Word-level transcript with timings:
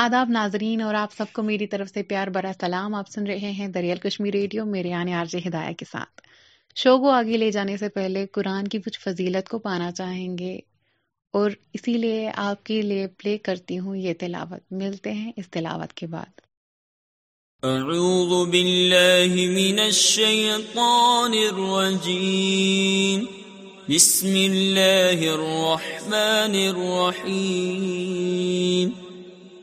آداب 0.00 0.28
ناظرین 0.32 0.80
اور 0.82 0.94
آپ 0.94 1.12
سب 1.16 1.32
کو 1.32 1.42
میری 1.42 1.66
طرف 1.72 1.88
سے 1.94 2.02
پیار 2.10 2.28
برا 2.34 2.50
سلام 2.60 2.94
آپ 2.94 3.08
سن 3.14 3.26
رہے 3.26 3.50
ہیں 3.56 3.66
دریال 3.72 3.98
کشمیر 4.02 4.32
ریڈیو 4.34 4.64
میرے 4.66 4.92
آنے 5.00 5.12
آرج 5.14 5.34
ہدایہ 5.46 5.74
کے 5.78 5.84
ساتھ 5.90 6.22
شو 6.82 6.96
کو 6.98 7.10
آگے 7.10 7.36
لے 7.36 7.50
جانے 7.56 7.76
سے 7.82 7.88
پہلے 7.96 8.24
قرآن 8.36 8.68
کی 8.72 8.78
کچھ 8.86 8.98
فضیلت 9.00 9.48
کو 9.48 9.58
پانا 9.66 9.90
چاہیں 9.98 10.36
گے 10.38 10.54
اور 11.40 11.50
اسی 11.74 11.94
لیے 11.98 12.30
آپ 12.44 12.64
کے 12.64 12.80
لیے 12.88 13.06
پلے 13.22 13.36
کرتی 13.50 13.78
ہوں 13.78 13.96
یہ 13.96 14.14
تلاوت 14.20 14.72
ملتے 14.80 15.12
ہیں 15.12 15.32
اس 15.36 15.50
تلاوت 15.50 15.92
کے 15.92 16.06
بعد 16.06 16.40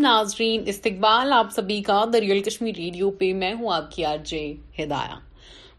ناظرین 0.00 0.64
استقبال 0.68 1.32
آپ 1.32 1.50
سبھی 1.52 1.82
کا 1.82 2.04
دریال 2.12 2.40
کشمیر 2.48 2.74
ریڈیو 2.76 3.10
پہ 3.22 3.32
میں 3.42 3.52
ہوں 3.60 3.70
آپ 3.74 3.90
کی 3.94 4.04
آرجے 4.04 4.46
ہدایاں 4.82 5.20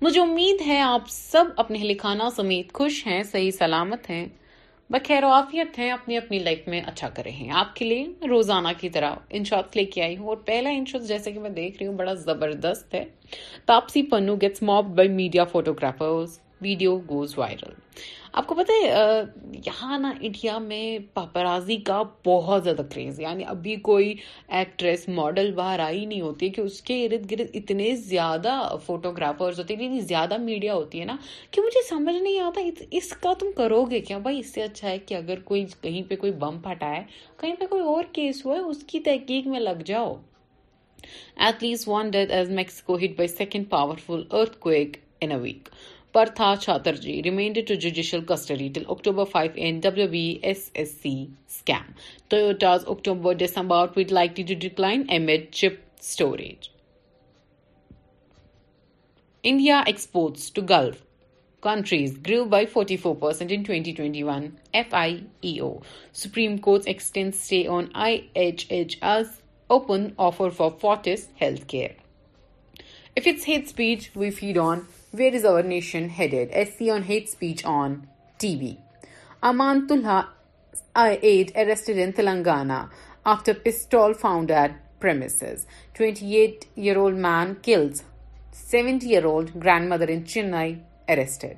مجھے 0.02 0.20
امید 0.22 0.62
ہے 0.66 0.80
آپ 0.80 1.08
سب 1.10 1.46
اپنے 1.62 1.80
لکھانا 1.80 2.30
سمیت 2.36 2.72
خوش 2.74 3.02
ہیں 3.08 3.22
صحیح 3.32 3.50
سلامت 3.58 4.10
ہیں 4.10 4.26
بخیر 4.92 5.24
و 5.24 5.32
آفیت 5.38 5.80
ہیں 5.80 5.90
اپنی 5.92 6.18
اپنی 6.18 6.40
لائف 6.40 6.68
میں 6.74 6.80
اچھا 6.92 7.08
ہیں 7.26 7.50
آپ 7.62 7.76
کے 7.76 7.86
لیے 7.86 8.28
روزانہ 8.30 8.68
کی 8.80 8.90
طرح 8.98 9.16
ان 9.40 9.44
لے 9.76 9.84
کے 9.96 10.02
آئی 10.04 10.16
ہوں 10.18 10.28
اور 10.28 10.38
پہلا 10.46 10.70
ان 10.78 10.84
جیسے 11.08 11.32
کہ 11.32 11.40
میں 11.40 11.50
دیکھ 11.60 11.78
رہی 11.80 11.88
ہوں 11.88 11.98
بڑا 12.04 12.14
زبردست 12.28 12.94
ہے 12.96 13.04
Taapsee 13.66 14.04
Pannu 14.12 14.36
gets 14.42 14.62
mobbed 14.72 14.96
by 14.98 15.10
media 15.20 15.44
photographers 15.54 16.40
video 16.62 16.98
goes 17.10 17.38
viral 17.38 17.74
آپ 18.32 18.48
کو 18.48 18.56
پتہ 18.56 18.72
ہے 18.82 19.22
یہاں 19.66 19.98
نا 20.00 20.12
انڈیا 20.20 20.58
میں 20.64 20.98
پاپرازی 21.14 21.76
کا 21.86 22.02
بہت 22.26 22.64
زیادہ 22.64 22.82
کریز 22.94 23.20
یعنی 23.20 23.44
ابھی 23.48 23.76
کوئی 23.90 24.14
ایکٹریس 24.58 25.08
ماڈل 25.20 25.52
باہر 25.56 25.80
آئی 25.86 26.06
نہیں 26.06 26.22
ہوتی 26.22 26.50
کہ 26.58 26.62
اس 26.62 26.82
کے 26.90 27.04
ارد 27.06 27.30
گرد 27.32 27.50
اتنے 27.62 27.96
زیادہ 28.04 28.52
ہیں 28.90 29.76
یعنی 29.80 30.00
زیادہ 30.00 30.38
میڈیا 30.42 30.74
ہوتی 30.76 31.00
ہے 31.00 31.06
نا 31.06 31.16
کہ 31.52 31.62
مجھے 31.62 31.88
سمجھ 31.90 32.16
نہیں 32.16 32.40
آتا 32.40 32.62
اس 32.98 33.10
کا 33.22 33.34
تم 33.40 33.52
کرو 33.58 33.84
گے 33.92 34.00
کیا 34.12 34.18
بھائی 34.28 34.40
اس 34.40 34.54
سے 34.54 34.64
اچھا 34.64 34.90
ہے 34.90 34.98
کہ 35.06 35.14
اگر 35.16 35.40
کوئی 35.46 35.66
کہیں 35.82 36.02
پہ 36.10 36.16
کوئی 36.26 36.32
بم 36.44 36.60
پھٹا 36.64 36.96
ہے 36.96 37.04
کہیں 37.42 37.56
پہ 37.60 37.66
کوئی 37.70 37.82
اور 37.94 38.04
کیس 38.16 38.46
ہوا 38.46 38.56
ہے 38.56 38.60
اس 38.70 38.84
کی 38.88 39.00
تحقیق 39.10 39.48
میں 39.48 39.60
لگ 39.60 39.82
جاؤ 39.86 40.14
at 41.46 41.64
least 41.64 41.88
one 41.88 42.10
death 42.12 42.32
as 42.34 42.50
Mexico 42.62 42.98
hit 43.04 43.18
by 43.18 43.28
second 43.28 43.70
powerful 43.70 44.24
full 44.30 44.38
earthquake 44.68 45.32
a 45.32 45.36
week 45.42 45.70
Partha 46.14 46.58
Chatterjee 46.60 47.22
remained 47.24 47.56
to 47.56 47.78
judicial 47.78 48.22
custody 48.22 48.70
till 48.70 48.86
October 48.90 49.26
5 49.26 49.56
in 49.56 49.80
WBSSC 49.80 51.30
scam. 51.48 51.86
Toyota's 52.30 52.86
October-December 52.86 53.76
output 53.76 54.10
likely 54.10 54.44
to 54.44 54.56
decline 54.56 55.08
amid 55.10 55.52
chip 55.52 55.84
storage. 56.00 56.72
India 59.44 59.84
exports 59.86 60.50
to 60.50 60.62
Gulf 60.62 61.04
countries 61.62 62.18
grew 62.18 62.46
by 62.46 62.66
44% 62.66 63.52
in 63.52 63.66
2021, 63.66 64.58
FIEO. 64.74 65.84
Supreme 66.14 66.58
Court 66.58 66.88
extends 66.88 67.38
stay 67.38 67.68
on 67.68 67.88
IHHL's 67.88 69.42
open 69.70 70.16
offer 70.18 70.52
for 70.52 70.72
Fortis 70.72 71.28
Healthcare. 71.40 71.96
If 73.20 73.28
it's 73.30 73.46
hate 73.50 73.70
speech 73.72 74.04
we 74.20 74.28
feed 74.40 74.58
on, 74.66 74.78
where 75.20 75.34
is 75.38 75.46
our 75.52 75.62
nation 75.62 76.04
headed? 76.18 76.52
SC 76.68 76.88
on 76.96 77.02
hate 77.04 77.30
speech 77.32 77.62
on 77.66 78.08
TV. 78.42 78.78
Amantullah, 79.50 80.20
8, 81.08 81.52
arrested 81.62 81.98
in 82.04 82.14
Telangana 82.14 82.80
after 83.26 83.54
pistol 83.54 84.14
found 84.24 84.52
at 84.52 84.78
premises. 85.04 85.68
28-year-old 85.98 87.18
man 87.30 87.58
kills 87.68 88.04
70-year-old 88.54 89.60
grandmother 89.64 90.06
in 90.06 90.24
Chennai, 90.24 90.70
arrested. 91.10 91.58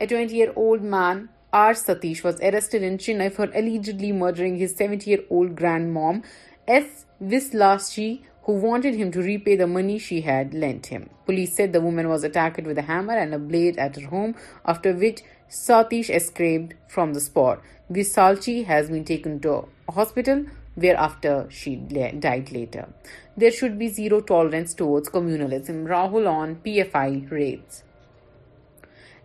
A 0.00 0.06
20-year-old 0.14 0.82
man, 0.82 1.28
R. 1.52 1.74
Satish, 1.74 2.24
was 2.24 2.40
arrested 2.40 2.82
in 2.82 2.98
Chennai 2.98 3.30
for 3.38 3.48
allegedly 3.60 4.10
murdering 4.10 4.56
his 4.64 4.74
70-year-old 4.78 5.54
grandmom, 5.62 6.24
S. 6.66 7.04
Vislashi 7.22 8.12
who 8.48 8.54
wanted 8.54 8.94
him 8.94 9.12
to 9.12 9.20
repay 9.20 9.56
the 9.56 9.66
money 9.66 9.98
she 9.98 10.22
had 10.22 10.54
lent 10.54 10.86
him. 10.86 11.10
Police 11.26 11.54
said 11.54 11.70
the 11.70 11.82
woman 11.82 12.08
was 12.08 12.24
attacked 12.24 12.64
with 12.66 12.78
a 12.78 12.86
hammer 12.90 13.12
and 13.12 13.34
a 13.34 13.38
blade 13.38 13.76
at 13.76 13.96
her 13.96 14.08
home, 14.08 14.34
after 14.64 14.94
which 14.94 15.22
Satish 15.50 16.08
escaped 16.08 16.74
from 16.90 17.12
the 17.12 17.20
spot. 17.20 17.60
Visalchi 17.92 18.64
has 18.64 18.88
been 18.88 19.04
taken 19.04 19.38
to 19.40 19.68
a 19.86 19.92
hospital, 19.92 20.46
whereafter 20.76 21.46
she 21.50 21.76
died 21.76 22.50
later. 22.50 22.88
There 23.36 23.52
should 23.52 23.78
be 23.78 23.88
zero 23.88 24.22
tolerance 24.22 24.72
towards 24.72 25.10
communalism. 25.10 25.84
Rahul 25.84 26.26
on 26.26 26.56
PFI 26.64 27.30
raids. 27.30 27.82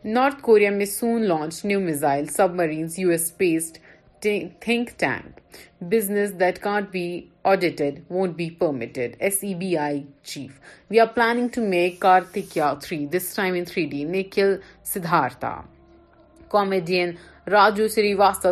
North 0.03 0.41
Korea 0.41 0.69
may 0.69 0.83
soon 0.83 1.29
launch 1.29 1.63
new 1.63 1.79
missiles, 1.79 2.35
submarines, 2.35 2.99
US-based 2.99 3.79
think 4.19 4.97
tank 4.97 5.31
business 5.91 6.29
that 6.39 6.59
can't 6.59 6.83
be 6.91 7.05
audited 7.51 7.99
won't 8.13 8.35
be 8.35 8.49
permitted 8.59 9.15
S 9.25 9.39
E 9.43 9.53
B 9.59 9.75
I 9.77 10.01
chief 10.31 10.59
we 10.91 10.99
are 10.99 11.05
planning 11.15 11.47
to 11.55 11.61
make 11.69 11.99
car 11.99 12.21
تک 12.31 12.57
three 12.83 13.05
this 13.17 13.33
time 13.35 13.55
three 13.71 13.85
D 13.91 14.03
nickel 14.15 14.55
Siddhartha 14.93 15.61
comedian 16.51 17.11
Raju 17.51 17.87
شریوست 17.95 18.47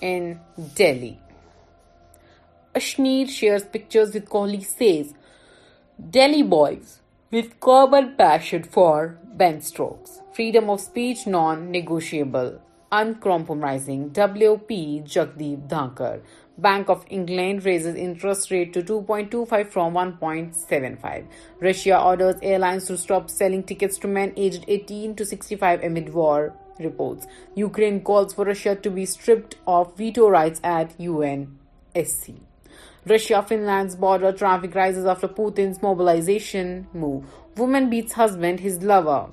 in 0.00 0.32
Delhi 0.78 1.12
اشمیر 2.80 3.26
shares 3.30 3.70
picture 3.72 4.00
with 4.14 4.28
Kohli 4.28 4.60
says 4.78 5.12
Delhi 6.14 6.42
boys 6.48 6.98
with 7.32 7.54
Kibble 7.66 8.08
passion 8.16 8.62
for 8.72 9.06
been 9.36 9.56
strokes 9.62 10.18
freedom 10.36 10.70
of 10.70 10.80
speech 10.80 11.26
non 11.28 11.62
negotiable 11.72 12.50
Uncompromising 12.92 14.10
W.P. 14.10 15.02
Jagdeep 15.04 15.68
Dhankar. 15.68 16.20
Bank 16.56 16.88
of 16.88 17.04
England 17.10 17.64
raises 17.64 17.96
interest 17.96 18.50
rate 18.52 18.72
to 18.72 18.80
2.25 18.80 19.66
from 19.66 19.94
1.75. 19.94 21.26
Russia 21.60 22.00
orders 22.00 22.36
airlines 22.42 22.86
to 22.86 22.96
stop 22.96 23.28
selling 23.28 23.64
tickets 23.64 23.98
to 23.98 24.06
men 24.06 24.32
aged 24.36 24.64
18 24.68 25.16
to 25.16 25.24
65 25.24 25.82
amid 25.82 26.14
war 26.14 26.54
reports. 26.78 27.26
Ukraine 27.56 28.00
calls 28.00 28.32
for 28.32 28.44
Russia 28.44 28.76
to 28.76 28.90
be 28.90 29.04
stripped 29.04 29.56
of 29.66 29.96
veto 29.96 30.30
rights 30.30 30.60
at 30.62 30.96
UNSC. 30.96 32.38
Russia-Finland's 33.04 33.96
border 33.96 34.32
traffic 34.32 34.74
rises 34.74 35.06
after 35.06 35.28
Putin's 35.28 35.82
mobilization 35.82 36.86
move. 36.92 37.24
Woman 37.56 37.90
beats 37.90 38.12
husband, 38.12 38.60
his 38.60 38.82
lover. 38.82 39.24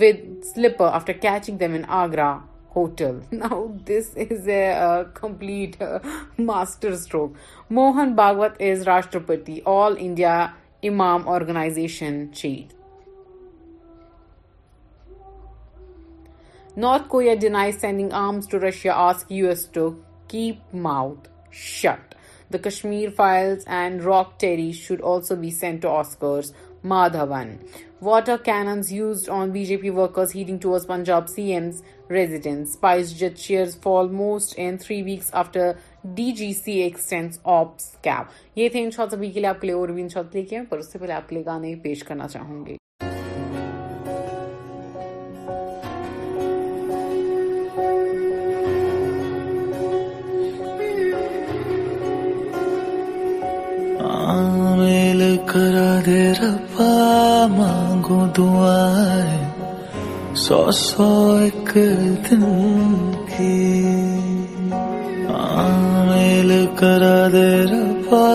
With 0.00 0.36
slipper 0.44 0.84
after 0.92 1.12
catching 1.12 1.56
them 1.58 1.72
in 1.74 1.82
Agra 2.00 2.30
hotel 2.76 3.18
this 3.88 4.08
is 4.30 4.48
a 4.48 4.62
complete 5.14 5.82
master 6.38 6.92
stroke 6.92 7.32
Mohan 7.78 8.12
Bhagwat 8.16 8.60
is 8.68 8.82
Rashtrapita 8.88 9.58
all 9.74 9.94
India 10.06 10.38
امام 10.90 11.28
organisation 11.28 12.24
North 16.76 17.08
Korea 17.08 17.34
denies 17.48 17.70
sending 17.80 18.12
arms 18.24 18.48
to 18.50 18.58
Russia 18.68 18.92
asks 19.08 19.32
U 19.32 19.48
S 19.48 19.66
to 19.72 19.88
keep 20.28 20.74
mouth 20.86 21.28
shut 21.68 22.14
the 22.52 22.58
Kashmir 22.68 23.08
files 23.16 23.54
and 23.80 24.02
rocketry 24.40 24.70
should 24.82 25.04
also 25.14 25.36
be 25.40 25.50
sent 25.60 25.84
Oscars 25.96 26.52
Madhav 26.92 27.24
water 28.04 28.36
cannons 28.44 28.90
used 28.92 29.28
on 29.30 29.50
B 29.52 29.64
J 29.64 29.76
P 29.82 29.90
workers 29.96 30.34
heading 30.36 30.58
ٹوجاب 30.62 31.28
C 31.28 31.42
M 31.54 31.68
residence 32.10 32.60
SpiceJet 33.18 33.36
cheers 33.38 33.76
for 33.82 34.04
آسٹ 34.34 34.54
in 34.56 34.76
three 34.82 35.00
weeks 35.02 35.28
after 35.42 35.70
D 36.14 36.30
G 36.38 36.52
C 36.64 36.72
extend 36.82 37.36
of 37.54 38.06
یہ 38.56 38.68
تھے 38.72 38.82
ان 38.84 38.90
چوتھ 38.96 39.14
سبھی 39.14 39.30
کے 39.30 39.40
لیے 39.40 39.48
آپ 39.48 39.60
کے 39.60 39.66
لیے 39.66 39.76
اور 39.76 39.88
بھی 39.88 40.02
ان 40.02 40.08
شاء 40.14 40.20
اللہ 40.20 40.62
پر 40.70 40.78
اس 40.78 40.92
سے 40.92 41.12
آپ 41.12 41.28
کے 41.28 41.34
لیے 41.34 41.44
گانے 41.46 41.74
پیش 41.82 42.02
کرنا 42.08 42.28
چاہوں 42.32 42.64
گی 42.66 42.76
کو 58.12 58.26
دعا 58.36 58.80
ہے 58.96 59.40
سو 60.44 60.60
سو 60.80 61.06
ایک 61.42 61.68
دن 62.30 62.42
کی 63.28 63.62
آمیل 65.38 66.50
کرا 66.78 67.20
دے 67.32 67.50
ربا 67.70 68.26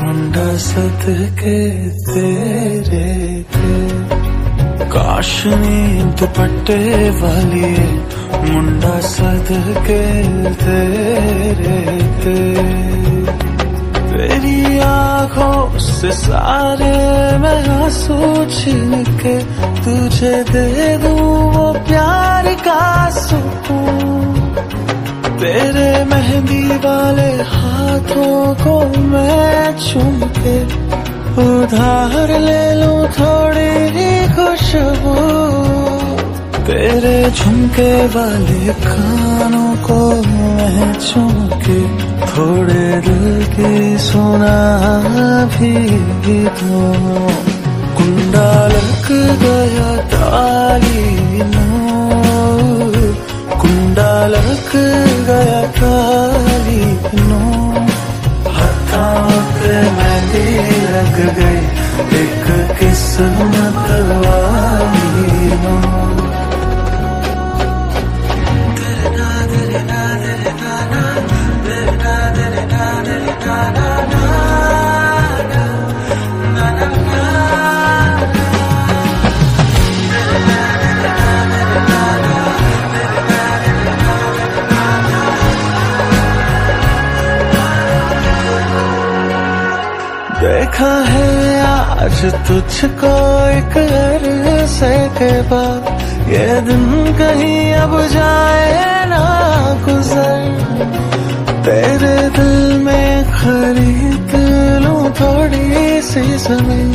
منڈا 0.01 0.49
سد 0.69 1.05
کے 1.39 1.59
تھے 2.05 2.31
کاش 4.93 5.29
نیند 5.59 6.21
دٹے 6.37 7.09
والی 7.19 7.75
سد 9.13 9.47
تیری 14.11 14.79
آنکھوں 14.87 15.79
سے 15.99 16.11
سارے 16.17 16.91
میرا 17.41 17.79
سوچ 18.05 18.63
کے 19.21 19.37
تجھے 19.83 20.35
دے 20.53 20.95
دوں 21.03 21.17
وہ 21.53 21.73
پیار 21.87 22.45
کا 22.65 22.83
سکون 23.17 24.45
تیرے 25.39 25.93
مہندی 26.11 26.63
والے 26.83 27.31
ہاتھوں 27.53 28.35
کو 28.63 28.75
میں 29.11 29.65
چون 29.89 30.19
کے 30.43 30.57
لے 31.38 32.63
لوں 32.80 33.06
تھوڑی 33.15 33.71
ہی 33.95 34.09
خوش 34.35 34.75
جھمکے 37.38 37.91
والے 38.13 38.71
کھانوں 38.83 39.74
کو 39.88 39.97
میں 40.30 40.91
چونکے 41.07 41.80
تھوڑے 42.33 42.91
دل 43.07 43.41
کی 43.56 43.97
سونا 44.00 45.47
بھی 45.57 45.74
دوں 46.25 47.27
کنڈا 47.97 48.51
لگ 48.74 49.09
گیا 49.41 49.89
تاری 50.09 51.41
کنڈا 53.62 54.12
لک 54.27 54.75
گیا 55.27 55.62
تاری 55.79 56.81
میں 59.98 60.42
لگ 60.92 61.18
گئی 61.38 61.60
دیکھ 62.12 62.51
کے 62.80 62.94
سنگل 63.06 64.21
کچھ 92.23 92.45
تجھ 92.47 92.85
کو 92.99 93.07
ایک 93.53 93.77
عرصے 93.77 94.95
کے 95.17 95.29
بعد 95.49 96.27
یہ 96.29 96.59
دن 96.67 96.85
کہیں 97.17 97.73
اب 97.79 97.95
جائے 98.11 99.05
نہ 99.09 99.73
گزر 99.87 100.85
تیرے 101.65 102.15
دل 102.37 102.71
میں 102.83 103.23
خرید 103.39 104.35
لوں 104.83 105.09
تھوڑی 105.17 105.99
سی 106.11 106.21
زمین 106.47 106.93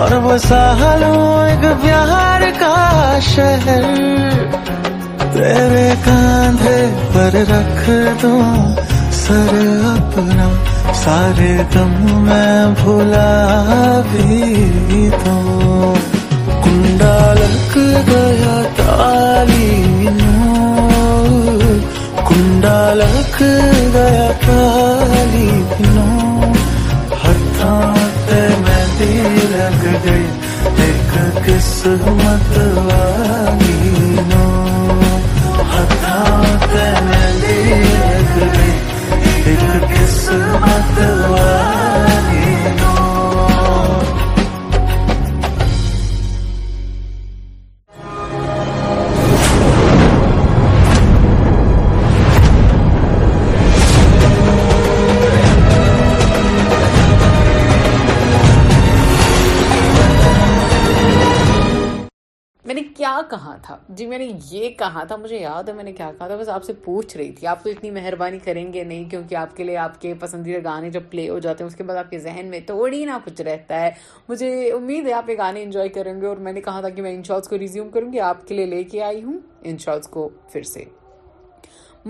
اور 0.00 0.18
بسا 0.24 0.64
لوں 1.00 1.24
ایک 1.46 1.64
پیار 1.82 2.42
کا 2.58 2.74
شہر 3.34 3.92
تیرے 5.32 5.90
کاندھے 6.04 6.78
پر 7.14 7.36
رکھ 7.50 7.90
دوں 8.22 8.72
سر 9.22 9.54
اپنا 9.96 10.50
سارے 11.06 11.50
تم 11.72 11.90
میں 12.22 12.64
بھولا 12.80 13.30
بھی 14.10 14.38
تو 15.24 15.34
کنڈا 16.64 16.64
کنڈالک 16.64 17.74
گیا 18.08 18.54
تالی 18.76 19.74
کنڈا 22.28 22.28
کنڈالک 22.28 23.34
گیا 23.94 24.28
تالی 24.46 25.50
ہاتھ 27.22 28.30
میں 28.64 28.84
دے 28.98 29.12
لگ 29.56 29.82
گئی 30.04 30.28
ایک 30.84 31.10
قسمت 31.46 32.48
والی 32.58 33.44
نے 64.26 64.38
یہ 64.50 64.70
کہا 64.78 65.02
تھا 65.08 65.16
مجھے 65.16 65.38
یاد 65.38 65.68
ہے 65.68 65.72
میں 65.74 65.84
نے 65.84 65.92
کیا 65.92 66.10
کہا 66.18 66.26
تھا 66.26 66.36
بس 66.40 66.48
آپ 66.48 66.64
سے 66.64 66.72
پوچھ 66.84 67.16
رہی 67.16 67.30
تھی 67.38 67.46
آپ 67.46 67.62
تو 67.64 67.70
اتنی 67.70 67.90
مہربانی 67.90 68.38
کریں 68.44 68.72
گے 68.72 68.84
نہیں 68.84 69.04
کیونکہ 69.10 69.34
آپ 69.42 69.56
کے 69.56 69.64
لیے 69.64 69.76
آپ 69.84 70.00
کے 70.00 70.12
پسندیدہ 70.20 70.62
گانے 70.64 70.90
جب 70.96 71.02
پلے 71.10 71.28
ہو 71.28 71.38
جاتے 71.46 71.64
ہیں 71.64 71.70
اس 71.70 71.76
کے 71.76 71.84
بعد 71.90 71.96
آپ 71.96 72.10
کے 72.10 72.18
ذہن 72.18 72.46
میں 72.50 72.60
تھوڑی 72.66 73.04
نہ 73.04 73.18
کچھ 73.24 73.42
رہتا 73.48 73.80
ہے 73.80 73.90
مجھے 74.28 74.50
امید 74.72 75.06
ہے 75.06 75.12
آپ 75.12 75.30
یہ 75.30 75.36
گانے 75.38 75.62
انجوائے 75.62 75.88
کریں 75.98 76.12
گے 76.20 76.26
اور 76.26 76.36
میں 76.48 76.52
نے 76.52 76.60
کہا 76.68 76.80
تھا 76.80 76.88
کہ 76.96 77.02
میں 77.02 77.14
ان 77.14 77.22
شاٹس 77.28 77.48
کو 77.48 77.58
ریزیوم 77.58 77.90
کروں 77.94 78.12
گی 78.12 78.20
آپ 78.30 78.46
کے 78.46 78.54
لیے 78.54 78.66
لے 78.66 78.82
کے 78.94 79.02
آئی 79.02 79.22
ہوں 79.22 79.38
ان 79.70 79.78
شاٹس 79.84 80.08
کو 80.16 80.28
پھر 80.52 80.62
سے 80.72 80.84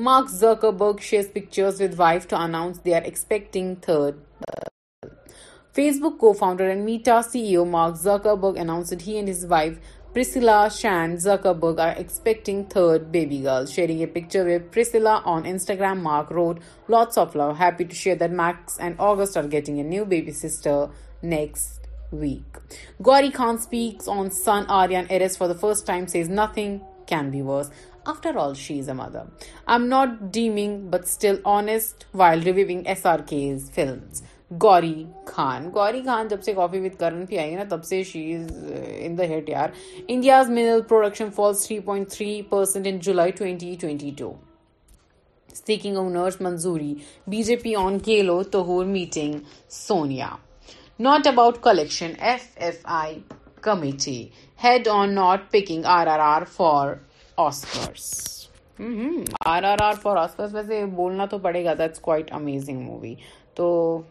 Mark 0.07 0.31
Zuckerberg 0.79 0.97
share 1.11 1.23
pictures 1.35 1.81
with 1.83 1.95
wife 1.99 2.27
to 2.29 2.37
announce 2.37 2.85
they 2.85 2.95
are 2.95 3.03
expecting 3.11 3.75
third 3.85 4.25
Facebook 6.03 6.19
co 6.19 6.33
founder 6.39 6.65
and 6.69 6.85
Meta 6.85 7.21
C 7.31 7.41
E 7.47 7.55
O 7.57 7.65
Mark 7.77 7.97
Zuckerberg 8.41 8.59
announced 8.61 9.03
he 9.07 9.15
and 9.17 9.29
his 9.31 9.45
wife 9.51 9.79
Priscilla 10.17 10.71
Shan 10.71 11.17
Zuckerberg 11.19 11.79
are 11.79 11.95
expecting 12.01 12.65
third 12.65 13.13
baby 13.13 13.41
girl. 13.41 13.67
Sharing 13.67 14.03
a 14.03 14.07
picture 14.07 14.47
with 14.47 14.73
Priscilla 14.73 15.23
on 15.27 15.45
Instagram, 15.45 16.01
Mark 16.01 16.31
wrote, 16.31 16.63
"Lots 16.89 17.19
of 17.23 17.35
love. 17.35 17.59
Happy 17.59 17.85
to 17.85 17.95
share 17.95 18.17
that 18.23 18.33
Max 18.33 18.79
and 18.79 18.97
August 18.99 19.37
are 19.37 19.47
getting 19.57 19.79
a 19.79 19.85
new 19.85 20.07
baby 20.07 20.33
sister 20.33 20.89
next 21.21 21.87
week." 22.11 22.57
Gauri 23.03 23.31
Khan 23.31 23.59
speaks 23.59 24.09
on 24.09 24.31
Sun. 24.31 24.65
Aryan 24.79 25.13
Erez 25.19 25.37
for 25.37 25.49
the 25.49 25.61
first 25.65 25.87
time 25.87 26.07
says 26.07 26.31
nothing 26.41 26.81
can 27.07 27.31
be 27.31 27.43
worse. 27.43 27.71
After 28.07 28.39
all, 28.39 28.55
she 28.55 28.79
is 28.79 28.89
a 28.89 28.95
mother. 29.03 29.27
"I'm 29.69 29.87
not 29.91 30.17
deeming 30.41 30.75
but 30.89 31.07
still 31.07 31.43
honest," 31.45 32.07
while 32.23 32.51
reviewing 32.51 32.85
SRK's 32.97 33.69
films. 33.79 34.23
Gauri 34.63 35.05
Khan 35.27 35.69
Gauri 35.75 36.03
Khan 36.05 36.29
جب 36.29 36.43
سے 36.43 36.53
کافی 36.55 36.79
with 36.81 36.97
کرن 36.99 37.25
پہ 37.27 37.39
آئی 37.39 37.53
ہے 37.53 37.57
نا 37.57 37.65
تب 37.69 37.85
سے 37.85 38.03
she 38.11 38.21
is 38.35 38.51
in 38.99 39.17
the 39.19 39.25
heat 39.29 39.49
یار 39.51 39.69
India's 40.07 40.51
mineral 40.51 40.81
production 40.89 41.31
falls 41.37 41.65
three 41.67 41.79
point 41.85 42.09
three 42.13 42.41
percent 42.51 42.87
in 42.91 42.99
July 43.07 43.31
twenty 43.39 43.75
twenty 43.81 44.11
two 44.19 44.33
speaking 45.53 45.97
owners 45.97 46.41
منظوری 46.41 46.95
بی 47.31 47.43
جے 47.43 47.57
پی 47.63 47.75
آن 47.81 47.99
کیلو 48.09 48.35
لو 48.37 48.43
تہور 48.53 48.85
meeting 48.87 49.39
Sonia 49.71 50.29
not 51.07 51.27
about 51.27 51.59
collection 51.63 52.13
F 52.29 52.47
F 52.67 52.79
I 53.01 53.19
committee 53.63 54.23
head 54.65 54.89
on 54.93 55.15
not 55.15 55.51
picking 55.53 55.85
R 55.99 56.07
R 56.13 56.21
R 56.23 56.43
for 56.57 56.93
Oscars 57.47 58.25
R 59.49 59.63
R 59.65 59.83
R 59.83 59.95
for 60.03 60.17
Oscars 60.17 60.55
ویسے 60.55 60.85
بولنا 60.97 61.27
تو 61.31 61.39
پڑے 61.49 61.65
گا 61.65 61.75
that's 61.79 62.01
quite 62.01 62.33
amazing 62.35 62.81
movie 62.83 63.15
تو 63.57 63.67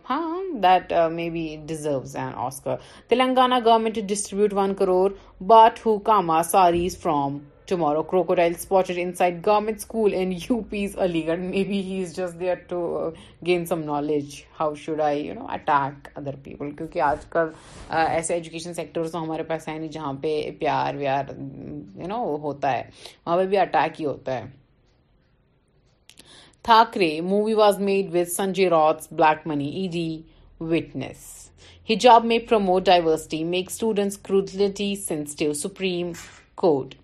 ہاں 0.10 0.40
that 0.62 0.94
may 1.16 1.30
be 1.30 1.46
deserves 1.68 2.16
an 2.18 2.30
Oscar 2.46 2.76
Telangana 3.10 3.56
government 3.66 3.98
distribute 4.10 4.54
one 4.58 4.74
crore 4.80 5.10
but 5.48 5.86
who 5.86 5.98
Cama 6.08 6.42
saris 6.44 6.92
sari 6.94 7.02
from 7.02 7.38
tomorrow 7.70 8.02
crocodile 8.10 8.54
inside 9.18 9.46
government 9.46 9.76
school 9.78 10.14
in 10.18 10.32
U 10.32 10.60
P 10.70 10.98
Aligarh 11.28 11.40
may 11.40 11.64
be 11.68 11.82
he 11.92 12.02
is 12.02 12.16
just 12.16 12.42
to 12.70 12.82
gain 13.46 13.66
some 13.66 13.84
knowledge 13.86 14.36
how 14.60 14.74
should 14.86 15.02
I 15.02 15.26
you 15.26 15.34
know 15.40 15.46
attack 15.54 16.08
other 16.18 16.36
people 16.44 16.72
کیونکہ 16.78 17.02
آج 17.12 17.26
کل 17.36 17.50
ایسے 17.98 18.34
education 18.34 18.74
sector 18.74 19.08
تو 19.14 19.24
ہمارے 19.24 19.44
پاس 19.54 19.68
ہے 19.70 19.78
نہیں 19.78 19.92
جہاں 19.92 20.14
پہ 20.22 20.40
پیار 20.60 20.96
ویار 21.00 21.32
یو 21.38 22.08
نو 22.16 22.24
ہوتا 22.44 22.72
ہے 22.78 22.84
وہاں 23.26 23.38
پہ 23.38 23.46
بھی 23.46 23.58
اٹیک 23.68 24.00
ہی 24.02 24.06
ہوتا 24.06 24.38
ہے 24.40 24.44
تھااکے 26.66 27.10
movie 27.22 27.54
was 27.54 27.80
made 27.80 28.08
with 28.14 28.28
Sanjay 28.36 28.68
Raut 28.70 29.02
black 29.18 29.46
money 29.48 29.66
E 29.80 29.88
D 29.92 30.08
witness 30.70 31.18
ہجاب 31.90 32.26
میں 32.26 32.38
promote 32.50 32.84
diversity 32.86 33.44
make 33.52 33.70
students 33.72 34.18
کروڈلٹی 34.28 34.88
sensitive 35.04 35.52
Supreme 35.60 36.12
Court 36.62 36.96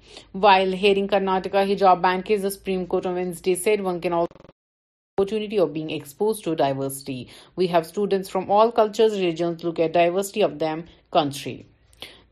while 0.43 0.75
hearing 0.83 1.07
Karnataka 1.07 1.63
ہجاب 1.71 2.01
ban 2.03 2.31
as 2.31 2.45
the 2.45 2.49
Supreme 2.55 2.85
Court 2.93 3.05
of 3.07 3.41
this 3.43 3.67
one 3.83 3.99
can 4.03 4.13
آپ 4.21 5.21
expose 5.25 6.41
to 6.43 6.53
diversity 6.63 7.23
we 7.57 7.67
have 7.73 7.79
students 7.85 8.31
from 8.31 8.51
all 8.61 8.71
culture 8.81 9.09
religions 9.15 9.65
look 9.65 9.79
at 9.79 9.93
diary 9.93 10.43
of 10.43 10.59
them 10.61 10.81
country 11.19 11.57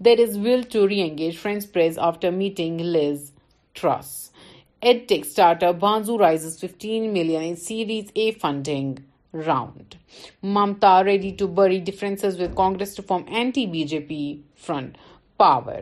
there 0.06 0.26
is 0.28 0.38
will 0.46 0.62
to 0.72 0.88
re 0.90 1.02
engage 1.02 1.38
friends 1.42 1.72
prize 1.74 2.00
after 2.12 2.32
meeting 2.44 2.82
Truss 3.82 4.12
edtech 4.88 5.12
start 5.26 5.64
up 5.64 5.76
بانزو 5.80 6.18
raises 6.20 6.58
fifteen 6.60 7.12
millions 7.14 7.66
a 7.70 8.30
funding 8.42 9.00
round 9.46 9.96
Mamata 10.56 11.04
ready 11.04 11.30
to 11.40 11.48
bury 11.56 11.80
differences 11.86 12.40
with 12.42 12.56
Congress 12.58 12.96
to 12.96 13.04
form 13.08 13.34
anti 13.38 13.66
B 13.74 13.84
J 13.90 14.00
P 14.10 14.20
front 14.68 14.98
power 15.38 15.82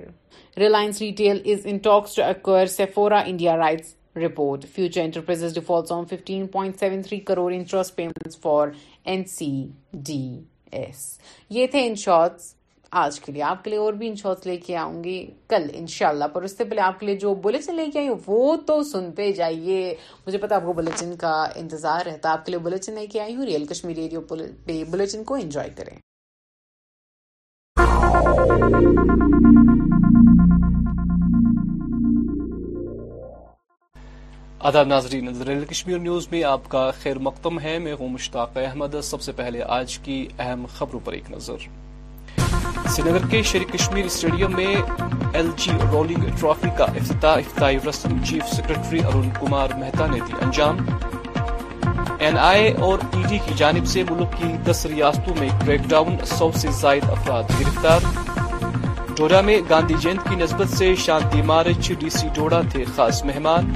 Reliance 0.59 1.01
Retail 1.01 1.41
is 1.53 1.67
اناس 1.73 2.15
to 2.15 2.23
acquire 2.23 2.65
Sephora 2.77 3.19
India 3.25 3.55
Reuters 3.57 3.93
report 4.25 4.65
Future 4.75 5.01
Enterprise 5.01 5.53
defaults 5.55 5.91
on 5.91 6.05
fifteen 6.09 6.47
point 6.57 6.79
seven 6.79 7.01
three 7.07 7.19
crore 7.31 7.51
interest 7.53 7.95
payment 7.95 8.35
for 8.41 8.67
N 9.03 9.23
C 9.37 9.51
D 10.07 10.21
S 10.77 11.07
یہ 11.59 11.67
تھے 11.71 11.85
in 11.87 11.95
short 12.05 12.41
آج 12.99 13.19
کے 13.25 13.31
لیے 13.31 13.41
آپ 13.43 13.63
کے 13.63 13.69
لیے 13.69 13.79
اور 13.79 13.93
بھی 14.01 14.07
ان 14.09 14.15
لے 14.45 14.55
کے 14.65 14.75
آؤں 14.83 15.03
گی 15.03 15.15
کل 15.51 15.65
انشاءاللہ 15.81 16.25
پر 16.33 16.43
اس 16.47 16.57
سے 16.57 16.63
پہلے 16.69 16.81
آپ 16.81 16.99
کے 16.99 17.05
لیے 17.05 17.15
جو 17.23 17.33
بلٹن 17.45 17.75
لے 17.79 17.85
کے 17.93 17.99
آئی 17.99 18.07
ہوں 18.07 18.19
وہ 18.27 18.55
تو 18.67 18.81
سنتے 18.91 19.31
جائیے 19.39 19.79
مجھے 20.27 20.37
پتا 20.45 20.59
کو 20.65 20.73
بلیٹن 20.79 21.15
کا 21.25 21.33
انتظار 21.63 22.05
رہتا 22.07 22.31
آپ 22.37 22.45
کے 22.45 22.51
کے 22.57 22.69
لیے 22.69 23.05
لے 23.13 23.19
آئی 23.25 23.35
ہوں 23.35 23.45
ریئل 23.51 23.65
کشمیر 23.73 23.95
ریڈیو 24.03 24.21
پہ 24.65 25.23
کو 25.31 25.35
انجوائے 25.35 25.69
کریں 25.77 25.95
آداب 34.67 34.87
ناظرین 34.87 35.27
ریل 35.47 35.65
کشمیر 35.73 35.99
نیوز 36.07 36.27
میں 36.31 36.43
آپ 36.57 36.69
کا 36.69 36.89
خیر 37.03 37.19
مقدم 37.29 37.59
ہے 37.67 37.77
میں 37.87 37.93
ہوں 37.99 38.09
مشتاق 38.19 38.57
احمد 38.67 38.95
سب 39.11 39.21
سے 39.27 39.31
پہلے 39.41 39.61
آج 39.81 39.97
کی 40.07 40.25
اہم 40.45 40.65
خبروں 40.79 40.99
پر 41.05 41.13
ایک 41.19 41.29
نظر 41.31 41.67
سری 42.89 43.09
نگر 43.11 43.25
کے 43.29 43.41
شری 43.49 43.65
کشمیر 43.73 44.05
اسٹیڈیم 44.05 44.55
میں 44.55 44.75
ایل 45.35 45.49
جی 45.63 45.71
رولنگ 45.91 46.23
ٹرافی 46.39 46.69
کا 46.77 46.85
افتتاح 46.99 47.35
افتتاحی 47.39 47.77
رسم 47.87 48.17
چیف 48.27 48.53
سیکرٹری 48.55 48.99
ارون 49.03 49.29
کمار 49.39 49.69
مہتا 49.79 50.05
نے 50.11 50.19
دی 50.27 50.33
انجام 50.45 50.77
این 52.25 52.37
آئی 52.51 52.71
اور 52.85 52.99
ای 53.13 53.21
ڈی 53.29 53.37
کی 53.45 53.53
جانب 53.57 53.85
سے 53.87 54.03
ملک 54.09 54.37
کی 54.39 54.51
دس 54.69 54.85
ریاستوں 54.95 55.33
میں 55.39 55.49
کریک 55.65 55.81
ڈاؤن 55.89 56.15
سو 56.37 56.49
سے 56.61 56.67
زائد 56.79 57.03
افراد 57.11 57.49
گرفتار 57.59 57.99
ڈوڈا 59.17 59.41
میں 59.47 59.59
گاندھی 59.69 59.95
جینت 60.01 60.27
کی 60.29 60.35
نسبت 60.43 60.75
سے 60.77 60.93
شانتی 61.05 61.41
مارچ 61.51 61.91
ڈی 61.99 62.09
سی 62.17 62.27
ڈوڈا 62.35 62.61
تھے 62.71 62.83
خاص 62.95 63.23
مہمان 63.25 63.71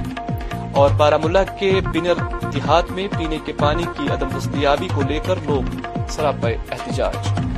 اور 0.80 0.90
بارہ 0.96 1.16
ملک 1.24 1.58
کے 1.60 1.72
بنر 1.94 2.22
دیہات 2.52 2.90
میں 2.98 3.06
پینے 3.16 3.38
کے 3.44 3.52
پانی 3.58 3.84
کی 3.96 4.08
عدم 4.12 4.38
دستیابی 4.38 4.88
کو 4.94 5.02
لے 5.08 5.18
کر 5.26 5.44
لوگ 5.48 5.76
سراپے 6.10 6.54
احتجاج 6.70 7.50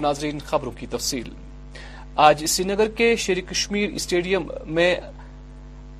ناظرین 0.00 0.38
خبروں 0.46 0.72
کی 0.78 0.86
تفصیل 0.90 1.28
آج 2.26 2.44
سری 2.50 2.64
نگر 2.72 2.88
کے 2.96 3.14
شیر 3.24 3.40
کشمیر 3.50 3.90
اسٹیڈیم 3.94 4.46
میں 4.74 4.94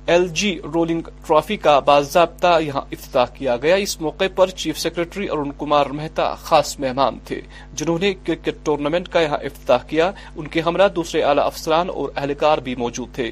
ایل 0.07 0.25
جی 0.33 0.51
رولنگ 0.73 1.07
ٹرافی 1.25 1.55
کا 1.57 1.77
باضابطہ 1.85 2.57
یہاں 2.61 2.81
افتتاح 2.91 3.25
کیا 3.37 3.55
گیا 3.63 3.75
اس 3.85 3.99
موقع 4.01 4.25
پر 4.35 4.49
چیف 4.61 4.77
سیکرٹری 4.79 5.27
ارون 5.29 5.51
کمار 5.59 5.85
مہتا 5.95 6.33
خاص 6.43 6.77
مہمان 6.79 7.17
تھے 7.25 7.39
جنہوں 7.73 7.97
نے 8.01 8.13
کرکٹ 8.27 8.63
ٹورنامنٹ 8.65 9.07
کا 9.13 9.21
یہاں 9.21 9.37
افتتاح 9.45 9.83
کیا 9.89 10.09
ان 10.35 10.47
کے 10.53 10.61
ہمراہ 10.65 10.87
دوسرے 10.95 11.21
اعلی 11.23 11.41
افسران 11.41 11.89
اور 11.93 12.09
اہلکار 12.15 12.57
بھی 12.63 12.75
موجود 12.77 13.13
تھے 13.15 13.29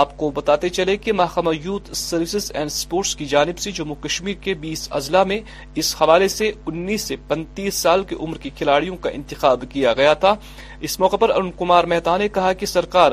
آپ 0.00 0.16
کو 0.18 0.30
بتاتے 0.34 0.68
چلے 0.78 0.96
کہ 0.96 1.12
محکمہ 1.22 1.54
یوتھ 1.64 1.90
سروسز 1.96 2.50
اینڈ 2.54 2.70
سپورٹس 2.72 3.14
کی 3.16 3.26
جانب 3.26 3.58
سے 3.58 3.70
جموں 3.78 3.96
کشمیر 4.04 4.34
کے 4.42 4.54
بیس 4.62 4.86
اضلاع 5.00 5.24
میں 5.28 5.40
اس 5.82 5.94
حوالے 6.00 6.28
سے 6.38 6.50
انیس 6.66 7.02
سے 7.08 7.16
پنتیس 7.28 7.74
سال 7.82 8.04
کی 8.08 8.16
عمر 8.20 8.38
کے 8.42 8.50
کھلاڑیوں 8.58 8.96
کا 9.02 9.10
انتخاب 9.10 9.64
کیا 9.72 9.92
گیا 9.96 10.14
تھا 10.24 10.34
اس 10.88 11.00
موقع 11.00 11.16
پر 11.20 11.30
ارون 11.34 11.50
کمار 11.58 11.84
مہتا 11.92 12.16
نے 12.18 12.28
کہا 12.34 12.52
کہ 12.58 12.66
سرکار 12.66 13.12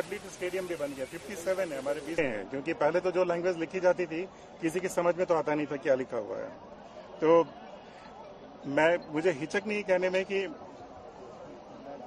اسٹیڈیم 0.00 0.66
بھی 0.66 0.76
بن 0.78 0.92
گیا 0.96 1.04
ففٹی 1.10 1.34
سیون 1.44 1.72
ہے 1.72 1.78
ہمارے 1.78 2.00
بیچ 2.06 2.18
ہیں 2.20 2.42
کیونکہ 2.50 2.72
پہلے 2.78 3.00
تو 3.00 3.10
جو 3.14 3.24
لینگویج 3.24 3.56
لکھی 3.62 3.80
جاتی 3.80 4.06
تھی 4.06 4.24
کسی 4.60 4.80
کی 4.80 4.88
سمجھ 4.94 5.16
میں 5.16 5.24
تو 5.24 5.36
آتا 5.36 5.54
نہیں 5.54 5.66
تھا 5.68 5.76
کیا 5.82 5.94
لکھا 5.94 6.18
ہوا 6.18 6.38
ہے 6.38 6.48
تو 7.20 7.42
میں 8.78 8.96
مجھے 9.12 9.30
ہچک 9.42 9.66
نہیں 9.66 9.82
کہنے 9.86 10.08
میں 10.10 10.22
کہ 10.28 10.46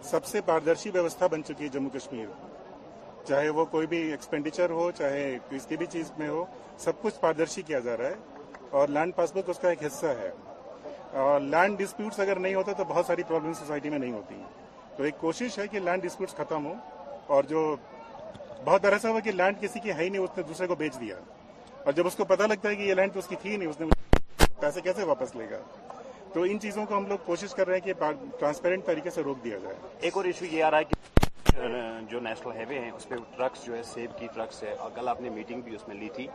سب 0.10 0.26
سے 0.26 0.42
پاردرشی 0.46 0.90
ویوستھا 0.94 1.28
بن 1.32 1.44
چکی 1.44 1.64
ہے 1.64 1.70
جموں 1.74 1.90
کشمیر 1.94 2.26
چاہے 3.28 3.50
وہ 3.58 3.66
کوئی 3.72 3.88
بھی 3.92 3.98
ایکسپینڈیچر 4.12 4.70
ہو 4.70 4.90
چاہے 4.98 5.38
کسی 5.50 5.78
بھی 5.78 5.86
چیز 5.92 6.12
میں 6.18 6.28
ہو 6.30 6.44
سب 6.80 7.02
کچھ 7.02 7.20
پاردرشی 7.20 7.62
کیا 7.68 7.80
جا 7.86 7.96
رہا 7.98 8.08
ہے 8.08 8.66
اور 8.82 8.88
لینڈ 8.88 9.16
پاس 9.16 9.32
بک 9.36 9.50
اس 9.50 9.60
کا 9.60 9.70
ایک 9.70 9.84
حصہ 9.84 10.06
ہے 10.20 10.30
اور 11.24 11.40
لینڈ 11.42 11.78
ڈسپیوٹس 11.80 12.20
اگر 12.20 12.40
نہیں 12.40 12.56
ہوتا 12.56 12.72
تو 12.78 12.84
بہت 12.88 13.06
ساری 13.06 13.24
پرابلم 13.28 13.54
سوسائٹی 13.60 13.90
میں 13.90 14.00
نہیں 14.00 14.12
ہوتی 14.12 14.36
تو 14.98 15.04
ایک 15.04 15.18
کوشش 15.20 15.58
ہے 15.60 15.68
کہ 15.68 15.80
لینڈ 15.80 16.04
ڈسپیوٹس 16.04 16.36
ختم 16.36 16.66
ہو 16.66 16.74
اور 17.34 17.44
جو 17.50 17.76
بہت 18.66 18.84
دراصل 18.84 19.08
ہوا 19.08 19.20
کہ 19.24 19.32
لینڈ 19.32 19.60
کسی 19.62 19.80
کی 19.80 19.90
ہے 19.92 20.04
ہی 20.04 20.10
نہیں 20.10 20.22
اس 20.22 20.38
نے 20.38 20.44
دوسرے 20.48 20.68
کو 20.68 20.76
بیچ 20.76 21.00
دیا 21.00 21.16
اور 21.86 21.94
جب 21.94 22.08
اس 22.08 22.16
کو 22.16 22.26
پتہ 22.26 22.44
لگتا 22.50 22.70
ہے 22.70 22.76
کہ 22.76 22.82
یہ 22.84 22.94
لینڈ 22.94 23.14
تو 23.14 23.20
اس 23.20 23.28
کی 23.28 23.36
تھی 23.42 23.56
نہیں 23.58 23.70
اس 23.70 23.80
نے 23.82 23.88
پیسے 24.60 24.82
کیسے 24.82 25.04
واپس 25.06 25.36
لے 25.36 25.50
گا 25.52 25.60
تو 26.34 26.42
ان 26.50 26.60
چیزوں 26.62 26.86
کو 26.86 26.98
ہم 26.98 27.06
لوگ 27.08 27.18
کوشش 27.26 27.54
کر 27.56 27.68
رہے 27.68 27.78
ہیں 27.78 27.86
کہ 27.94 28.12
ٹرانسپیرنٹ 28.40 28.86
طریقے 28.86 29.10
سے 29.16 29.24
روک 29.24 29.44
دیا 29.44 29.58
جائے 29.64 29.76
ایک 30.02 30.18
اور 30.18 30.26
ایشو 30.26 30.46
یہ 30.52 30.64
آ 30.64 30.72
رہا 30.72 30.78
ہے 30.80 30.84
کہ 30.84 31.24
Uh, 31.46 32.02
جو 32.10 32.20
نیشنل 32.20 32.52
ہائی 32.56 32.66
وے 32.68 32.80
ہیں 32.84 32.90
اس 32.92 33.08
پہ 33.10 33.16
ٹرکس 33.36 33.66
جو 33.66 33.74
ہے 33.76 33.82
سیب 33.84 34.18
کی 34.20 34.28
ٹرکس 34.34 34.62
ہے 34.64 34.72
اور 34.84 34.90
کل 34.96 35.08
آپ 35.08 35.20
نے 35.22 35.30
میٹنگ 35.30 35.62
بھی 35.64 35.76
اس 35.76 35.88
میں 35.88 35.96
لی 35.96 36.08
تھی 36.16 36.26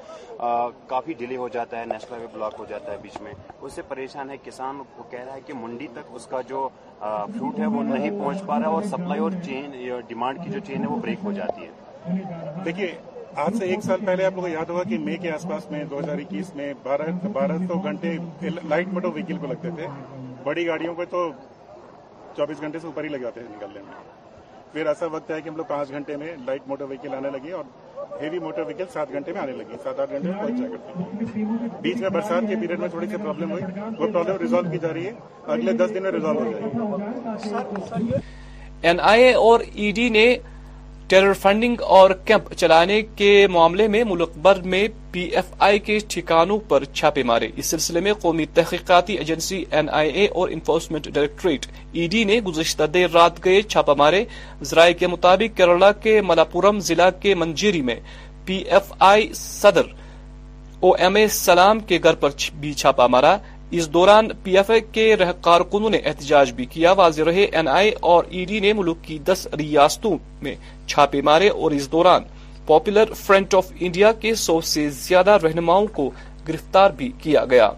کافی 0.89 1.13
ڈیلے 1.19 1.37
ہو 1.37 1.49
جاتا 1.57 1.79
ہے 1.81 1.87
نیشنل 1.87 2.13
ہائی 2.15 2.23
وے 2.23 2.29
بلاک 2.35 2.55
ہو 2.59 2.65
جاتا 2.69 2.93
ہے 2.93 2.97
بیچ 3.03 3.21
میں 3.23 3.33
اس 3.61 3.73
سے 3.73 3.83
پریشان 3.89 4.31
ہے 4.31 4.37
کسان 4.45 4.83
کو 4.97 5.03
کہہ 5.11 5.25
رہا 5.27 5.35
ہے 5.35 5.41
کہ 5.47 5.55
منڈی 5.61 5.87
تک 5.95 6.15
اس 6.15 6.27
کا 6.31 6.41
جو 6.49 6.69
فروٹ 7.01 7.59
ہے 7.59 7.67
وہ 7.75 7.83
نہیں 7.83 8.19
پہنچ 8.19 8.43
پا 8.47 8.59
رہا 8.61 8.67
ہے 8.69 8.73
اور 8.73 8.83
سپلائی 8.91 9.21
اور 9.21 9.33
چین 9.45 9.71
ڈیمانڈ 10.09 10.43
کی 10.45 10.51
جو 10.51 10.59
چین 10.67 10.81
ہے 10.83 10.87
وہ 10.91 10.99
بریک 11.03 11.19
ہو 11.25 11.33
جاتی 11.41 11.65
ہے 11.67 12.63
دیکھیے 12.65 12.93
آج 13.47 13.59
سے 13.59 13.69
ایک 13.75 13.85
سال 13.85 14.05
پہلے 14.07 14.25
آپ 14.27 14.37
کو 14.37 14.49
یاد 14.49 14.71
ہوگا 14.71 14.83
کہ 14.91 14.99
مئی 15.07 15.17
کے 15.27 15.31
آس 15.33 15.49
پاس 15.51 15.71
میں 15.71 15.85
دو 15.91 15.99
ہزار 15.99 16.19
اکیس 16.27 16.55
میں 16.57 16.73
بارہ 16.83 17.57
سو 17.69 17.79
گھنٹے 17.83 18.17
لائٹ 18.69 18.93
مٹو 18.95 19.13
ویکل 19.15 19.39
کو 19.39 19.47
لگتے 19.53 19.71
تھے 19.77 19.87
بڑی 20.45 20.67
گاڑیوں 20.67 20.95
پہ 20.99 21.05
تو 21.11 21.29
چوبیس 22.37 22.61
گھنٹے 22.61 22.79
سے 22.79 22.87
اوپر 22.87 23.05
ہی 23.05 23.09
لگ 23.09 23.23
جاتے 23.29 23.41
ہیں 23.41 23.57
نکلنے 23.57 23.81
میں 23.89 24.19
پھر 24.73 24.87
ایسا 24.87 25.07
وقت 25.13 25.31
ہے 25.31 25.41
کہ 25.43 25.49
ہم 25.49 25.57
لوگ 25.57 25.65
پانچ 25.69 25.89
گھنٹے 25.99 26.17
میں 26.17 26.35
لائٹ 26.47 26.69
موٹر 26.69 26.85
وہیکل 26.91 27.15
آنے 27.15 27.31
لگے 27.31 27.53
اور 27.53 27.65
ہیوی 28.21 28.39
موٹر 28.39 28.63
وہیکل 28.67 28.85
سات 28.93 29.13
گھنٹے 29.13 29.33
میں 29.33 29.41
آنے 29.41 29.77
سات 29.85 30.01
آٹھ 30.01 30.13
گھنٹے 30.13 30.29
میں 30.29 30.43
پہنچ 30.43 31.33
بیچ 31.83 32.01
میں 32.01 32.09
برسات 32.09 32.43
کے 32.49 32.57
پیریڈ 32.61 32.81
میں 32.81 32.89
تھوڑی 32.89 33.07
سی 33.11 33.17
پرابلم 33.17 33.55
پرابلم 33.57 34.15
ہوئی 34.15 34.15
وہ 34.29 34.37
ریزالو 34.43 34.71
کی 34.73 34.79
جا 34.83 34.93
رہی 34.93 35.07
ہے 35.07 35.13
اگلے 35.55 35.73
دس 35.83 35.95
دن 35.95 36.03
میں 36.03 36.11
ریزالو 36.13 36.45
ہو 36.45 36.53
جائے 36.53 38.03
گی 38.03 38.11
این 38.89 39.01
آئی 39.13 39.23
اے 39.23 39.33
اور 39.47 39.61
ای 39.75 39.89
e 39.89 39.93
ڈی 39.95 40.09
نے 40.19 40.27
ٹیرر 41.09 41.33
فنڈنگ 41.43 41.81
اور 41.99 42.11
کیمپ 42.25 42.53
چلانے 42.55 43.01
کے 43.17 43.33
معاملے 43.53 43.89
میں 43.97 44.05
ملک 44.11 44.37
بھر 44.43 44.63
میں 44.75 44.87
پی 45.13 45.21
ایف 45.27 45.45
آئی 45.67 45.79
کے 45.87 45.99
ٹھکانوں 46.09 46.57
پر 46.69 46.85
چھاپے 46.99 47.23
مارے 47.31 47.49
اس 47.59 47.67
سلسلے 47.67 48.01
میں 48.01 48.13
قومی 48.23 48.45
تحقیقاتی 48.55 49.15
ایجنسی 49.19 49.63
این 49.79 49.89
آئی 50.01 50.11
اے 50.19 50.27
اور 50.39 50.49
انفورسمنٹ 50.57 51.09
ڈائریکٹریٹ 51.15 51.67
ای 51.99 52.07
ڈی 52.11 52.23
نے 52.25 52.39
گزشتہ 52.47 52.85
دیر 52.95 53.09
رات 53.15 53.45
گئے 53.45 53.61
مارے 53.99 54.25
ذرائع 54.71 54.93
کے 54.99 55.07
مطابق 55.15 55.57
کیرلا 55.57 55.91
کے 56.03 56.21
ملاپورم 56.31 56.79
ضلع 56.89 57.09
کے 57.23 57.35
منجیری 57.43 57.83
میں 57.89 57.97
پی 58.47 58.63
ایف 58.77 58.93
آئی 59.11 59.29
صدر 59.37 59.87
او 60.85 60.93
ایم 61.03 61.17
اے 61.21 61.27
سلام 61.47 61.81
کے 61.89 61.99
گھر 62.03 62.15
پر 62.23 62.31
بھی 62.61 62.73
چھاپا 62.83 63.07
مارا 63.15 63.37
اس 63.79 63.93
دوران 63.93 64.29
پی 64.43 64.57
ایف 64.59 64.71
اے 64.75 64.81
کے 64.93 65.15
کارکنوں 65.45 65.91
نے 65.91 65.99
احتجاج 66.09 66.53
بھی 66.59 66.65
کیا 66.75 66.93
واضح 67.01 67.23
رہے 67.31 67.45
این 67.57 67.69
آئی 67.79 67.91
اور 68.13 68.25
ای 68.29 68.43
e 68.43 68.47
ڈی 68.49 68.61
نے 68.61 68.73
ملک 68.81 69.03
کی 69.05 69.19
دس 69.27 69.47
ریاستوں 69.59 70.17
میں 70.43 70.55
چھاپے 70.89 71.21
مارے 71.31 71.49
اور 71.61 71.71
اس 71.77 71.91
دوران 71.93 72.23
پاپولر 72.71 73.13
فرنٹ 73.19 73.55
آف 73.55 73.71
انڈیا 73.81 74.11
کے 74.23 74.35
سو 74.41 74.61
سے 74.73 74.89
زیادہ 74.99 75.31
رہنماؤں 75.43 75.87
کو 75.93 76.09
گرفتار 76.49 76.91
بھی 76.97 77.11
کیا 77.23 77.45
گیا 77.51 77.71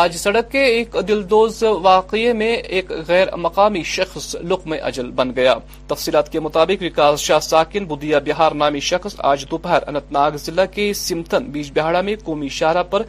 آج 0.00 0.16
سڑک 0.16 0.50
کے 0.50 0.62
ایک 0.64 0.96
دلدوز 1.08 1.62
واقعے 1.82 2.32
میں 2.42 2.50
ایک 2.76 2.90
غیر 3.08 3.34
مقامی 3.46 3.82
شخص 3.94 4.34
لقم 4.48 4.72
اجل 4.90 5.10
بن 5.20 5.30
گیا 5.36 5.54
تفصیلات 5.88 6.30
کے 6.32 6.40
مطابق 6.40 6.82
وکاس 6.82 7.20
شاہ 7.20 7.38
ساکن 7.48 7.84
بدیا 7.94 8.18
بہار 8.26 8.52
نامی 8.62 8.80
شخص 8.90 9.14
آج 9.32 9.44
دوپہر 9.50 9.86
اننت 9.88 10.12
ناگ 10.18 10.36
ضلع 10.44 10.64
کے 10.74 10.92
سمتن 11.02 11.50
بیچ 11.56 11.72
بہاڑا 11.78 12.00
میں 12.08 12.14
قومی 12.24 12.48
شاہراہ 12.58 12.82
پر 12.90 13.02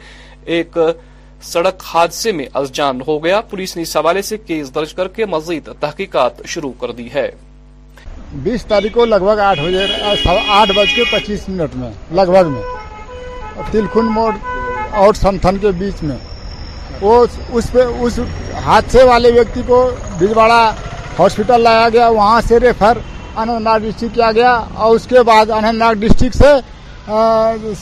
ایک 0.56 0.76
سڑک 1.52 1.82
حادثے 1.92 2.32
میں 2.40 2.46
جان 2.80 3.00
ہو 3.06 3.22
گیا 3.24 3.40
پولیس 3.50 3.76
نے 3.76 3.82
اس 3.82 3.96
حوالے 3.96 4.22
سے 4.30 4.38
کیس 4.46 4.74
درج 4.74 4.94
کر 4.94 5.08
کے 5.18 5.26
مزید 5.36 5.68
تحقیقات 5.80 6.44
شروع 6.54 6.72
کر 6.80 6.92
دی 7.00 7.08
ہے 7.14 7.28
بیس 8.44 8.62
تاریخ 8.66 8.92
کو 8.92 9.04
لگ 9.04 9.20
بھگ 9.22 9.38
آٹھ 9.42 9.60
بجے 9.60 9.86
آٹھ 10.48 10.70
بج 10.76 10.92
کے 10.94 11.02
پچیس 11.12 11.48
منٹ 11.48 11.74
میں 11.76 11.90
لگ 12.14 12.26
بھگ 12.34 12.48
میں 12.48 13.62
تلخن 13.70 14.10
موڑ 14.14 14.30
اور 15.02 15.14
سنتھن 15.20 15.56
کے 15.60 15.70
بیچ 15.78 16.02
میں 16.02 16.16
وہ 17.00 17.24
اس 17.58 17.70
پہ 17.72 17.84
اس 18.00 18.18
حادثے 18.64 19.02
والے 19.08 19.30
ویکتی 19.34 19.62
کو 19.66 19.80
بھیجواڑا 20.18 20.58
ہاسپٹل 21.18 21.60
لایا 21.62 21.88
گیا 21.92 22.08
وہاں 22.08 22.40
سے 22.48 22.60
ریفر 22.60 22.98
اننت 23.36 23.60
ناگ 23.62 23.78
ڈسٹرکٹ 23.86 24.14
کیا 24.14 24.30
گیا 24.34 24.52
اور 24.74 24.94
اس 24.96 25.06
کے 25.10 25.22
بعد 25.30 25.50
اننت 25.56 25.78
ناگ 25.78 25.92
ڈسٹرکٹ 26.04 26.36
سے 26.36 26.54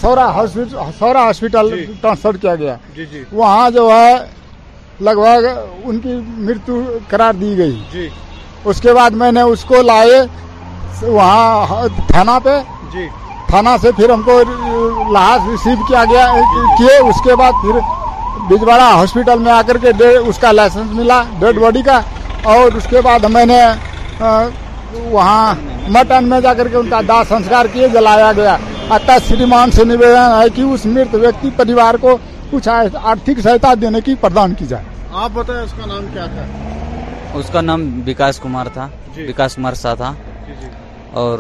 سورا 0.01 0.25
ہاسپٹل 0.35 0.77
سورا 0.99 1.19
جی۔ 1.21 1.27
ہاسپٹل 1.27 1.75
ٹرانسفر 2.01 2.37
کیا 2.43 2.55
گیا 2.63 2.77
جی، 2.95 3.05
جی۔ 3.11 3.23
وہاں 3.33 3.69
جو 3.75 3.89
ہے 3.93 4.15
لگ 5.05 5.19
بھگ 5.25 5.47
ان 5.89 6.01
کی 6.05 6.19
مرتو 6.47 6.81
قرار 7.09 7.35
دی 7.41 7.57
گئی 7.59 8.09
اس 8.67 8.81
کے 8.81 8.93
بعد 8.93 9.11
میں 9.23 9.31
نے 9.33 9.41
اس 9.53 9.65
کو 9.65 9.81
لائے 9.83 10.21
وہاں 11.03 11.83
تھانہ 12.09 12.31
پہ 12.45 12.59
جی 12.93 13.07
تھانہ 13.49 13.71
سے 13.83 13.91
پھر 13.97 14.11
ہم 14.11 14.23
کو 14.23 14.39
لحاظ 15.13 15.49
ریسیو 15.49 15.85
کیا 15.89 16.05
گیا 16.11 16.27
کیے 16.79 16.97
اس 17.09 17.21
کے 17.25 17.35
بعد 17.39 17.53
پھر 17.63 17.81
بجواڑا 18.51 18.89
ہاسپٹل 18.95 19.39
میں 19.39 19.53
آ 19.53 19.61
کر 19.67 19.77
کے 19.85 19.91
اس 20.17 20.39
کا 20.41 20.53
لائسنس 20.53 20.93
ملا 20.95 21.23
ڈیڈ 21.41 21.59
باڈی 21.63 21.83
کا 21.87 22.01
اور 22.55 22.73
اس 22.77 22.87
کے 22.91 23.01
بعد 23.05 23.25
میں 23.33 23.45
نے 23.47 23.61
وہاں 25.11 25.55
مٹن 25.95 26.29
میں 26.29 26.41
جا 26.41 26.55
کر 26.55 26.69
کے 26.69 26.77
ان 26.77 26.89
کا 26.91 27.01
داہ 27.09 27.23
سنسکار 27.29 27.67
کیے 27.73 27.89
جلایا 27.93 28.31
گیا 28.37 28.57
اتنا 28.95 29.17
شریمان 29.29 29.51
مان 29.59 29.71
سے 29.77 29.85
نویدن 29.85 30.41
ہے 30.41 30.49
کہ 30.57 30.63
اس 30.73 30.87
مرت 30.87 31.15
ویکتی 31.25 31.51
پریوار 31.57 31.95
کو 32.01 32.17
کچھ 32.51 32.69
آرتھک 32.69 33.41
سہایتا 33.43 33.73
دینے 33.81 34.01
کی 34.05 34.15
پردان 34.21 34.55
کی 34.59 34.67
جائے 34.69 34.85
آپ 35.13 35.31
بتائیں 35.35 35.63
اس 35.63 35.73
کا 35.81 35.87
نام 35.87 36.05
کیا 36.13 36.27
تھا 36.35 36.68
اس 37.37 37.49
کا 37.53 37.61
نام 37.61 37.83
وکاس 38.07 38.39
کمار 38.43 38.67
تھا 38.75 38.89
جی۔ 39.15 39.27
وکاس 39.29 39.55
کمار 39.57 39.73
شاہ 39.83 39.95
تھا 40.01 40.13
جی، 40.47 40.53
جی۔ 40.61 40.67
اور 41.21 41.39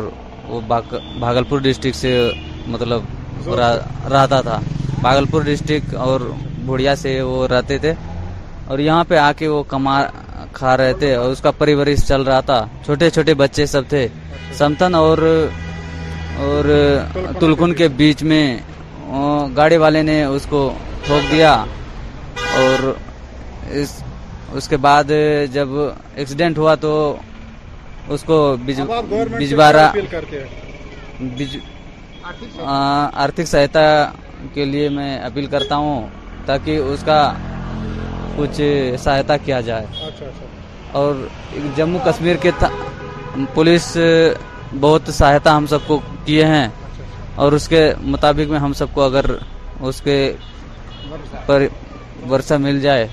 وہ 0.48 0.60
بھاگلپور 1.20 1.58
ڈسٹرکٹ 1.58 1.66
ڈسٹک 1.84 1.94
سے 2.02 2.12
مطلب 2.72 3.00
رہتا 4.14 4.40
تھا 4.48 4.58
بھاگلپور 5.02 5.40
ڈسٹرکٹ 5.42 5.80
ڈسٹک 5.84 5.94
اور 6.06 6.20
بھوڑیا 6.66 6.94
سے 7.02 7.20
وہ 7.28 7.46
رہتے 7.52 7.78
تھے 7.84 7.92
اور 8.70 8.78
یہاں 8.86 9.04
پہ 9.08 9.16
آ 9.18 9.30
کے 9.38 9.48
وہ 9.48 9.62
کما 9.68 9.96
کھا 10.58 10.76
رہے 10.76 10.92
تھے 11.00 11.14
اور 11.14 11.30
اس 11.32 11.40
کا 11.44 11.50
پریورش 11.58 12.02
چل 12.08 12.22
رہا 12.28 12.40
تھا 12.48 12.60
چھوٹے 12.84 13.08
چھوٹے 13.14 13.34
بچے 13.42 13.66
سب 13.74 13.82
تھے 13.88 14.06
سمتن 14.58 14.94
اور 14.94 15.18
اور 16.46 16.64
تلکن 17.40 17.72
کے 17.78 17.88
بیچ 18.00 18.22
میں 18.30 18.44
گاڑی 19.56 19.76
والے 19.84 20.02
نے 20.10 20.22
اس 20.24 20.46
کو 20.50 20.60
تھوک 21.06 21.30
دیا 21.32 21.52
اور 22.62 22.92
اس 23.80 24.00
اس 24.56 24.68
کے 24.68 24.76
بعد 24.86 25.10
جب 25.52 25.68
ایکسیڈنٹ 26.16 26.58
ہوا 26.58 26.74
تو 26.84 26.92
اس 28.14 28.22
کو 28.26 28.36
بجوارا 28.66 29.90
آرتھک 33.24 33.46
سہایتا 33.48 33.80
کے 34.54 34.64
لیے 34.64 34.88
میں 34.96 35.16
اپیل 35.26 35.46
کرتا 35.54 35.76
ہوں 35.84 36.06
تاکہ 36.46 36.76
اس 36.76 37.02
کا 37.06 37.20
کچھ 38.36 38.60
سہایتا 39.02 39.36
کیا 39.44 39.60
جائے 39.68 39.86
اچھا، 39.92 40.06
اچھا۔ 40.26 40.98
اور 40.98 41.14
جموں 41.76 42.00
کشمیر 42.04 42.36
کے 42.42 42.50
پولیس 43.54 43.96
بہت 44.80 45.10
سہایتا 45.18 45.56
ہم 45.56 45.66
سب 45.72 45.86
کو 45.86 45.98
کیے 46.24 46.44
ہیں 46.44 46.66
اچھا، 46.66 47.04
اور 47.42 47.52
اس 47.56 47.68
کے 47.68 47.82
مطابق 48.12 48.50
میں 48.50 48.58
ہم 48.64 48.72
سب 48.80 48.92
کو 48.94 49.02
اگر 49.04 49.24
اس 49.88 50.00
کے 50.04 50.18
ورسہ 52.30 52.54
مل 52.60 52.80
جائے 52.80 53.06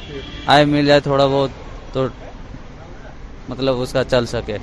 آئے 0.53 0.65
مل 0.75 0.85
جائے 0.85 0.99
تھوڑا 1.09 1.25
بہت 1.25 1.51
تو 1.93 2.05
مطلب 3.49 3.81
اس 3.81 3.93
کا 3.93 4.03
چل 4.11 4.25
سکے 4.35 4.57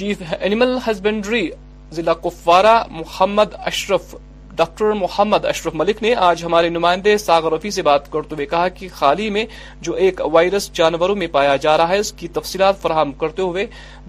چیف 0.00 0.22
اینیمل 0.38 0.76
ہسبینڈری 0.90 1.48
ضلع 1.96 2.12
کپوارہ 2.24 2.82
محمد 2.90 3.54
اشرف 3.66 4.14
ڈاکٹر 4.56 4.90
محمد 5.00 5.44
اشرف 5.48 5.74
ملک 5.74 6.02
نے 6.02 6.14
آج 6.28 6.44
ہمارے 6.44 6.68
نمائندے 6.68 7.16
ساغر 7.18 7.52
رفی 7.52 7.70
سے 7.70 7.82
بات 7.82 8.10
کرتے 8.12 8.34
ہوئے 8.34 8.46
کہا 8.46 8.66
کہ 8.78 8.88
خالی 8.94 9.28
میں 9.36 9.44
جو 9.86 9.92
ایک 10.06 10.20
وائرس 10.32 10.70
جانوروں 10.78 11.14
میں 11.16 11.26
پایا 11.36 11.54
جا 11.62 11.76
رہا 11.78 11.88
ہے 11.88 11.98
اس 11.98 12.12
کی 12.18 12.28
تفصیلات 12.38 12.80
فراہم 12.82 13.12
کرتے 13.20 13.42
ہوئے 13.42 13.64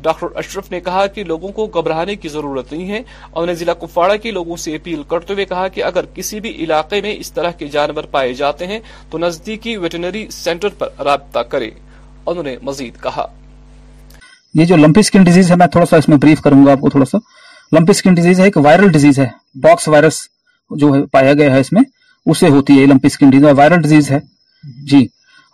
ڈاکٹر 0.08 0.28
اشرف 0.44 0.72
نے 0.72 0.80
کہا 0.90 1.06
کہ 1.16 1.24
لوگوں 1.30 1.52
کو 1.60 1.66
گھبرانے 1.82 2.16
کی 2.24 2.28
ضرورت 2.34 2.72
نہیں 2.74 2.90
ہے 2.92 3.02
اور 3.42 3.54
ضلع 3.62 3.74
کپواڑہ 3.84 4.18
کے 4.24 4.32
لوگوں 4.40 4.58
سے 4.66 4.76
اپیل 4.76 5.04
کرتے 5.14 5.34
ہوئے 5.34 5.46
کہا 5.54 5.68
کہ 5.76 5.84
اگر 5.92 6.06
کسی 6.16 6.40
بھی 6.48 6.52
علاقے 6.64 7.00
میں 7.06 7.16
اس 7.20 7.32
طرح 7.40 7.52
کے 7.60 7.68
جانور 7.78 8.04
پائے 8.16 8.34
جاتے 8.44 8.68
ہیں 8.74 8.80
تو 9.12 9.18
نزدیکی 9.26 9.78
ویٹنری 9.86 10.26
سینٹر 10.44 10.70
پر 10.80 10.90
رابطہ 11.06 11.40
کرے 11.56 11.70
مزید 12.68 13.02
کہا 13.04 13.26
یہ 14.60 14.66
جو 14.66 14.76
لمپی 14.76 15.00
اسکن 15.00 15.24
ڈیزیز 15.24 15.50
ہے 15.52 15.56
میں 15.60 15.68
تھوڑا 15.74 15.86
تھوڑا 15.86 15.86
سا 15.86 15.92
سا 15.98 16.04
اس 16.04 16.08
میں 16.10 16.18
بریف 16.26 16.42
کروں 16.42 16.66
گا 16.66 16.72
آپ 16.72 16.80
کو 16.92 17.00
لمپی 17.76 18.14
ڈیزیز 18.16 18.40
ہے 18.40 18.46
ایک 18.46 18.58
وائرل 18.66 18.92
ڈیزیز 18.92 19.20
ہے 19.20 19.26
باکس 19.62 19.88
وائرس 19.88 20.22
جو 20.80 20.94
ہے 20.96 21.06
پایا 21.12 21.34
گیا 21.34 21.54
ہے 21.54 21.60
اس 21.60 21.72
میں 21.74 21.82
اسے 22.32 22.50
ہوتی 22.50 22.80
ہے 22.82 22.86
لمپی 22.86 23.08
اسکن 23.08 23.44
وائرل 23.58 23.82
ڈیزیز 23.82 24.10
ہے 24.12 24.20
جی 24.90 25.06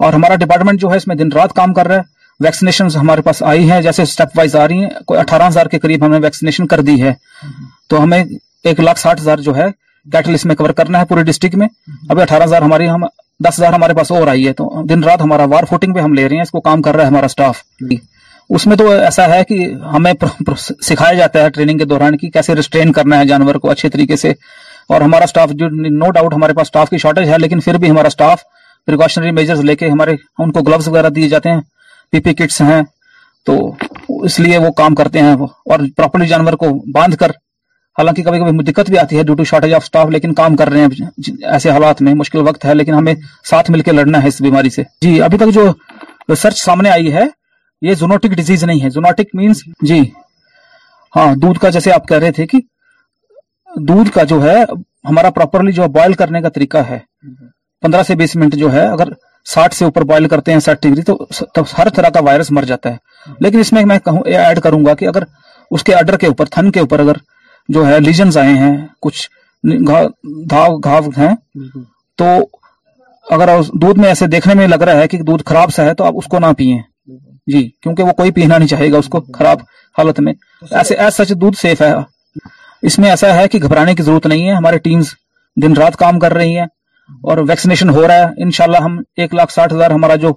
اور 0.05 0.13
ہمارا 0.13 0.35
ڈپارٹمنٹ 0.41 0.81
جو 0.81 0.91
ہے 0.91 0.97
اس 0.97 1.07
میں 1.07 1.15
دن 1.15 1.31
رات 1.35 1.53
کام 1.55 1.73
کر 1.73 1.87
رہا 1.87 1.95
ہے 1.97 2.17
ویکسینیشن 2.43 2.87
ہمارے 2.95 3.21
پاس 3.21 3.41
آئی 3.51 3.69
ہیں 3.71 3.81
جیسے 3.81 4.03
وائز 4.35 4.55
آ 4.55 4.67
رہی 4.67 4.83
ہیں 4.83 4.89
کوئی 5.07 5.19
اٹھارہ 5.19 5.47
ہزار 5.47 5.65
کے 5.71 5.79
قریب 5.79 6.05
ہم 6.05 6.11
نے 6.11 6.17
ویکسینیشن 6.23 6.67
کر 6.73 6.81
دی 6.89 7.01
ہے 7.01 7.13
تو 7.89 8.03
ہمیں 8.03 8.23
ایک 8.23 8.79
لاکھ 8.79 8.99
ساٹھ 8.99 9.21
ہزار 9.21 9.37
جو 9.47 9.55
ہے 9.55 9.65
میں 10.45 10.55
کور 10.55 10.69
کرنا 10.77 10.99
ہے 10.99 11.05
پورے 11.05 11.23
ڈسٹرکٹ 11.23 11.55
میں 11.61 11.67
ابھی 12.09 12.21
اٹھارہ 12.21 12.43
ہزار 12.43 12.61
ہماری 12.61 12.87
ہم 12.89 13.03
دس 13.47 13.59
ہزار 13.59 13.73
ہمارے 13.73 13.93
پاس 13.95 14.11
اور 14.11 14.27
آئی 14.27 14.47
ہے 14.47 14.53
تو 14.53 14.69
دن 14.89 15.03
رات 15.03 15.21
ہمارا 15.21 15.43
وار 15.49 15.63
فوٹنگ 15.69 15.93
پہ 15.93 15.99
ہم 15.99 16.13
لے 16.13 16.27
رہے 16.29 16.35
ہیں 16.35 16.41
اس 16.43 16.51
کو 16.51 16.61
کام 16.61 16.81
کر 16.81 16.95
رہا 16.95 17.03
ہے 17.03 17.07
ہمارا 17.07 17.25
اسٹاف 17.25 17.57
جی۔ 17.89 17.97
اس 18.55 18.65
میں 18.67 18.75
تو 18.77 18.89
ایسا 18.91 19.27
ہے 19.33 19.43
کہ 19.49 19.63
ہمیں 19.93 20.11
سکھایا 20.57 21.13
جاتا 21.17 21.43
ہے 21.43 21.49
ٹریننگ 21.57 21.77
کے 21.77 21.85
دوران 21.93 22.17
کہ 22.17 22.29
کیسے 22.33 22.55
ریسٹرین 22.55 22.91
کرنا 22.93 23.19
ہے 23.19 23.25
جانور 23.27 23.55
کو 23.63 23.69
اچھے 23.71 23.89
طریقے 23.89 24.15
سے 24.25 24.31
اور 24.93 25.01
ہمارا 25.01 25.23
اسٹاف 25.23 25.49
نو 26.03 26.09
ڈاؤٹ 26.11 26.33
ہمارے 26.33 26.53
پاس 26.59 26.71
کی 26.89 26.97
شارٹیج 26.97 27.27
ہے 27.29 27.37
لیکن 27.39 27.59
پھر 27.65 27.77
بھی 27.81 27.89
ہمارا 27.89 28.33
پریکاشنری 28.85 29.31
میجرز 29.37 29.59
لے 29.65 29.75
کے 29.75 29.87
ہمارے 29.89 30.11
ان 30.43 30.51
کو 30.51 30.61
گلوز 30.67 30.87
وغیرہ 30.87 31.09
دیے 31.15 31.27
جاتے 31.29 31.49
ہیں 31.51 31.59
پی 32.11 32.19
پی 32.27 32.33
کٹس 32.33 32.59
ہیں 32.67 32.81
تو 33.45 33.53
اس 34.27 34.39
لیے 34.39 34.57
وہ 34.65 34.71
کام 34.77 34.95
کرتے 34.99 35.19
ہیں 35.21 35.35
اور 35.73 36.23
جانور 36.29 36.53
کو 36.63 36.69
باندھ 36.95 37.15
کر 37.23 37.31
حالانکہ 37.99 38.23
کبھی 38.23 38.39
کبھی 38.39 38.63
دقت 38.71 38.89
بھی 38.89 38.97
آتی 38.99 39.19
ہے 39.19 39.43
شارٹیج 39.49 39.73
آف 39.79 39.89
لیکن 40.11 40.33
کام 40.41 40.55
کر 40.61 40.69
رہے 40.71 40.81
ہیں 40.93 41.31
ایسے 41.51 41.69
حالات 41.69 42.01
میں 42.07 42.13
مشکل 42.23 42.47
وقت 42.47 42.65
ہے 42.65 42.73
لیکن 42.75 42.93
ہمیں 42.93 43.13
ساتھ 43.49 43.71
مل 43.71 43.81
کے 43.87 43.91
لڑنا 43.99 44.21
ہے 44.23 44.27
اس 44.27 44.41
بیماری 44.47 44.69
سے 44.77 44.83
جی 45.01 45.21
ابھی 45.29 45.37
تک 45.37 45.53
جو 45.59 45.67
ریسرچ 46.29 46.61
سامنے 46.63 46.89
آئی 46.91 47.13
ہے 47.15 47.23
یہ 47.89 47.93
زونوٹک 48.03 48.35
ڈیزیز 48.41 48.63
نہیں 48.71 48.81
ہے 48.83 48.89
زونوٹک 48.99 49.35
مینس 49.41 49.63
جی 49.91 49.99
ہاں 51.15 51.31
دودھ 51.41 51.59
کا 51.59 51.69
جیسے 51.77 51.91
آپ 51.93 52.07
کہہ 52.07 52.19
رہے 52.25 52.31
تھے 52.39 52.47
کہ 52.47 52.57
دودھ 53.87 54.09
کا 54.13 54.23
جو 54.31 54.41
ہے 54.43 54.57
ہمارا 55.09 55.29
پراپرلی 55.35 55.71
جو 55.71 55.87
بوائل 55.97 56.13
کرنے 56.21 56.41
کا 56.41 56.49
طریقہ 56.55 56.77
ہے 56.89 56.99
پندرہ 57.81 58.03
سے 58.07 58.15
بیس 58.21 58.35
منٹ 58.35 58.55
جو 58.63 58.71
ہے 58.73 58.85
اگر 58.87 59.09
ساٹھ 59.53 59.75
سے 59.75 59.85
اوپر 59.85 60.01
بوائل 60.09 60.27
کرتے 60.27 60.51
ہیں 60.53 60.59
ساٹھ 60.65 60.81
ڈگری 60.87 61.01
تو 61.09 61.63
ہر 61.77 61.89
طرح 61.95 62.09
کا 62.13 62.19
وائرس 62.25 62.51
مر 62.57 62.63
جاتا 62.71 62.91
ہے 62.93 63.33
لیکن 63.45 63.59
اس 63.59 63.71
میں 63.73 63.83
میں 63.91 63.97
کہوں 64.05 64.21
ایڈ 64.45 64.59
کروں 64.63 64.85
گا 64.85 64.93
کہ 65.01 65.07
اگر 65.07 65.23
اس 65.77 65.83
کے 65.83 65.93
اڈر 65.95 66.17
کے 66.17 66.27
اوپر 66.27 66.45
تھن 66.55 66.71
کے 66.71 66.79
اوپر 66.79 66.99
اگر 66.99 67.15
جو 67.75 67.85
ہے 67.87 67.99
لیجنز 67.99 68.37
آئے 68.37 68.53
ہیں 68.57 68.75
کچھ 69.01 69.29
گھاؤ 70.51 70.99
ہیں 71.17 71.33
تو 72.17 72.25
اگر 73.35 73.49
دودھ 73.81 73.99
میں 73.99 74.07
ایسے 74.09 74.27
دیکھنے 74.27 74.53
میں 74.59 74.67
لگ 74.67 74.83
رہا 74.89 74.99
ہے 75.01 75.07
کہ 75.07 75.17
دودھ 75.23 75.43
خراب 75.45 75.73
سا 75.73 75.83
ہے 75.85 75.93
تو 75.95 76.03
آپ 76.03 76.13
اس 76.17 76.25
کو 76.29 76.39
نہ 76.39 76.45
پیئیں 76.57 76.77
جی 77.53 77.67
کیونکہ 77.81 78.03
وہ 78.03 78.11
کوئی 78.17 78.31
پینا 78.31 78.57
نہیں 78.57 78.67
چاہے 78.69 78.91
گا 78.91 78.97
اس 79.03 79.07
کو 79.11 79.19
خراب 79.37 79.59
حالت 79.97 80.19
میں 80.25 80.33
ایسے 80.79 80.95
ایس 81.05 81.15
سچ 81.15 81.31
دودھ 81.41 81.57
سیف 81.61 81.81
ہے 81.81 81.91
اس 82.87 82.97
میں 82.99 83.09
ایسا 83.09 83.33
ہے 83.35 83.47
کہ 83.53 83.59
گھبرانے 83.63 83.93
کی 83.95 84.03
ضرورت 84.03 84.25
نہیں 84.27 84.47
ہے 84.47 84.53
ہمارے 84.53 84.77
ٹیمز 84.83 85.05
دن 85.61 85.73
رات 85.77 85.95
کام 85.97 86.19
کر 86.19 86.33
رہی 86.33 86.57
ہیں 86.57 86.65
اور 87.29 87.37
ویکسینیشن 87.47 87.89
ہو 87.89 88.07
رہا 88.07 88.17
ہے 88.17 88.43
انشاءاللہ 88.43 88.77
ہم 88.83 88.97
ایک 89.23 89.33
لاکھ 89.35 89.51
ساٹھ 89.53 89.73
ہزار 89.73 89.91
ہمارا 89.91 90.15
جو 90.25 90.33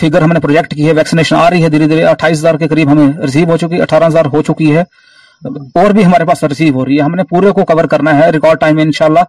فگر 0.00 0.22
ہم 0.22 0.32
نے 0.32 0.40
پروجیکٹ 0.40 0.74
کی 0.74 0.84
ہے 0.84 0.88
ہے 0.88 0.94
ویکسینیشن 0.96 1.36
آ 1.36 1.48
رہی 1.50 2.04
اٹھائیس 2.10 2.38
ہزار 2.38 2.54
کے 2.58 2.68
قریب 2.68 2.90
ہمیں 2.92 3.06
ریسیو 3.22 3.50
ہو 3.50 3.56
چکی 3.62 3.76
ہے 3.76 3.82
اٹھارہ 3.82 4.04
ہزار 4.08 4.24
ہو 4.32 4.42
چکی 4.50 4.74
ہے 4.76 4.82
اور 5.82 5.90
بھی 5.96 6.04
ہمارے 6.04 6.24
پاس 6.26 6.44
ریسیو 6.44 6.74
ہو 6.74 6.84
رہی 6.84 6.98
ہے 6.98 7.02
ہم 7.02 7.14
نے 7.14 7.24
پورے 7.30 7.50
کو 7.52 7.64
کور 7.72 7.84
کرنا 7.94 8.16
ہے 8.18 8.30
ریکارڈ 8.32 8.60
ٹائم 8.60 8.76
میں 8.76 8.84
انشاءاللہ 8.84 9.20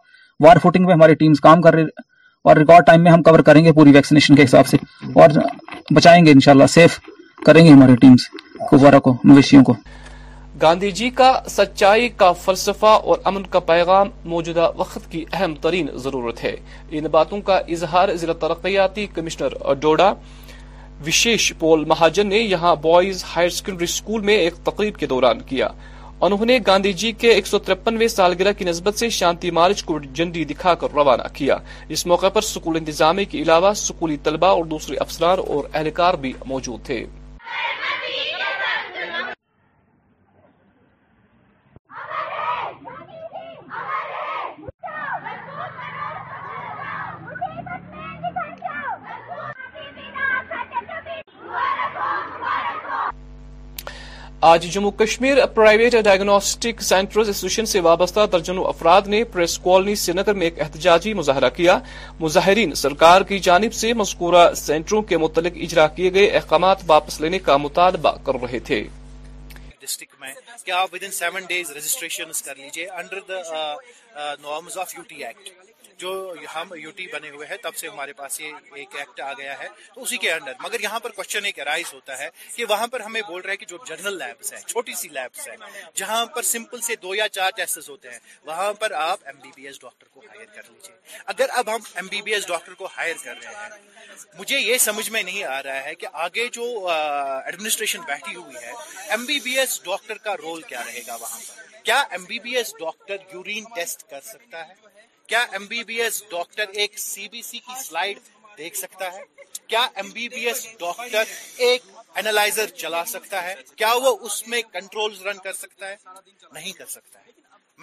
وار 0.45 0.57
فوٹنگ 0.63 0.85
میں 0.85 0.93
ہماری 0.93 1.15
ٹیمز 1.23 1.39
کام 1.41 1.61
کر 1.61 1.73
رہی 1.75 1.83
ہے 1.83 2.03
اور 2.49 2.55
ریکارڈ 2.57 2.85
ٹائم 2.85 3.03
میں 3.03 3.11
ہم 3.11 3.23
کور 3.23 3.39
کریں 3.49 3.63
گے 3.65 3.71
پوری 3.79 3.91
ویکسینیشن 3.95 4.35
کے 4.35 4.43
حساب 4.43 4.67
سے 4.67 4.77
اور 5.21 5.39
بچائیں 5.95 6.23
گے 6.25 6.31
انشاءاللہ 6.31 6.67
سیف 6.77 6.99
کریں 7.45 7.63
گے 7.65 7.69
ہماری 7.71 7.95
ٹیمز 8.01 8.27
کار 8.81 8.99
کو 9.07 9.15
مویشیوں 9.23 9.63
کو 9.63 9.73
گاندھی 10.63 10.89
جی 10.97 11.09
کا 11.15 11.29
سچائی 11.49 12.07
کا 12.17 12.31
فلسفہ 12.41 12.85
اور 13.11 13.17
امن 13.29 13.43
کا 13.53 13.59
پیغام 13.71 14.09
موجودہ 14.33 14.69
وقت 14.77 15.09
کی 15.11 15.23
اہم 15.31 15.55
ترین 15.61 15.87
ضرورت 16.03 16.43
ہے 16.43 16.55
ان 16.97 17.05
باتوں 17.15 17.39
کا 17.47 17.55
اظہار 17.75 18.13
ضلع 18.21 18.33
ترقیاتی 18.41 19.05
کمشنر 19.15 19.53
ڈوڈا 19.79 20.07
وشیش 21.07 21.51
پول 21.59 21.83
مہاجن 21.91 22.27
نے 22.29 22.37
یہاں 22.39 22.75
بوائز 22.85 23.23
ہائر 23.35 23.49
سیکنڈری 23.57 23.85
اسکول 23.89 24.21
میں 24.29 24.35
ایک 24.43 24.63
تقریب 24.65 24.97
کے 24.99 25.07
دوران 25.13 25.41
کیا 25.49 25.67
انہوں 26.27 26.45
نے 26.51 26.57
گاندھی 26.67 26.93
جی 27.03 27.11
کے 27.23 27.31
ایک 27.33 27.47
سو 27.47 27.59
ترپنوے 27.67 28.07
سالگرہ 28.17 28.51
کی 28.57 28.65
نسبت 28.65 28.99
سے 28.99 29.09
شانتی 29.19 29.51
مارچ 29.59 29.83
کو 29.89 29.99
جنڈی 30.19 30.45
دکھا 30.53 30.73
کر 30.83 30.93
روانہ 30.99 31.27
کیا 31.39 31.57
اس 31.95 32.05
موقع 32.13 32.29
پر 32.37 32.47
سکول 32.53 32.75
انتظامیہ 32.81 33.31
کے 33.31 33.41
علاوہ 33.41 33.73
سکولی 33.87 34.17
طلبہ 34.29 34.53
اور 34.55 34.63
دوسرے 34.75 34.97
افسران 35.07 35.39
اور 35.47 35.63
اہلکار 35.73 36.13
بھی 36.23 36.33
موجود 36.53 36.85
تھے 36.85 37.05
آج 54.51 54.65
Jammu 54.73 54.89
Kashmir 54.99 55.37
private 55.55 55.93
diagnostic 56.03 56.81
centres 56.83 57.27
association 57.29 57.65
سے 57.73 57.79
وابستہ 57.81 58.25
درجنوں 58.31 58.63
افراد 58.67 59.07
نے 59.13 59.23
پریس 59.35 59.57
کالونی 59.63 59.93
سری 60.01 60.13
نگر 60.17 60.33
میں 60.39 60.45
ایک 60.47 60.59
احتجاجی 60.61 61.13
مظاہرہ 61.19 61.49
کیا 61.55 61.77
مظاہرین 62.19 62.73
سرکار 62.83 63.21
کی 63.29 63.39
جانب 63.47 63.73
سے 63.81 63.93
مذکورہ 64.01 64.47
سینٹروں 64.65 65.01
کے 65.11 65.17
متعلق 65.23 65.57
اجرا 65.67 65.87
کیے 65.95 66.13
گئے 66.13 66.27
احکامات 66.41 66.81
واپس 66.87 67.19
لینے 67.21 67.39
کا 67.45 67.57
مطالبہ 67.67 68.11
کر 68.25 68.41
رہے 68.43 68.59
تھے 68.59 68.83
جو 76.01 76.09
ہم 76.55 76.73
یو 76.81 76.91
ٹی 76.97 77.05
بنے 77.13 77.29
ہوئے 77.29 77.47
ہیں 77.47 77.57
تب 77.63 77.75
سے 77.75 77.87
ہمارے 77.87 78.13
پاس 78.13 78.39
یہ 78.41 78.51
ایک 78.75 78.95
ایکٹ 78.99 79.19
آ 79.21 79.31
گیا 79.37 79.57
ہے 79.59 79.67
تو 79.93 80.01
اسی 80.03 80.17
کے 80.23 80.31
انڈر 80.31 80.53
مگر 80.63 80.79
یہاں 80.81 80.99
پر 80.99 81.11
کوشچن 81.15 81.45
ہوتا 81.93 82.17
ہے 82.19 82.29
کہ 82.55 82.65
وہاں 82.69 82.87
پر 82.95 82.99
ہمیں 82.99 83.21
بول 83.27 83.41
رہے 83.41 83.51
ہیں 83.51 83.57
کہ 83.57 83.65
جو 83.65 83.77
جنرل 83.87 84.21
ہیں 84.21 84.57
چھوٹی 84.65 84.93
سی 85.01 85.07
لیبس 85.17 85.47
ہیں 85.47 85.55
جہاں 86.01 86.25
پر 86.35 86.41
سمپل 86.51 86.81
سے 86.89 86.95
دو 87.01 87.13
یا 87.15 87.27
چار 87.37 87.49
ٹیسٹ 87.55 87.89
ہوتے 87.89 88.09
ہیں 88.11 88.19
وہاں 88.45 88.71
پر 88.83 88.91
آپ 89.03 89.23
M 89.27 89.39
B 89.43 89.49
B 89.55 89.65
S 89.67 89.81
doctor 89.81 90.07
کو 90.13 90.21
ہائر 90.29 90.45
کر 90.55 90.69
لیجیے 90.73 90.95
اگر 91.33 91.49
اب 91.61 91.69
ہم 91.75 91.81
M 91.95 92.07
B 92.11 92.21
B 92.25 92.33
S 92.33 92.47
doctor 92.47 92.73
کو 92.81 92.87
ہائر 92.97 93.13
کر 93.23 93.35
رہے 93.43 93.53
ہیں 93.65 94.15
مجھے 94.37 94.59
یہ 94.59 94.77
سمجھ 94.87 95.09
میں 95.09 95.23
نہیں 95.23 95.43
آ 95.53 95.61
رہا 95.63 95.83
ہے 95.83 95.95
کہ 96.03 96.07
آگے 96.27 96.47
جو 96.53 96.65
ایڈمنسٹریشن 96.89 98.01
بیٹھی 98.07 98.35
ہوئی 98.35 98.55
ہے 98.63 98.71
M 99.09 99.25
B 99.25 99.39
B 99.43 99.57
S 99.59 99.79
doctor 99.85 100.17
کا 100.27 100.35
رول 100.41 100.61
کیا 100.71 100.83
رہے 100.87 101.01
گا 101.07 101.15
وہاں 101.21 101.37
پر 101.47 101.81
کیا 101.83 101.99
M 102.11 102.23
B 102.27 102.39
B 102.43 102.55
S 102.57 102.73
doctor 102.79 103.31
urine 103.33 103.63
test 103.75 104.09
کر 104.09 104.21
سکتا 104.31 104.67
ہے 104.67 104.73
کیا 105.29 105.39
M 105.51 105.65
B 105.65 105.83
B 105.89 106.01
S 106.01 106.21
doctor 106.31 106.65
ایک 106.81 106.97
سی 106.99 107.27
بی 107.31 107.41
سی 107.41 107.59
کی 107.65 107.81
سلائیڈ 107.83 108.19
دیکھ 108.57 108.77
سکتا 108.77 109.11
ہے 109.13 109.21
کیا 109.67 109.85
M 110.01 110.09
B 110.13 110.27
B 110.29 110.45
S 110.47 110.65
doctor 110.79 111.23
ایک 111.67 111.81
اینالائزر 112.15 112.67
چلا 112.81 113.03
سکتا 113.13 113.43
ہے 113.43 113.53
کیا 113.75 113.91
وہ 114.03 114.15
اس 114.27 114.47
میں 114.47 114.61
کنٹرولز 114.71 115.21
رن 115.25 115.37
کر 115.43 115.53
سکتا 115.61 115.89
ہے 115.89 115.95
نہیں 116.53 116.71
کر 116.77 116.85
سکتا 116.95 117.19
ہے 117.25 117.31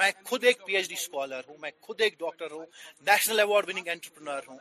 میں 0.01 0.11
خود 0.25 0.45
ایک 0.45 0.65
پی 0.67 0.77
ایچ 0.77 0.89
ڈی 0.89 0.95
اسکالر 0.99 1.41
ہوں 1.49 1.57
میں 1.61 1.71
خود 1.87 2.01
ایک 2.01 2.19
ڈاکٹر 2.19 2.51
ہوں 2.51 2.67
نیشنل 3.07 3.39
ایوارڈ 3.41 3.69
وننگ 3.69 3.89
انٹرپرنر 3.93 4.49
ہوں 4.49 4.59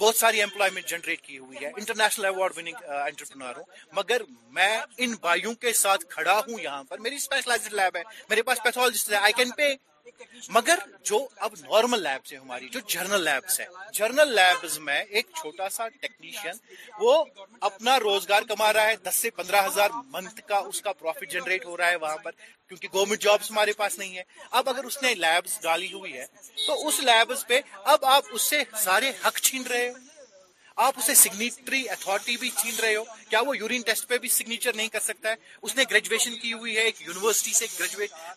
بہت 0.00 0.16
ساری 0.16 0.42
امپلائمنٹ 0.42 0.86
جنریٹ 0.88 1.20
کی 1.26 1.38
ہوئی 1.38 1.56
ہے 1.64 1.70
انٹرنیشنل 1.76 2.24
ایوارڈ 2.24 2.56
وننگ 2.58 2.84
انٹرپرنر 3.04 3.56
ہوں 3.56 3.64
مگر 3.96 4.22
میں 4.58 4.76
ان 5.06 5.14
بھائیوں 5.20 5.54
کے 5.64 5.72
ساتھ 5.84 6.04
کھڑا 6.14 6.36
ہوں 6.38 6.60
یہاں 6.62 6.82
پر 6.88 6.98
میری 7.06 7.16
اسپیشلائزڈ 7.16 7.72
لیب 7.80 7.96
ہے 7.96 8.02
میرے 8.30 8.42
پاس 8.50 8.62
پیتھولوجسٹ 8.64 9.10
ہے 9.12 9.16
آئی 9.16 9.32
کین 9.36 9.50
پے 9.56 9.74
مگر 10.50 10.78
جو 11.08 11.18
اب 11.46 11.52
نارمل 11.70 12.02
لیبس 12.06 12.32
ہماری 12.32 12.68
جو 12.74 12.80
جرنل 12.94 13.24
لیبس 13.28 13.58
ہیں 13.60 13.66
جرنل 13.96 14.34
لیبس 14.34 14.78
میں 14.86 15.00
ایک 15.14 15.26
چھوٹا 15.40 15.68
سا 15.76 15.88
ٹیکنیشین 16.00 16.56
وہ 17.00 17.12
اپنا 17.68 17.98
روزگار 18.00 18.42
کما 18.48 18.72
رہا 18.72 18.86
ہے 18.88 18.96
دس 19.08 19.14
سے 19.22 19.30
پندرہ 19.38 19.62
ہزار 19.66 19.90
منتھ 20.12 20.40
کا 20.48 20.56
اس 20.70 20.80
کا 20.82 20.92
پروفیٹ 21.00 21.32
جنریٹ 21.32 21.64
ہو 21.66 21.76
رہا 21.76 21.90
ہے 21.90 21.96
وہاں 22.04 22.16
پر 22.24 22.30
کیونکہ 22.68 22.88
گورنمنٹ 22.94 23.20
جابس 23.22 23.50
ہمارے 23.50 23.72
پاس 23.80 23.98
نہیں 23.98 24.16
ہے 24.16 24.22
اب 24.58 24.68
اگر 24.68 24.84
اس 24.90 25.02
نے 25.02 25.14
لیبس 25.26 25.62
ڈالی 25.62 25.92
ہوئی 25.92 26.12
ہے 26.16 26.26
تو 26.66 26.86
اس 26.88 27.00
لیبس 27.10 27.46
پہ 27.48 27.60
اب 27.94 28.04
آپ 28.16 28.24
اس 28.34 28.42
سے 28.50 28.62
سارے 28.84 29.12
حق 29.26 29.40
چھین 29.48 29.62
رہے 29.70 29.88
آپ 30.86 30.94
اسے 30.98 31.14
سگنیٹری 31.20 31.82
اتھارٹی 31.90 32.36
بھی 32.40 32.48
چھین 32.56 32.74
رہے 32.82 32.94
ہو 32.94 33.02
کیا 33.28 33.38
وہ 33.46 33.56
یورین 33.56 33.82
ٹیسٹ 33.86 34.06
پہ 34.08 34.18
بھی 34.24 34.28
سگنیچر 34.28 34.72
نہیں 34.76 34.88
کر 34.88 35.00
سکتا 35.06 35.28
ہے 35.30 35.34
اس 35.62 35.74
نے 35.76 35.84
گریجویشن 35.90 36.36
کی 36.42 36.52
ہوئی 36.52 36.76
ہے 36.76 36.82
ایک 36.90 37.00
یونیورسٹی 37.06 37.52
سے 37.52 37.66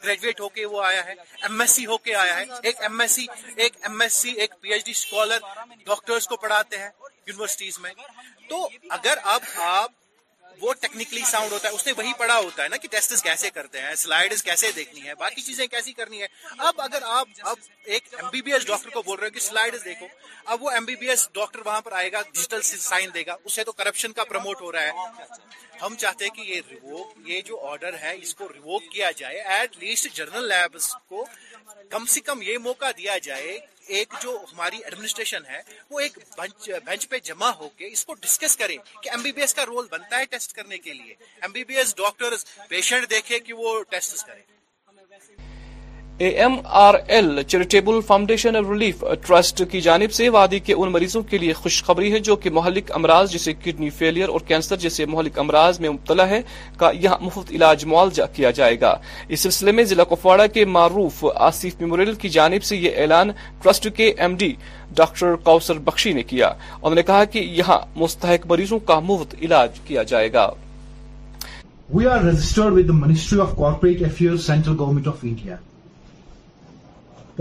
گریجویٹ 0.05 0.39
ہو 0.41 0.49
کے 0.55 0.65
وہ 0.71 0.83
آیا 0.83 1.05
ہے 1.05 1.13
ایم 1.41 1.61
ایس 1.61 1.71
سی 1.71 1.85
ہو 1.85 1.97
کے 2.07 2.15
آیا 2.23 2.37
ہے 2.39 2.45
ایک 2.63 2.81
ایم 2.87 2.99
ایس 3.01 3.11
سی 3.15 3.25
ایک 3.55 3.77
ایم 3.89 4.01
ایس 4.01 4.13
سی 4.23 4.31
ایک 4.41 4.53
P 4.61 4.73
H 4.73 4.85
D 4.85 4.91
scholar 4.97 5.47
doctors 5.85 6.27
کو 6.27 6.37
پڑھاتے 6.45 6.77
ہیں 6.77 6.89
یونیورسٹیز 7.27 7.77
میں 7.85 7.93
تو 8.49 8.67
اگر 8.97 9.17
اب 9.35 9.41
آپ 9.67 9.91
وہ 10.59 10.73
ٹیکنیکلی 10.79 11.21
ساؤنڈ 11.25 11.51
ہوتا 11.51 11.67
ہے 11.67 11.73
اس 11.73 11.85
نے 11.87 11.91
وہی 11.97 12.11
پڑھا 12.17 12.37
ہوتا 12.37 12.63
ہے 12.63 12.67
نا 12.69 12.77
کہ 12.81 12.87
ٹیسٹ 12.91 13.13
کیسے 13.23 13.49
کرتے 13.53 13.81
ہیں 13.81 13.93
سلائیڈز 14.03 14.43
کیسے 14.43 14.71
دیکھنی 14.75 15.07
ہے 15.07 15.15
باقی 15.19 15.41
چیزیں 15.41 15.65
کیسی 15.67 15.93
کرنی 15.99 16.21
ہے 16.21 16.27
اب 16.67 16.81
اگر 16.81 17.01
آپ 17.17 17.27
اب 17.51 17.57
ایک 17.93 18.13
M 18.17 18.29
B 18.31 18.41
B 18.41 18.53
S 18.53 18.67
doctor 18.67 18.89
کو 18.93 19.01
بول 19.05 19.19
رہے 19.19 19.27
ہو 19.27 19.31
کہ 19.33 19.39
سلائیڈز 19.47 19.85
دیکھو 19.85 20.07
اب 20.53 20.63
وہ 20.63 20.71
M 20.71 20.85
B 20.85 20.95
B 21.01 21.09
S 21.09 21.27
doctor 21.33 21.65
وہاں 21.65 21.81
پر 21.81 21.91
آئے 22.01 22.11
گا 22.11 22.21
ڈیجیٹل 22.33 22.61
سائن 22.61 23.09
دے 23.13 23.25
گا 23.25 23.35
اسے 23.45 23.63
تو 23.63 23.71
کرپشن 23.71 24.11
کا 24.19 24.23
پروموٹ 24.31 24.61
ہو 24.61 24.71
رہا 24.71 24.81
ہے 24.81 25.39
ہم 25.81 25.95
چاہتے 25.99 26.25
ہیں 26.25 26.31
کہ 26.35 26.41
یہ 26.51 26.61
ریووک 26.71 27.13
یہ 27.29 27.41
جو 27.45 27.59
آرڈر 27.67 27.95
ہے 28.01 28.15
اس 28.21 28.33
کو 28.35 28.47
ریووک 28.53 28.91
کیا 28.91 29.11
جائے 29.17 29.39
ایٹ 29.55 29.77
لیسٹ 29.83 30.07
جرنل 30.15 30.47
لیبس 30.47 30.91
کو 31.09 31.25
کم 31.89 32.05
سے 32.13 32.21
کم 32.29 32.41
یہ 32.41 32.57
موقع 32.63 32.89
دیا 32.97 33.17
جائے 33.27 33.57
ایک 33.97 34.13
جو 34.21 34.37
ہماری 34.51 34.77
ایڈمنسٹریشن 34.83 35.45
ہے 35.49 35.61
وہ 35.89 35.99
ایک 35.99 36.17
بینچ 36.37 37.07
پہ 37.09 37.19
جمع 37.29 37.49
ہو 37.59 37.69
کے 37.77 37.87
اس 37.93 38.05
کو 38.05 38.13
ڈسکس 38.21 38.57
کرے 38.57 38.77
کہ 39.01 39.09
ایم 39.09 39.21
بی 39.21 39.31
بی 39.37 39.41
ایس 39.41 39.53
کا 39.53 39.65
رول 39.65 39.87
بنتا 39.91 40.19
ہے 40.19 40.25
ٹیسٹ 40.31 40.53
کرنے 40.55 40.77
کے 40.85 40.93
لیے 40.93 41.13
M 41.41 41.51
B 41.51 41.63
B 41.69 41.77
S 41.77 41.95
doctor 41.97 42.35
patient 42.69 43.09
دیکھے 43.09 43.39
کہ 43.47 43.53
وہ 43.63 43.81
ٹیسٹ 43.89 44.25
کرے 44.27 44.41
A 46.21 46.27
M 46.43 46.53
R 46.79 46.93
L 47.13 47.39
charitable 47.51 47.99
foundation 48.07 48.55
relief 48.65 49.03
trust 49.27 49.61
کی 49.69 49.79
جانب 49.81 50.11
سے 50.13 50.27
وادی 50.33 50.57
کے 50.65 50.73
ان 50.73 50.91
مریضوں 50.91 51.21
کے 51.29 51.37
لیے 51.37 51.53
خوشخبری 51.61 52.11
ہے 52.13 52.19
جو 52.27 52.35
کہ 52.43 52.49
مہلک 52.57 52.91
امراض 52.95 53.31
جیسے 53.31 53.53
کڈنی 53.63 53.89
فیلئر 53.99 54.29
اور 54.29 54.39
کینسر 54.47 54.75
جیسے 54.83 55.05
مہلک 55.13 55.39
امراض 55.43 55.79
میں 55.79 55.89
مبتلا 55.89 56.27
ہے 56.29 56.41
کا 56.79 56.91
یہاں 57.03 57.17
مفت 57.21 57.51
علاج 57.55 57.85
معالجہ 57.93 58.23
کیا 58.35 58.51
جائے 58.59 58.79
گا 58.81 58.93
اس 59.29 59.39
سلسلے 59.47 59.71
میں 59.77 59.83
ضلع 59.93 60.03
کپواڑہ 60.09 60.45
کے 60.53 60.65
معروف 60.75 61.23
آصف 61.47 61.81
میموریل 61.81 62.13
کی 62.21 62.29
جانب 62.37 62.63
سے 62.69 62.77
یہ 62.77 63.01
اعلان 63.01 63.31
ٹرسٹ 63.63 63.87
کے 63.97 64.11
M 64.17 64.35
D 64.43 64.53
doctor 65.01 65.35
Kausar 65.49 65.79
Bakshi 65.89 66.13
نے 66.19 66.23
کیا 66.33 66.47
انہوں 66.81 66.95
نے 66.95 67.03
کہا 67.09 67.23
کہ 67.31 67.39
یہاں 67.61 67.79
مستحق 67.95 68.45
مریضوں 68.51 68.79
کا 68.91 68.99
مفت 69.09 69.35
علاج 69.41 69.79
کیا 69.87 70.03
جائے 70.13 70.31
گا 70.33 70.49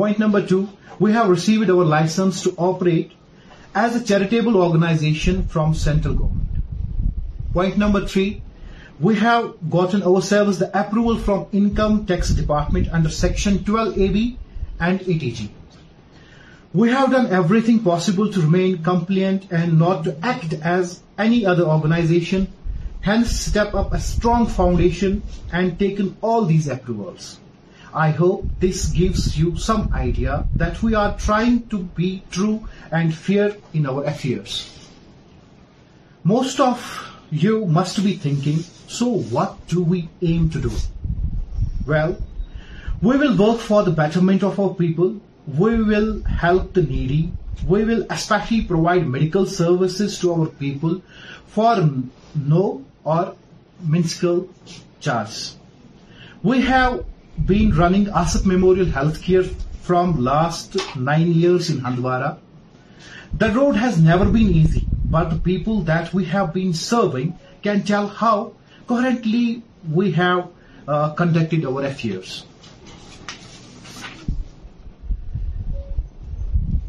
Point 0.01 0.19
number 0.19 0.41
2, 0.41 0.67
we 0.99 1.13
have 1.13 1.29
received 1.29 1.69
our 1.69 1.85
license 1.85 2.43
to 2.45 2.55
operate 2.57 3.13
as 3.75 3.95
a 3.95 4.03
charitable 4.03 4.57
organization 4.57 5.47
from 5.47 5.75
central 5.75 6.15
government. 6.15 6.49
Point 7.53 7.77
number 7.77 8.07
3, 8.07 8.41
we 8.99 9.17
have 9.17 9.59
gotten 9.69 10.03
ourselves 10.03 10.59
the 10.59 10.71
approval 10.73 11.19
from 11.19 11.49
Income 11.53 12.07
Tax 12.07 12.31
Department 12.31 12.89
under 12.91 13.11
Section 13.11 13.59
12AB 13.59 14.39
and 14.79 15.01
8AG. 15.01 15.51
We 16.73 16.91
have 16.93 17.11
done 17.11 17.27
everything 17.27 17.81
possible 17.81 18.33
to 18.33 18.41
remain 18.41 18.83
compliant 18.83 19.53
and 19.53 19.79
not 19.79 20.05
to 20.05 20.17
act 20.25 20.55
as 20.55 21.03
any 21.19 21.45
other 21.45 21.65
organization, 21.65 22.51
hence 23.03 23.39
step 23.39 23.75
up 23.75 23.93
a 23.93 24.01
strong 24.01 24.47
foundation 24.47 25.23
and 25.53 25.79
taken 25.79 26.17
all 26.23 26.47
these 26.47 26.69
approvals. 26.69 27.37
I 27.93 28.11
hope 28.11 28.47
this 28.61 28.87
gives 28.87 29.37
you 29.37 29.57
some 29.57 29.93
idea 29.93 30.47
that 30.55 30.81
we 30.81 30.95
are 30.95 31.19
trying 31.19 31.67
to 31.75 31.83
be 31.83 32.23
true 32.31 32.69
and 32.93 33.13
fair 33.13 33.57
in 33.75 33.85
our 33.85 34.05
affairs. 34.05 34.71
Most 36.23 36.61
of 36.61 36.79
you 37.31 37.67
must 37.67 38.03
be 38.05 38.15
thinking, 38.15 38.59
so 38.87 39.19
what 39.35 39.67
do 39.67 39.83
we 39.83 40.09
aim 40.23 40.51
to 40.51 40.61
do? 40.61 40.71
Well, 41.85 42.23
we 43.03 43.17
will 43.17 43.37
work 43.37 43.59
for 43.59 43.83
the 43.83 43.91
betterment 43.91 44.45
of 44.45 44.61
our 44.61 44.75
people, 44.75 45.21
we 45.49 45.83
will 45.83 46.23
help 46.23 46.75
the 46.75 46.83
needy, 46.83 47.33
we 47.67 47.85
will 47.85 48.07
especially 48.09 48.63
provide 48.63 49.07
medical 49.09 49.47
services 49.47 50.21
to 50.21 50.33
our 50.33 50.47
people 50.47 51.03
for 51.47 51.91
no 52.37 52.85
or 53.03 53.35
minuscule 53.83 54.49
charge. 55.01 55.55
We 56.41 56.61
have 56.61 57.05
been 57.47 57.75
running 57.75 58.07
Asat 58.07 58.45
Memorial 58.45 58.87
Healthcare 58.87 59.51
from 59.83 60.23
last 60.23 60.77
9 60.97 61.33
years 61.33 61.71
in 61.71 61.81
Hindwara. 61.81 62.39
The 63.33 63.51
road 63.53 63.77
has 63.77 63.99
never 63.99 64.27
been 64.27 64.51
easy, 64.51 64.87
but 65.05 65.31
the 65.31 65.37
people 65.37 65.83
that 65.83 66.13
we 66.13 66.25
have 66.27 66.53
been 66.53 66.75
serving 66.75 67.39
can 67.63 67.83
tell 67.83 68.09
how 68.09 68.53
coherently 68.87 69.63
we 69.91 70.13
have 70.13 70.49
uh, 70.87 71.13
conducted 71.15 71.65
our 71.65 71.85
affairs. 71.85 72.45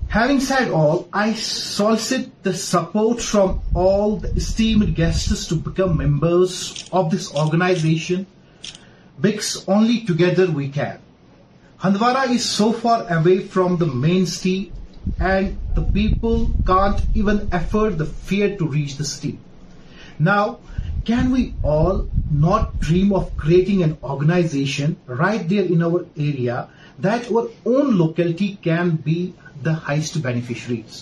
Having 0.10 0.40
said 0.42 0.72
all, 0.72 1.08
I 1.14 1.34
solicit 1.34 2.44
the 2.44 2.54
support 2.54 3.22
from 3.22 3.62
all 3.74 4.18
the 4.18 4.36
esteemed 4.36 4.94
guests 4.94 5.48
to 5.48 5.56
become 5.56 5.98
members 5.98 6.90
of 6.92 7.10
this 7.10 7.34
organization 7.34 8.28
because 9.22 9.64
only 9.68 10.02
together 10.10 10.48
we 10.50 10.68
can. 10.76 10.98
Hindwara 11.84 12.30
is 12.36 12.46
so 12.58 12.74
far 12.74 13.06
away 13.18 13.40
from 13.54 13.78
the 13.78 13.92
main 14.06 14.26
city 14.26 14.72
and 15.20 15.58
the 15.76 15.86
people 16.00 16.50
can't 16.66 17.04
even 17.14 17.48
afford 17.52 17.98
the 17.98 18.10
fare 18.30 18.56
to 18.58 18.68
reach 18.78 18.98
the 18.98 19.10
city. 19.12 19.38
Now, 20.18 20.60
can 21.06 21.32
we 21.36 21.54
all 21.76 22.08
not 22.48 22.80
dream 22.80 23.14
of 23.22 23.36
creating 23.38 23.84
an 23.84 23.98
organization 24.02 24.98
right 25.08 25.48
there 25.54 25.66
in 25.78 25.82
our 25.90 26.06
area 26.30 26.58
that 27.08 27.32
our 27.32 27.48
own 27.66 27.98
locality 28.04 28.50
can 28.70 28.92
be 29.10 29.20
the 29.62 29.78
highest 29.90 30.22
beneficiaries? 30.30 31.00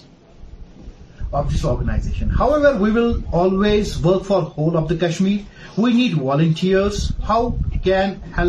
Of 1.38 1.50
this 1.54 1.65
organisation 1.65 2.08
work 4.04 4.24
for 4.26 4.42
whole 4.58 4.78
of 4.78 4.89
the 4.89 4.96
Kashmir 5.08 5.80
we 5.80 5.92
need 5.94 6.18
volunteers 6.22 6.63
how 7.30 7.48
can 7.84 8.39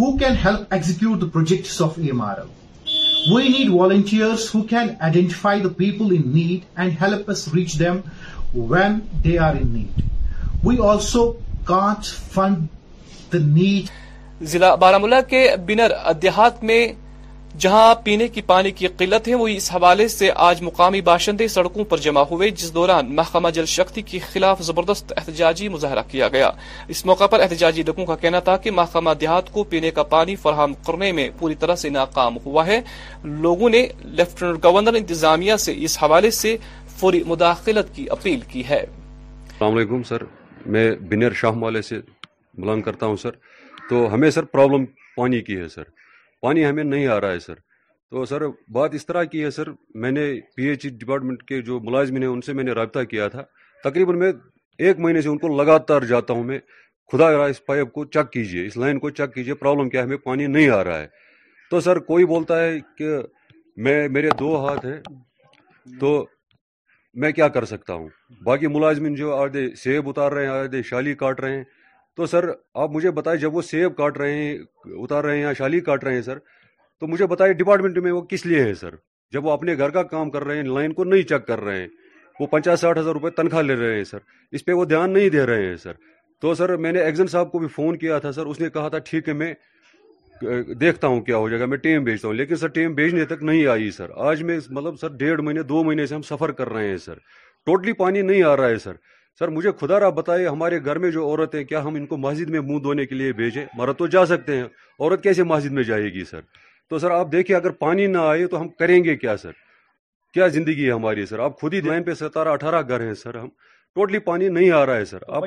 who 0.00 0.16
can 0.18 0.34
help 0.44 0.74
execute 0.74 1.20
the 1.20 1.28
projects 1.34 1.80
of 1.82 1.98
aim 2.06 2.22
of 2.22 2.38
we 3.34 3.48
need 3.48 3.70
volunteers 3.72 4.12
ہین 4.12 4.88
identify 4.98 5.60
the 5.62 5.68
people 5.76 6.14
in 6.16 6.28
need 6.34 6.64
and 6.80 6.92
help 7.02 7.30
us 7.30 7.46
reach 7.54 7.78
them 7.78 8.00
when 8.72 8.98
they 9.24 9.38
are 9.48 9.54
in 9.60 9.68
need 9.76 10.02
we 10.66 10.76
also 10.88 11.30
can't 11.70 12.04
fund 12.34 12.64
the 13.32 13.38
need 13.46 14.46
ضلع 14.52 14.74
بارمول 14.86 15.14
کے 15.28 15.48
بنرات 15.66 16.62
میں 16.64 16.82
جہاں 17.60 17.94
پینے 18.04 18.26
کی 18.28 18.40
پانی 18.46 18.70
کی 18.78 18.86
قلت 18.98 19.28
ہے 19.28 19.34
وہی 19.34 19.54
اس 19.56 19.70
حوالے 19.72 20.06
سے 20.14 20.30
آج 20.46 20.60
مقامی 20.62 21.00
باشندے 21.00 21.46
سڑکوں 21.48 21.84
پر 21.88 21.98
جمع 22.06 22.20
ہوئے 22.30 22.48
جس 22.62 22.72
دوران 22.74 23.14
محکمہ 23.16 23.48
جل 23.56 23.64
شکتی 23.74 24.02
کے 24.10 24.18
خلاف 24.32 24.60
زبردست 24.62 25.12
احتجاجی 25.16 25.68
مظاہرہ 25.76 26.02
کیا 26.10 26.28
گیا 26.32 26.50
اس 26.94 27.04
موقع 27.06 27.26
پر 27.32 27.40
احتجاجی 27.42 27.82
لوگوں 27.86 28.06
کا 28.06 28.16
کہنا 28.24 28.40
تھا 28.48 28.56
کہ 28.64 28.70
محکمہ 28.80 29.14
دیہات 29.20 29.50
کو 29.52 29.64
پینے 29.72 29.90
کا 29.98 30.02
پانی 30.12 30.36
فراہم 30.44 30.74
کرنے 30.86 31.10
میں 31.18 31.28
پوری 31.38 31.54
طرح 31.60 31.76
سے 31.84 31.90
ناکام 31.96 32.36
ہوا 32.46 32.66
ہے 32.66 32.80
لوگوں 33.46 33.70
نے 33.76 33.86
لیفٹنٹ 34.18 34.64
گورنر 34.64 34.94
انتظامیہ 35.00 35.56
سے 35.66 35.74
اس 35.84 35.98
حوالے 36.02 36.30
سے 36.42 36.56
فوری 36.98 37.22
مداخلت 37.26 37.94
کی 37.94 38.06
اپیل 38.18 38.40
کی 38.52 38.64
ہے 38.68 38.80
السلام 38.84 39.76
علیکم 39.76 40.02
سر 40.08 40.24
میں 40.76 40.90
بنیر 41.10 41.32
شاہ 41.42 41.80
سے 41.88 42.00
کرتا 42.84 43.06
ہوں 43.06 43.16
سر 43.22 43.40
تو 43.88 44.06
ہمیں 44.14 44.30
سر 44.30 44.44
پرابلم 44.52 44.84
پانی 45.16 45.40
کی 45.42 45.56
ہے 45.60 45.68
سر 45.74 45.94
پانی 46.42 46.64
ہمیں 46.66 46.82
نہیں 46.84 47.06
آ 47.08 47.20
رہا 47.20 47.32
ہے 47.32 47.38
سر 47.40 47.54
تو 48.10 48.24
سر 48.24 48.42
بات 48.74 48.94
اس 48.94 49.06
طرح 49.06 49.24
کی 49.30 49.44
ہے 49.44 49.50
سر 49.50 49.68
میں 50.02 50.10
نے 50.10 50.32
پی 50.56 50.66
ایچ 50.68 50.84
ای 50.84 50.90
ڈپارٹمنٹ 50.98 51.42
کے 51.48 51.60
جو 51.68 51.78
ملازمین 51.84 52.22
ہیں 52.22 52.30
ان 52.30 52.40
سے 52.48 52.52
میں 52.58 52.64
نے 52.64 52.72
رابطہ 52.78 53.02
کیا 53.10 53.28
تھا 53.28 53.42
تقریباً 53.84 54.18
میں 54.18 54.32
ایک 54.86 54.98
مہینے 55.00 55.20
سے 55.22 55.28
ان 55.28 55.38
کو 55.38 55.48
لگاتار 55.62 56.02
جاتا 56.10 56.34
ہوں 56.34 56.44
میں 56.44 56.58
خدا 57.12 57.30
رہا 57.36 57.44
اس 57.54 57.64
پائپ 57.66 57.92
کو 57.92 58.04
چیک 58.14 58.30
کیجیے 58.32 58.64
اس 58.66 58.76
لائن 58.76 58.98
کو 58.98 59.10
چیک 59.18 59.34
کیجیے 59.34 59.54
پرابلم 59.54 59.88
کیا 59.88 60.00
ہے 60.00 60.04
ہمیں 60.06 60.16
پانی 60.24 60.46
نہیں 60.46 60.68
آ 60.76 60.82
رہا 60.84 60.98
ہے 61.00 61.06
تو 61.70 61.80
سر 61.80 61.98
کوئی 62.10 62.24
بولتا 62.32 62.62
ہے 62.64 62.78
کہ 62.98 63.16
میں 63.86 63.96
میرے 64.08 64.28
دو 64.38 64.54
ہاتھ 64.66 64.86
ہیں 64.86 64.98
تو 66.00 66.14
میں 67.22 67.30
کیا 67.32 67.48
کر 67.48 67.64
سکتا 67.64 67.94
ہوں 67.94 68.08
باقی 68.46 68.66
ملازمین 68.76 69.14
جو 69.14 69.34
آدھے 69.36 69.66
سیب 69.82 70.08
اتار 70.08 70.32
رہے 70.32 70.46
ہیں 70.46 70.50
آدھے 70.52 70.82
شالی 70.90 71.14
کاٹ 71.22 71.40
رہے 71.40 71.56
ہیں 71.56 71.64
تو 72.16 72.26
سر 72.26 72.44
آپ 72.82 72.90
مجھے 72.90 73.10
بتائیں 73.16 73.38
جب 73.40 73.54
وہ 73.56 73.62
سیب 73.70 73.96
کاٹ 73.96 74.18
رہے 74.18 74.34
ہیں 74.34 74.52
اتار 75.02 75.24
رہے 75.24 75.34
ہیں 75.36 75.42
یا 75.42 75.52
شالی 75.58 75.80
کاٹ 75.88 76.04
رہے 76.04 76.14
ہیں 76.14 76.22
سر 76.22 76.38
تو 77.00 77.06
مجھے 77.06 77.26
بتائیں 77.32 77.52
ڈپارٹمنٹ 77.54 77.98
میں 78.04 78.12
وہ 78.12 78.20
کس 78.30 78.44
لیے 78.46 78.62
ہیں 78.64 78.74
سر 78.80 78.94
جب 79.32 79.46
وہ 79.46 79.50
اپنے 79.52 79.76
گھر 79.78 79.90
کا 79.96 80.02
کام 80.12 80.30
کر 80.30 80.44
رہے 80.44 80.56
ہیں 80.56 80.62
لائن 80.74 80.92
کو 81.00 81.04
نہیں 81.04 81.22
چیک 81.32 81.46
کر 81.46 81.60
رہے 81.64 81.78
ہیں 81.80 81.88
وہ 82.40 82.46
پچاس 82.50 82.80
ساٹھ 82.80 82.98
ہزار 82.98 83.12
روپے 83.12 83.30
تنخواہ 83.40 83.62
لے 83.62 83.76
رہے 83.78 83.96
ہیں 83.96 84.04
سر 84.10 84.18
اس 84.56 84.64
پہ 84.64 84.72
وہ 84.78 84.84
دھیان 84.84 85.10
نہیں 85.12 85.28
دے 85.36 85.44
رہے 85.46 85.66
ہیں 85.66 85.76
سر 85.82 85.92
تو 86.40 86.54
سر 86.54 86.76
میں 86.84 86.92
نے 86.92 87.00
ایگزن 87.00 87.26
صاحب 87.34 87.50
کو 87.52 87.58
بھی 87.58 87.68
فون 87.74 87.96
کیا 87.98 88.18
تھا 88.24 88.32
سر 88.32 88.46
اس 88.46 88.60
نے 88.60 88.68
کہا 88.70 88.88
تھا 88.94 88.98
ٹھیک 89.04 89.28
ہے 89.28 89.32
میں 89.42 89.52
دیکھتا 90.80 91.06
ہوں 91.06 91.20
کیا 91.24 91.36
ہو 91.36 91.48
جائے 91.48 91.60
گا 91.60 91.66
میں 91.66 91.76
ٹیم 91.84 92.04
بھیجتا 92.04 92.28
ہوں 92.28 92.34
لیکن 92.34 92.56
سر 92.56 92.68
ٹیم 92.78 92.94
بھیجنے 92.94 93.24
تک 93.26 93.42
نہیں 93.50 93.66
آئی 93.74 93.90
سر 93.96 94.10
آج 94.30 94.42
میں 94.50 94.58
مطلب 94.70 94.98
سر 95.00 95.16
ڈیڑھ 95.18 95.40
مہینے 95.42 95.62
دو 95.72 95.82
مہینے 95.84 96.06
سے 96.06 96.14
ہم 96.14 96.22
سفر 96.30 96.52
کر 96.60 96.72
رہے 96.72 96.88
ہیں 96.88 96.96
سر 97.06 97.18
ٹوٹلی 97.66 97.92
پانی 98.02 98.22
نہیں 98.22 98.42
آ 98.52 98.56
رہا 98.56 98.68
ہے 98.68 98.78
سر 98.78 98.92
سر 99.38 99.48
مجھے 99.56 99.70
خدا 99.80 99.98
رہا 100.00 100.08
بتائے 100.18 100.46
ہمارے 100.46 100.78
گھر 100.84 100.98
میں 100.98 101.10
جو 101.14 101.24
عورت 101.26 101.54
ہیں 101.54 101.62
کیا 101.70 101.82
ہم 101.84 101.94
ان 101.94 102.04
کو 102.10 102.16
مسجد 102.16 102.50
میں 102.50 102.60
منہ 102.68 102.78
دھونے 102.82 103.04
کے 103.06 103.14
لیے 103.14 103.32
بھیجیں 103.42 103.64
مرد 103.78 103.96
تو 103.98 104.06
جا 104.14 104.24
سکتے 104.26 104.56
ہیں 104.56 104.62
عورت 104.64 105.22
کیسے 105.22 105.42
مسجد 105.50 105.72
میں 105.78 105.82
جائے 105.88 106.12
گی 106.12 106.24
سر 106.30 106.40
تو 106.90 106.98
سر 106.98 107.10
آپ 107.10 107.32
دیکھیں 107.32 107.54
اگر 107.56 107.70
پانی 107.84 108.06
نہ 108.14 108.18
آئے 108.30 108.46
تو 108.52 108.60
ہم 108.60 108.68
کریں 108.78 109.02
گے 109.04 109.16
کیا 109.16 109.36
سر 109.42 109.50
کیا 110.34 110.46
زندگی 110.56 110.86
ہے 110.86 110.92
ہماری 110.92 111.26
سر 111.26 111.38
آپ 111.48 111.60
خود 111.60 111.74
ہی 111.74 111.80
لائن 111.88 112.02
پہ 112.04 112.14
ستارہ 112.14 112.48
اٹھارہ 112.58 112.82
گھر 112.88 113.00
ہیں 113.06 113.14
سر 113.24 113.36
ہم 113.38 113.48
ٹوٹلی 113.94 114.18
پانی 114.28 114.48
نہیں 114.48 114.70
آ 114.78 114.84
رہا 114.86 114.96
ہے 114.96 115.04
سر 115.10 115.22
آپ 115.40 115.44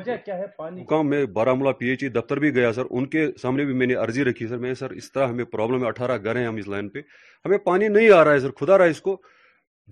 حکام 0.60 1.10
میں 1.10 1.26
بارہ 1.34 1.54
مولا 1.54 1.72
پی 1.80 1.90
ایچ 1.90 2.04
ای 2.04 2.10
دفتر 2.10 2.40
بھی 2.44 2.54
گیا 2.56 2.72
سر 2.74 2.86
ان 2.90 3.06
کے 3.16 3.26
سامنے 3.42 3.66
بھی 3.66 3.74
میں 3.82 3.88
نے 3.88 3.94
عرضی 4.04 4.24
رکھی 4.26 4.48
سر 4.48 4.58
میں 4.68 4.74
سر 4.80 4.92
اس 5.02 5.12
طرح 5.12 5.28
ہمیں 5.28 5.44
پرابلم 5.56 5.84
ہے 5.84 5.88
اٹھارہ 5.88 6.18
گھر 6.24 6.36
ہیں 6.36 6.46
ہم 6.48 6.56
اس 6.64 6.68
لائن 6.68 6.90
پہ 6.96 7.02
ہمیں 7.46 7.58
پانی 7.70 7.88
نہیں 7.88 8.10
آ 8.20 8.24
رہا 8.24 8.32
ہے 8.34 8.40
سر 8.48 8.52
خدا 8.60 8.78
رہا 8.78 8.86
اس 8.96 9.02
کو 9.02 9.18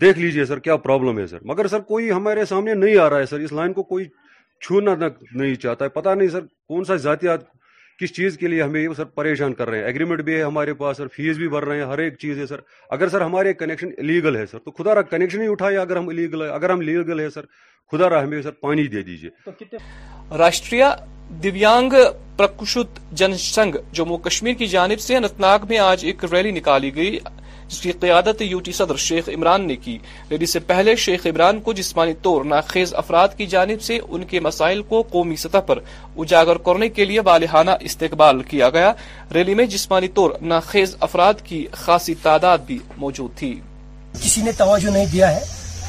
دیکھ 0.02 0.20
لیجئے 0.20 0.46
سر 0.46 0.60
کیا 0.60 0.76
پرابلم 0.78 1.20
ہے 1.20 1.26
سر 1.28 1.38
مگر 1.52 1.68
سر 1.68 1.80
کوئی 1.92 2.12
ہمارے 2.12 2.46
سامنے 2.46 2.74
نہیں 2.74 2.98
آ 3.00 3.10
رہا 3.10 3.20
ہے 3.20 3.26
سر 3.30 3.40
اس 3.40 3.52
لائن 3.54 3.74
کو 3.74 3.84
کوئی 3.84 4.06
چھونا 4.66 4.92
نہیں 5.02 5.56
چاہتا 5.64 5.86
ہے 5.86 5.90
پتہ 6.00 6.10
نہیں 6.18 6.28
سر 6.36 6.42
کون 6.74 6.84
سا 6.86 6.96
ذاتیات 7.06 7.56
کس 8.02 8.12
چیز 8.16 8.38
کے 8.38 8.48
لیے 8.48 8.62
ہمیں 8.62 8.88
سر 8.98 9.04
پریشان 9.20 9.54
کر 9.60 9.70
رہے 9.70 9.78
ہیں 9.78 9.86
ایگریمنٹ 9.86 10.22
بھی 10.24 10.36
ہے 10.36 10.42
ہمارے 10.44 10.74
پاس 10.82 10.98
سر 10.98 11.08
فیس 11.16 11.38
بھی 11.38 11.48
بھر 11.50 11.66
رہے 11.66 11.78
ہیں 11.80 11.86
ہر 11.92 12.00
ایک 12.00 12.18
چیز 12.20 12.38
ہے 12.40 12.46
سر 12.48 12.60
اگر 12.98 13.10
سر 13.10 13.22
ہمارے 13.22 13.54
کنیکشن 13.62 13.90
الیگل 13.98 14.36
ہے 14.36 14.46
سر 14.52 14.60
تو 14.66 14.72
خدا 14.84 14.96
را 14.96 15.02
کنیکشن 15.02 15.42
ہی 15.42 15.48
اٹھائے 15.52 15.78
اگر 15.78 15.96
ہم 15.98 16.10
الیگل 16.10 16.42
ہے 16.44 16.50
اگر 16.50 16.70
ہم 16.70 16.82
لیگل 16.82 17.20
ہے 17.20 17.30
سر 17.30 17.46
خدا 17.92 18.10
را 18.10 18.22
ہمیں 18.24 18.42
سر 18.42 18.52
پانی 18.62 18.88
دے 18.96 19.02
دیجیے 19.04 19.78
راشٹریہ 20.38 20.86
پرکشت 22.38 23.00
جن 23.20 23.34
سنگھ 23.40 23.78
جموں 23.98 24.18
کشمیر 24.28 24.54
کی 24.58 24.68
جانب 24.76 25.00
سے 25.00 25.16
انتناگ 25.18 25.66
میں 25.70 25.78
آج 25.80 26.06
ایک 26.06 26.24
ریلی 26.34 26.52
نکالی 26.60 26.96
گئی 26.96 27.18
جس 27.70 27.80
کی 27.82 27.92
قیادت 28.00 28.42
یوٹی 28.42 28.72
صدر 28.72 28.96
شیخ 29.06 29.28
عمران 29.30 29.66
نے 29.68 29.76
کی 29.84 29.98
ریلی 30.32 30.46
سے 30.46 30.60
پہلے 30.68 30.96
شیخ 31.06 31.26
عمران 31.28 31.60
کو 31.62 31.74
جسمانی 31.80 32.14
طور 32.24 32.46
ناخیز 32.52 32.94
افراد 32.98 33.36
کی 33.38 33.46
جانب 33.54 33.82
سے 33.88 33.98
ان 34.08 34.24
کے 34.30 34.40
مسائل 34.48 34.82
کو 34.90 35.02
قومی 35.12 35.36
سطح 35.44 35.62
پر 35.68 35.80
اجاگر 36.22 36.58
کرنے 36.66 36.90
کے 36.98 37.06
لیے 37.06 37.22
بالحانہ 37.30 37.72
استقبال 37.90 38.42
کیا 38.54 38.70
گیا 38.78 38.92
ریلی 39.34 39.54
میں 39.60 39.66
جسمانی 39.76 40.08
طور 40.20 40.32
ناخیز 40.54 40.96
افراد 41.10 41.42
کی 41.48 41.66
خاصی 41.86 42.14
تعداد 42.24 42.58
بھی 42.68 42.78
موجود 42.98 43.38
تھی 43.38 43.54
کسی 44.24 44.42
نے 44.42 44.52
توجہ 44.58 44.90
نہیں 44.92 45.06
دیا 45.12 45.36
ہے 45.36 45.42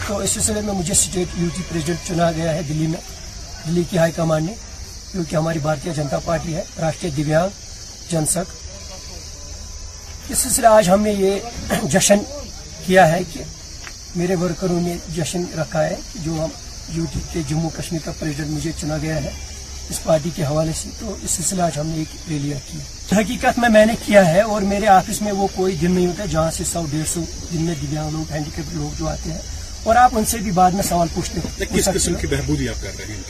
تو 0.06 0.16
اس 0.24 0.30
سلسلے 0.30 0.60
میں 0.64 0.72
مجھے 0.74 0.94
یوٹی 1.14 1.62
پریزیڈنٹ 1.68 2.06
چنا 2.08 2.30
گیا 2.36 2.54
ہے 2.54 2.62
دلی 2.68 2.86
دلی 2.86 3.74
میں 3.80 3.90
کی 3.90 3.98
ہائی 3.98 4.12
نے 4.44 4.54
کیونکہ 5.12 5.34
ہماری 5.36 5.58
بھارتیہ 5.62 5.92
جنتا 5.96 6.18
پارٹی 6.24 6.54
ہے 6.54 6.62
راشٹریہ 6.80 7.16
دنگ 7.18 8.10
جن 8.10 8.24
اس 10.30 10.38
سلسلے 10.42 10.66
آج 10.66 10.88
ہم 10.90 11.02
نے 11.02 11.12
یہ 11.18 11.78
جشن 11.90 12.18
کیا 12.86 13.10
ہے 13.12 13.20
کہ 13.32 13.42
میرے 14.16 14.34
ورکروں 14.40 14.80
نے 14.82 14.96
جشن 15.14 15.44
رکھا 15.60 15.84
ہے 15.86 15.94
جو 16.24 16.32
ہم 16.44 16.48
یو 16.96 17.04
ٹی 17.12 17.20
کے 17.32 17.40
جموں 17.48 17.70
کشمیر 17.76 18.00
کا 18.04 18.12
پریزیڈنٹ 18.18 18.50
مجھے 18.56 18.70
چنا 18.80 18.96
گیا 19.02 19.22
ہے 19.24 19.30
اس 19.90 20.02
پارٹی 20.04 20.30
کے 20.36 20.42
حوالے 20.44 20.72
سے 20.82 20.88
تو 20.98 21.14
اس 21.24 21.30
سلسلے 21.30 21.62
آج 21.62 21.78
ہم 21.78 21.86
نے 21.86 21.94
ایک 21.98 22.16
ریلیاں 22.30 22.58
کی 22.66 22.78
حقیقت 23.20 23.58
میں 23.58 23.68
میں 23.76 23.84
نے 23.86 23.92
کیا 24.04 24.26
ہے 24.32 24.40
اور 24.54 24.62
میرے 24.72 24.86
آفس 24.94 25.20
میں 25.22 25.32
وہ 25.40 25.46
کوئی 25.54 25.76
دن 25.82 25.92
نہیں 25.92 26.06
ہوتا 26.06 26.24
جہاں 26.30 26.50
سے 26.56 26.64
سو 26.72 26.84
ڈیڑھ 26.90 27.08
سو 27.12 27.20
دن 27.52 27.62
میں 27.68 27.74
دلیاگ 27.82 28.10
لوگ 28.16 28.32
ہینڈیکیپ 28.32 28.74
لوگ 28.76 28.98
جو 28.98 29.08
آتے 29.08 29.32
ہیں 29.32 29.40
اور 29.84 29.96
آپ 29.96 30.16
ان 30.18 30.24
سے 30.30 30.38
بھی 30.44 30.50
بعد 30.60 30.70
میں 30.76 30.82
سوال 30.88 31.08
پوچھتے 31.14 31.40
ہیں 31.40 32.36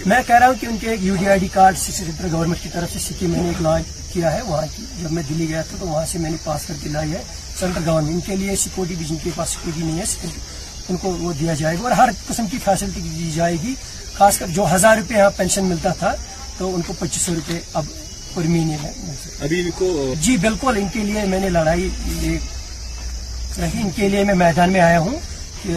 میں 0.07 0.21
کہہ 0.27 0.37
رہا 0.37 0.47
ہوں 0.47 0.55
کہ 0.61 0.67
ان 0.67 0.77
کے 0.81 0.89
ایک 0.91 1.03
U 1.05 1.15
D 1.21 1.29
I 1.29 1.39
D 1.41 1.49
card 1.53 1.77
کارڈر 1.99 2.33
government 2.33 2.63
کی 2.63 2.69
طرف 2.73 2.97
سے 3.07 3.27
میں 3.27 3.43
نے 3.43 3.49
ایک 3.49 3.61
لانچ 3.63 3.87
کیا 4.13 4.33
ہے 4.33 4.41
وہاں 4.47 4.67
کی 4.75 4.85
جب 5.03 5.13
میں 5.13 5.23
دلی 5.29 5.49
گیا 5.49 5.63
تھا 5.69 5.77
تو 5.81 5.87
وہاں 5.89 6.05
سے 6.13 6.19
میں 6.19 6.31
نے 6.31 6.37
پاس 6.45 6.67
کر 6.67 6.75
کے 6.83 6.89
لائی 6.91 7.13
ہے 7.13 7.23
سینٹرل 7.59 7.83
گورنمنٹ 7.89 8.15
ان 8.15 8.21
کے 8.27 8.37
لیے 8.43 8.55
سیکورٹی 8.65 8.95
بھی 8.99 9.05
جن 9.09 9.17
کے 9.23 9.31
پاس 9.37 9.49
سیکورٹی 9.49 9.85
نہیں 9.85 9.99
ہے 9.99 10.29
ان 10.89 10.97
کو 11.01 11.11
وہ 11.21 11.33
دیا 11.41 11.55
جائے 11.55 11.77
گا 11.79 11.83
اور 11.89 11.93
ہر 11.97 12.11
قسم 12.27 12.47
کی 12.51 12.59
فیسلٹی 12.65 13.01
دی 13.07 13.31
جائے 13.35 13.57
گی 13.63 13.75
خاص 14.19 14.39
کر 14.39 14.47
جو 14.59 14.67
ہزار 14.75 14.97
روپے 14.97 15.15
یہاں 15.17 15.31
پینشن 15.37 15.65
ملتا 15.73 15.93
تھا 15.99 16.15
تو 16.59 16.75
ان 16.75 16.83
کو 16.87 16.93
پچیس 16.99 17.23
سو 17.23 17.35
روپے 17.35 17.59
اب 17.81 17.85
پر 18.35 18.47
مہینے 18.49 18.77
میں 18.83 20.15
جی 20.27 20.37
بالکل 20.47 20.79
ان 20.81 20.89
کے 20.93 21.01
لیے 21.09 21.25
میں 21.35 21.41
نے 21.41 21.49
لڑائی 21.57 21.89
رکھی 23.63 23.81
ان 23.83 23.91
کے 23.97 24.09
لیے 24.09 24.23
میں 24.25 24.35
میدان 24.45 24.73
میں 24.73 24.81
آیا 24.81 24.99
ہوں 25.01 25.19
کہ 25.63 25.75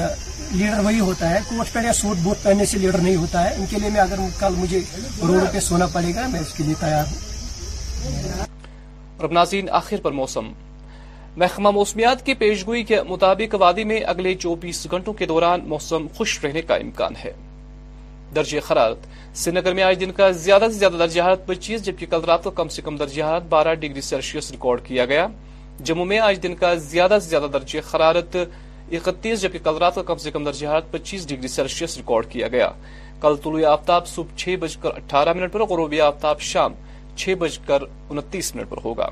لیڈر 0.52 0.80
وہی 0.86 1.00
ہوتا 1.00 1.30
ہے 1.30 1.40
کوٹ 1.50 1.74
پہنے 1.74 1.88
یا 1.88 1.94
سوٹ 2.00 2.18
بوٹ 2.24 2.44
پہننے 2.44 2.66
سے 2.72 2.78
لیڈر 2.78 2.98
نہیں 3.02 3.16
ہوتا 3.16 3.44
ہے 3.44 3.54
ان 3.58 3.66
کے 3.70 3.80
لیے 3.80 3.90
میں 3.90 4.02
اگر 4.02 4.20
کل 4.40 4.54
مجھے 4.58 4.80
روڈ 5.28 5.42
پہ 5.54 5.60
سونا 5.68 5.88
پڑے 5.98 6.14
گا 6.16 6.28
میں 6.32 6.40
اس 6.40 6.54
کے 6.58 6.64
لیے 6.64 6.74
تیار 6.82 7.04
ہوں 7.12 7.30
ناظرین 9.32 9.70
آخر 9.80 9.98
پر 10.04 10.12
موسم 10.20 10.52
محکمہ 11.38 11.70
موسمیات 11.74 12.26
کی 12.26 12.34
پیشگوئی 12.40 12.84
کے 12.84 13.02
مطابق 13.10 13.54
وادی 13.60 13.84
میں 13.92 14.00
اگلے 14.14 14.34
چوبیس 14.36 14.86
گھنٹوں 14.92 15.14
کے 15.20 15.26
دوران 15.26 15.62
موسم 15.70 16.08
خشک 16.18 16.46
رہنے 16.46 16.62
کا 16.68 16.76
امکان 16.86 17.14
ہے 17.24 17.32
درجہ 18.36 18.80
سری 19.36 19.54
نگر 19.60 19.74
میں 19.74 19.84
آج 19.84 20.00
دن 20.00 20.12
کا 20.18 20.30
زیادہ 20.46 20.66
سے 20.72 20.78
زیادہ 20.80 20.98
درجہ 21.00 21.22
حرارت 21.22 21.46
پچیس 21.48 21.84
جبکہ 21.86 22.06
کل 22.12 22.24
رات 22.28 22.44
کو 22.44 22.52
کم 22.60 22.68
سے 22.76 22.82
کم 22.82 22.96
درجہ 22.98 23.24
حرارت 23.24 23.44
بارہ 23.50 23.74
ڈگری 23.82 24.02
سیلسیس 24.02 24.52
ریکارڈ 24.52 24.82
کیا 24.88 25.06
گیا 25.14 25.28
جموں 25.90 26.06
میں 26.06 26.20
آج 26.20 26.40
دن 26.44 26.56
کا 26.60 26.74
زیادہ 26.92 27.18
سے 27.22 27.30
زیادہ 27.30 27.48
درجہ 27.54 27.80
خرارت 27.90 28.36
اکتیس 28.36 29.42
جبکہ 29.42 29.60
کل 29.64 29.78
رات 29.82 29.96
کو 29.96 30.04
کم 30.12 30.18
سے 30.26 30.32
کم 30.32 30.44
درجہ 30.46 30.68
حرارت 30.68 30.92
پچیس 30.92 31.28
ڈگری 31.30 31.48
سیلسیس 31.48 31.98
ریکارڈ 31.98 32.30
کیا 32.32 32.48
گیا 32.56 32.72
کل 33.22 33.36
طلوع 33.44 33.66
آفتاب 33.72 34.08
صبح 34.08 34.36
چھ 34.38 34.56
بج 34.60 34.78
کر 34.82 34.96
اٹھارہ 34.98 35.34
منٹ 35.38 35.54
پر 35.54 35.64
غروبی 35.70 36.02
آفتاب 36.02 36.40
شام 36.52 36.74
چھ 37.24 37.34
بج 37.40 37.58
کر 37.66 37.84
انتیس 38.10 38.54
منٹ 38.56 38.70
پر 38.70 38.78
ہوگا 38.86 39.08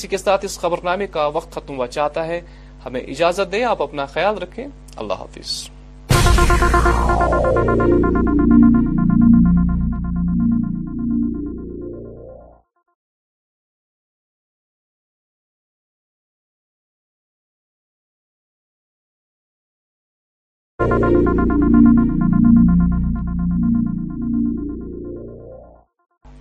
سی 0.00 0.08
کے 0.10 0.18
ساتھ 0.18 0.44
اس 0.44 0.58
خبر 0.60 0.78
نامے 0.84 1.06
کا 1.16 1.26
وقت 1.34 1.52
ختم 1.56 1.76
ہوا 1.78 1.86
چاہتا 1.98 2.26
ہے 2.26 2.40
ہمیں 2.84 3.00
اجازت 3.00 3.52
دیں 3.52 3.62
آپ 3.72 3.82
اپنا 3.82 4.06
خیال 4.16 4.42
رکھیں 4.46 4.66
اللہ 5.02 5.22
حافظ 5.24 5.60
Thank 20.82 21.74
you. 21.76 21.81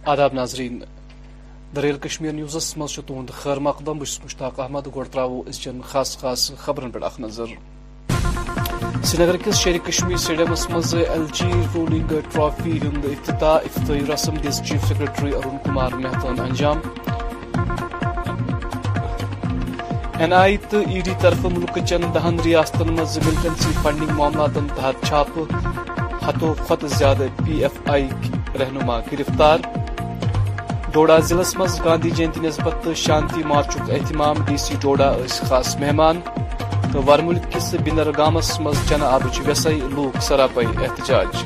آداب 0.06 0.34
ناظرین 0.34 0.78
دریل 1.76 1.98
کشمیر 2.02 2.32
نیوزس 2.34 2.76
مز 2.78 2.94
تہد 3.08 3.30
خیر 3.42 3.58
مقدم 3.66 3.98
بس 4.00 4.18
مشتاق 4.24 4.60
احمد 4.60 4.88
گو 4.94 5.04
ترو 5.12 5.42
از 5.48 5.60
چین 5.62 5.82
خاص 5.90 6.18
خاص 6.18 6.50
خبرن 6.60 6.92
پہ 6.92 7.00
نظر 7.20 7.50
سری 9.04 9.24
نگر 9.24 9.36
کس 9.44 9.58
شیر 9.60 9.78
کشمیر 9.88 10.18
سٹیڈیمس 10.24 10.70
مز 10.70 10.94
ایل 10.96 11.26
جی 11.34 11.50
رولنگ 11.76 12.14
ٹرافی 12.32 12.72
ہند 12.84 13.06
افتتاح 13.06 13.56
افتتاحی 13.66 14.00
رسم 14.14 14.36
دس 14.48 14.62
چیف 14.70 14.88
سیکرٹری 14.88 15.34
ارون 15.36 15.58
کمار 15.66 15.94
مہتون 16.04 16.40
انجام 16.46 16.80
این 20.20 20.34
آئی 20.42 20.58
تو 20.70 20.78
ای 20.88 21.02
ڈی 21.06 21.14
طرف 21.22 21.46
ملک 21.58 21.78
چین 21.90 22.04
دہن 22.14 22.40
ریاستن 22.46 22.90
مز 23.00 23.18
ملٹنسی 23.26 23.72
فنڈنگ 23.84 24.16
معاملات 24.18 24.58
تحت 24.78 25.06
چھاپ 25.08 25.38
ہتو 26.28 26.54
کھت 26.68 26.86
زیادہ 26.98 27.28
پی 27.46 27.62
ایف 27.64 27.80
آئی 27.92 28.08
رہنما 28.62 29.00
گرفتار 29.12 29.60
ڈوڈا 30.94 31.18
ضلع 31.30 31.42
مز 31.60 31.74
گاندھی 31.86 32.10
جینتی 32.16 32.40
نسبت 32.46 32.88
شانتی 33.04 33.42
مارچک 33.48 33.90
اہتمام 33.96 34.36
ڈی 34.48 34.56
سی 34.64 34.76
ڈوڈا 34.82 35.10
خاص 35.50 35.76
مہمان 35.80 36.20
تو 36.92 37.04
ورمل 37.08 37.38
کس 37.54 37.74
گامس 38.18 38.50
مز 38.64 38.78
چنہ 38.90 39.04
آبچ 39.16 39.40
ویسائی 39.48 39.80
لوگ 39.96 40.20
سراپائی 40.28 40.68
احتجاج 40.86 41.44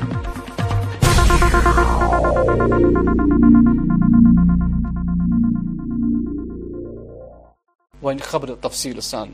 تفصیل 8.62 9.00
سان 9.12 9.28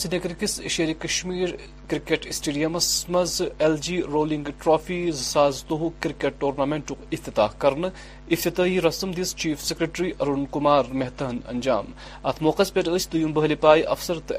سری 0.00 0.18
کس 0.38 0.60
شیر 0.76 0.92
کشمیر 1.02 1.54
کرکٹ 1.88 2.26
اسٹیڈیمس 2.26 2.86
مز 3.14 3.40
ایل 3.58 3.76
جی 3.82 4.00
رولنگ 4.12 4.44
ٹرافی 4.62 4.98
زاس 5.14 5.62
دہ 5.70 5.86
کرکٹ 6.02 6.40
ٹورنامنٹ 6.40 6.90
افتتاح 6.92 7.48
کرنے 7.58 7.88
افتتاحی 8.34 8.80
رسم 8.80 9.10
دس 9.20 9.34
چیف 9.38 9.60
سیکرٹری 9.62 10.10
ارون 10.20 10.44
کمار 10.52 10.84
مہتہ 11.02 11.24
انجام 11.50 11.86
ات 12.30 12.40
موقع 12.42 12.62
پہ 12.74 12.82
دم 13.12 13.32
بہل 13.32 13.54
پائے 13.60 13.82
افسر 13.96 14.18
تو 14.26 14.34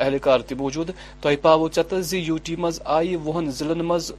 توجود 0.57 0.89
تہ 1.21 1.29
پاو 1.41 1.67
چت 1.67 1.93
زی 2.09 2.17
یو 2.19 2.37
ٹی 2.43 2.55
مز 2.65 2.79
آئی 2.97 3.15
وہن 3.23 3.49
ضلع 3.59 3.81
مز 3.93 4.11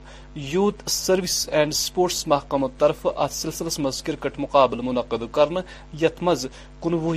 یوتھ 0.52 0.82
سروس 0.90 1.48
اینڈ 1.58 1.74
سپورٹس 1.74 2.26
محکمہ 2.28 2.66
طرف 2.78 3.06
ات 3.14 3.32
سلسلس 3.34 3.78
مز 3.80 4.02
کرکٹ 4.06 4.38
مقابل 4.40 4.80
منعقد 4.84 5.22
کرنے 5.34 5.60
یت 6.04 6.22
مز 6.22 6.46
کنوہ 6.82 7.14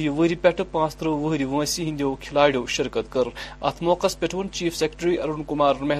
پانچ 0.71 0.95
ترہ 0.95 1.07
وہر 1.09 1.43
وانسی 1.49 1.85
ہندو 1.89 2.13
کھلاڑیو 2.21 2.65
شرکت 2.77 3.11
کر 3.13 3.27
ات 3.61 3.81
موقع 3.83 4.07
پہ 4.19 4.25
چیف 4.51 4.75
سیکرٹری 4.77 5.17
ارون 5.21 5.43
کمار 5.47 5.75
مہتا 5.81 5.99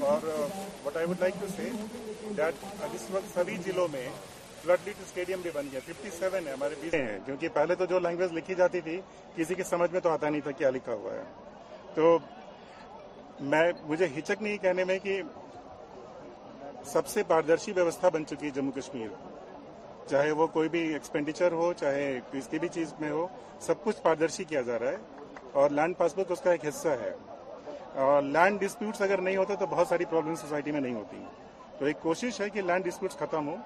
اور 0.00 0.26
what 0.84 0.96
I 0.96 1.06
would 1.06 1.20
like 1.20 1.34
to 1.40 1.46
see 1.56 1.68
that 2.36 2.64
اس 2.94 3.06
وقت 3.10 3.34
سبھی 3.34 3.56
ضلعوں 3.64 3.86
میں 3.92 4.08
فلڈ 4.62 4.86
لیٹ 4.86 4.96
اسٹیڈیم 5.06 5.40
بھی 5.42 5.50
بن 5.54 5.66
گیا 5.72 5.80
ففٹی 5.86 6.10
سیون 6.18 6.46
ہے 6.48 6.52
ہمارے 6.52 6.74
بیچ 6.80 6.94
ہیں 6.94 7.18
کیونکہ 7.24 7.48
پہلے 7.54 7.74
تو 7.78 7.84
جو 7.90 7.98
لینگویج 7.98 8.32
لکھی 8.32 8.54
جاتی 8.58 8.80
تھی 8.86 9.00
کسی 9.36 9.54
کے 9.54 9.64
سمجھ 9.70 9.90
میں 9.92 10.00
تو 10.00 10.10
آتا 10.10 10.28
نہیں 10.28 10.40
تھا 10.44 10.50
کیا 10.58 10.70
لکھا 10.76 10.92
ہوا 10.94 11.14
ہے 11.14 11.22
تو 11.94 12.16
میں 13.54 13.62
مجھے 13.88 14.06
ہچک 14.18 14.42
نہیں 14.42 14.56
کہنے 14.62 14.84
میں 14.84 14.98
کہ 15.02 15.20
سب 16.92 17.06
سے 17.06 17.22
پاردرشی 17.26 17.72
ویوستھا 17.76 18.08
بن 18.12 18.26
چکی 18.26 18.46
ہے 18.46 18.50
جموں 18.54 18.72
کشمیر 18.76 19.08
چاہے 20.10 20.30
وہ 20.42 20.46
کوئی 20.52 20.68
بھی 20.68 20.80
ایکسپینڈیچر 20.92 21.52
ہو 21.52 21.72
چاہے 21.80 22.18
کسی 22.32 22.58
بھی 22.58 22.68
چیز 22.74 22.94
میں 23.00 23.10
ہو 23.10 23.26
سب 23.66 23.84
کچھ 23.84 24.00
پاردرشی 24.02 24.44
کیا 24.44 24.60
جا 24.68 24.78
رہا 24.78 24.90
ہے 24.90 25.48
اور 25.62 25.70
لینڈ 25.70 25.96
پاسبک 25.98 26.32
اس 26.32 26.40
کا 26.44 26.52
ایک 26.52 26.64
حصہ 26.68 26.88
ہے 27.02 27.10
لینڈ 27.96 28.60
ڈسپیوٹس 28.60 29.00
اگر 29.02 29.18
نہیں 29.22 29.36
ہوتے 29.36 29.56
تو 29.58 29.66
بہت 29.70 29.88
ساری 29.88 30.04
پرابلم 30.10 30.34
سوسائٹی 30.40 30.70
میں 30.72 30.80
نہیں 30.80 30.94
ہوتی 30.94 31.22
تو 31.78 31.84
ایک 31.86 32.00
کوشش 32.02 32.40
ہے 32.40 32.48
کہ 32.50 32.60
لینڈ 32.62 32.84
ڈسپیوٹس 32.84 33.16
ختم 33.18 33.48
ہو 33.48 33.56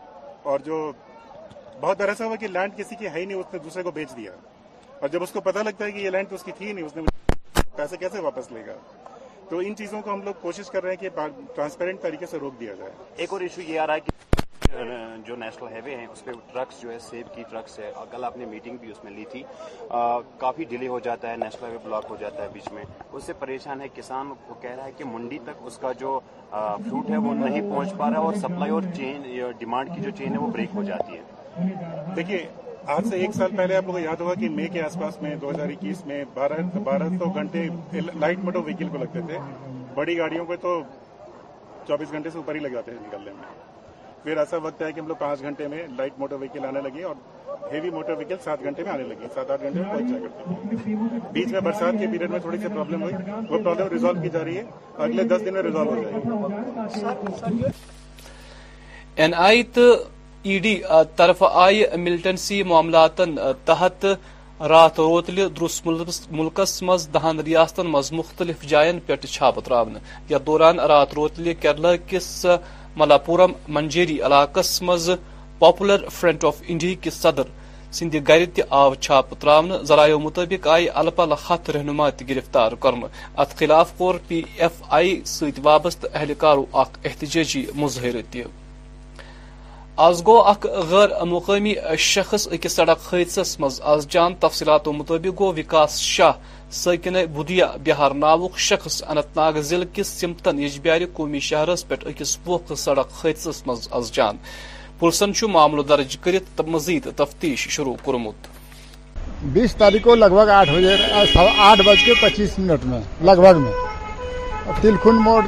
اور 0.50 0.60
جو 0.64 0.90
بہت 1.80 2.00
ایسا 2.00 2.24
ہوا 2.26 2.36
کہ 2.40 2.46
لینڈ 2.48 2.76
کسی 2.76 2.96
کی 2.98 3.06
ہے 3.08 3.20
ہی 3.20 3.24
نہیں 3.24 3.36
اس 3.38 3.52
نے 3.52 3.58
دوسرے 3.64 3.82
کو 3.82 3.90
بیچ 3.98 4.16
دیا 4.16 4.32
اور 5.00 5.08
جب 5.12 5.22
اس 5.22 5.30
کو 5.32 5.40
پتہ 5.48 5.58
لگتا 5.66 5.84
ہے 5.84 5.92
کہ 5.92 5.98
یہ 5.98 6.10
لینڈ 6.10 6.28
تو 6.28 6.34
اس 6.34 6.42
کی 6.44 6.52
تھی 6.58 6.72
نہیں 6.72 6.84
اس 6.84 6.96
نے 6.96 7.02
پیسے 7.76 7.96
کیسے 8.00 8.20
واپس 8.22 8.52
لے 8.52 8.66
گا 8.66 8.74
تو 9.48 9.58
ان 9.64 9.76
چیزوں 9.78 10.00
کو 10.02 10.12
ہم 10.12 10.22
لوگ 10.24 10.34
کوشش 10.40 10.70
کر 10.70 10.82
رہے 10.82 10.94
ہیں 10.94 11.08
کہ 11.08 11.26
ٹرانسپیرنٹ 11.54 12.00
طریقے 12.02 12.26
سے 12.30 12.38
روک 12.40 12.58
دیا 12.60 12.74
جائے 12.78 12.90
ایک 13.16 13.32
اور 13.32 13.40
ایشو 13.40 13.60
یہ 13.60 13.80
آ 13.80 13.86
رہا 13.86 13.94
ہے 13.94 14.00
کہ 14.04 14.35
جو 15.26 15.34
نیشنل 15.36 15.68
ہائی 15.70 15.80
وے 15.84 15.94
ہیں 15.96 16.06
اس 16.12 16.24
پہ 16.24 16.30
ٹرکس 16.52 16.80
جو 16.82 16.90
ہے 16.90 16.98
سیب 17.00 17.32
کی 17.34 17.42
ٹرکس 17.50 17.78
ہے 17.78 17.90
کل 18.10 18.24
آپ 18.24 18.36
نے 18.36 18.46
میٹنگ 18.50 18.76
بھی 18.80 18.90
اس 18.90 19.02
میں 19.04 19.12
لی 19.12 19.24
تھی 19.32 19.42
کافی 20.38 20.64
ڈیلے 20.70 20.88
ہو 20.88 20.98
جاتا 21.04 21.30
ہے 21.30 21.36
نیشنل 21.42 21.62
ہائی 21.64 21.72
وے 21.72 21.78
بلاک 21.84 22.06
ہو 22.10 22.16
جاتا 22.20 22.42
ہے 22.42 22.48
بیچ 22.52 22.68
میں 22.72 22.84
اس 23.12 23.24
سے 23.24 23.32
پریشان 23.38 23.80
ہے 23.80 23.86
کسان 23.94 24.32
کو 24.46 24.54
کہہ 24.60 24.74
رہا 24.76 24.84
ہے 24.86 24.92
کہ 24.98 25.04
منڈی 25.12 25.38
تک 25.44 25.62
اس 25.66 25.78
کا 25.82 25.92
جو 26.00 26.18
فروٹ 26.52 27.10
ہے 27.10 27.16
وہ 27.26 27.34
نہیں 27.34 27.70
پہنچ 27.70 27.96
پا 27.98 28.10
رہا 28.10 28.18
اور 28.26 28.34
سپلائی 28.42 28.72
اور 28.72 28.82
چین 28.96 29.22
ڈیمانڈ 29.58 29.94
کی 29.94 30.00
جو 30.02 30.10
چین 30.18 30.32
ہے 30.32 30.38
وہ 30.38 30.50
بریک 30.52 30.76
ہو 30.76 30.82
جاتی 30.90 31.16
ہے 31.18 32.12
دیکھیے 32.16 32.44
آج 32.96 33.06
سے 33.10 33.16
ایک 33.20 33.34
سال 33.34 33.56
پہلے 33.56 33.76
آپ 33.76 33.84
کو 33.86 33.98
یاد 33.98 34.20
ہوگا 34.20 34.34
کہ 34.40 34.48
مئی 34.48 34.68
کے 34.72 34.82
آس 34.82 34.98
پاس 35.00 35.20
میں 35.22 35.34
دو 35.42 35.50
ہزار 35.50 35.68
اکیس 35.68 36.04
میں 36.06 36.22
بارہ 36.34 37.08
سو 37.18 37.30
گھنٹے 37.34 37.66
لائٹ 38.14 38.44
موٹر 38.44 38.58
ویکل 38.66 38.88
کو 38.88 38.98
لگتے 39.04 39.20
تھے 39.28 39.38
بڑی 39.94 40.18
گاڑیوں 40.18 40.44
پہ 40.48 40.56
تو 40.62 40.80
چوبیس 41.88 42.12
گھنٹے 42.12 42.30
سے 42.30 42.38
اوپر 42.38 42.54
ہی 42.54 42.60
لگ 42.60 42.74
جاتے 42.74 42.90
ہیں 42.90 43.06
نکلنے 43.06 43.32
میں 43.38 43.74
پھر 44.26 44.36
ایسا 44.42 44.56
وقت 44.62 44.80
ہے 44.82 44.90
کہ 44.92 44.98
ہم 45.00 45.06
لوگ 45.08 45.16
پانچ 45.18 45.40
گھنٹے 45.48 45.66
میں 45.72 45.82
لائٹ 45.98 46.12
موٹر 46.18 46.36
وہیکل 46.36 46.64
آنے 46.64 46.80
لگے 46.84 47.02
اور 47.10 47.14
ہیوی 47.72 47.90
موٹر 47.96 48.12
وہیکل 48.12 48.36
سات 48.44 48.62
گھنٹے 48.68 48.84
میں 48.84 48.90
آنے 48.92 49.02
لگے 49.08 49.26
سات 49.34 49.50
آٹھ 49.50 49.62
گھنٹے 49.62 49.80
میں 49.80 49.90
پہنچ 49.92 50.08
جائے 50.08 50.22
کرتے 50.22 51.18
بیچ 51.32 51.52
میں 51.52 51.60
برسات 51.66 51.94
کے 52.00 52.06
پیریڈ 52.12 52.30
میں 52.30 52.38
تھوڑی 52.46 52.58
سی 52.62 52.68
پرابلم 52.74 53.02
ہوئی 53.02 53.14
وہ 53.50 53.58
پرابلم 53.64 53.88
ریزالو 53.92 54.22
کی 54.22 54.28
جا 54.34 54.42
رہی 54.44 54.56
ہے 54.56 54.62
اگلے 55.06 55.24
دس 55.34 55.44
دن 55.46 55.52
میں 55.54 55.62
ریزالو 55.62 55.90
ہو 55.90 56.02
جائے 56.02 57.52
گی 57.52 57.62
این 59.22 59.34
آئی 59.46 59.62
تو 59.74 59.90
ای 60.42 60.58
ڈی 60.64 60.76
طرف 61.16 61.42
آئی 61.50 61.84
ملٹنسی 62.08 62.62
معاملاتن 62.72 63.34
تحت 63.64 64.06
رات 64.72 64.98
روتل 65.00 65.36
درست 65.60 65.86
ملکس 66.40 66.82
مز 66.90 67.08
دہن 67.14 67.40
ریاستن 67.46 67.86
مز 67.96 68.10
مختلف 68.22 68.62
جائن 68.74 68.98
پیٹ 69.06 69.26
چھاپ 69.34 69.64
تراؤن 69.66 69.96
یا 70.28 70.38
دوران 70.46 70.80
رات 70.94 71.14
روتل 71.14 71.52
کیرلا 71.60 71.94
کس 72.08 72.46
ملاپورم 72.96 73.52
منجیری 73.76 74.18
علاقہ 74.26 74.60
پاپولر 75.58 76.08
فرنٹ 76.18 76.44
آف 76.44 76.56
انڈیا 76.68 76.94
کے 77.02 77.10
صدر 77.10 77.50
سند 77.92 78.14
گر 78.28 78.42
آو 78.78 78.94
چھاپ 78.94 79.30
تراؤن 79.40 79.70
ذرائع 79.88 80.16
مطابق 80.22 80.66
آئی 80.70 80.88
ال 81.02 81.10
پل 81.16 81.32
رہنما 81.74 82.08
تہ 82.16 82.24
گرفتار 82.28 82.72
کور 82.84 82.92
ات 83.42 83.54
خلاف 83.58 83.92
کور 83.98 84.14
پی 84.28 84.40
ایف 84.58 84.82
آئی 84.98 85.20
ست 85.36 85.60
وابست 85.62 86.06
اہلکارو 86.12 86.64
اخ 86.82 86.98
احتجاجی 87.04 87.64
مظاہرہ 87.82 88.22
آز 90.08 90.22
گو 90.26 90.40
اخ 90.48 90.66
غیر 90.90 91.08
مقامی 91.30 91.74
شخص 92.10 92.46
اکس 92.52 92.72
سڑک 92.76 93.12
حادثس 93.14 93.58
مز 93.60 93.80
جان 94.10 94.34
تفصیلات 94.40 94.88
مطابق 94.98 95.38
گو 95.40 95.52
وکاس 95.58 96.00
شاہ 96.14 96.32
بدیا 97.34 97.66
بہار 97.84 98.10
ناوک 98.14 98.58
شخص 98.58 99.02
انت 99.08 99.36
ناگ 99.36 99.60
ضلع 99.66 99.84
کس 99.94 100.08
سمتن 100.20 100.58
یجبار 100.62 101.00
قومی 101.14 101.40
شہرس 101.48 101.86
پہ 101.88 101.94
از 103.96 104.12
جان 104.12 104.36
پولیسن 104.98 105.34
چھو 105.34 105.48
معامل 105.48 105.80
درج 105.88 106.16
کر 106.22 106.34
تفتیش 107.16 107.68
شروع 107.68 107.94
کورمت 108.04 108.46
بیس 109.54 109.74
تاریخ 109.76 110.02
کو 110.04 110.14
لگ 110.14 110.32
بھگ 110.38 110.48
آٹھ 110.54 110.70
بجے 110.72 110.96
آٹھ 111.56 111.80
بج 111.86 112.04
کے 112.04 112.12
پچیس 112.22 112.58
منٹ 112.58 112.84
میں 112.84 113.00
لگ 113.26 113.40
بھگ 113.44 113.62
میں 113.62 115.12
موڑ 115.22 115.42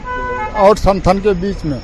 اور 0.66 0.76
سنتھن 0.82 1.20
کے 1.22 1.32
بیچ 1.40 1.64
میں 1.64 1.78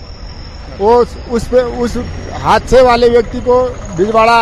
وہ 0.79 1.03
اس 1.37 1.49
پہ 1.51 1.61
اس 1.83 1.97
حادثے 2.43 2.81
والے 2.83 3.09
ویکتی 3.17 3.41
کو 3.45 3.67
بجواڑا 3.99 4.41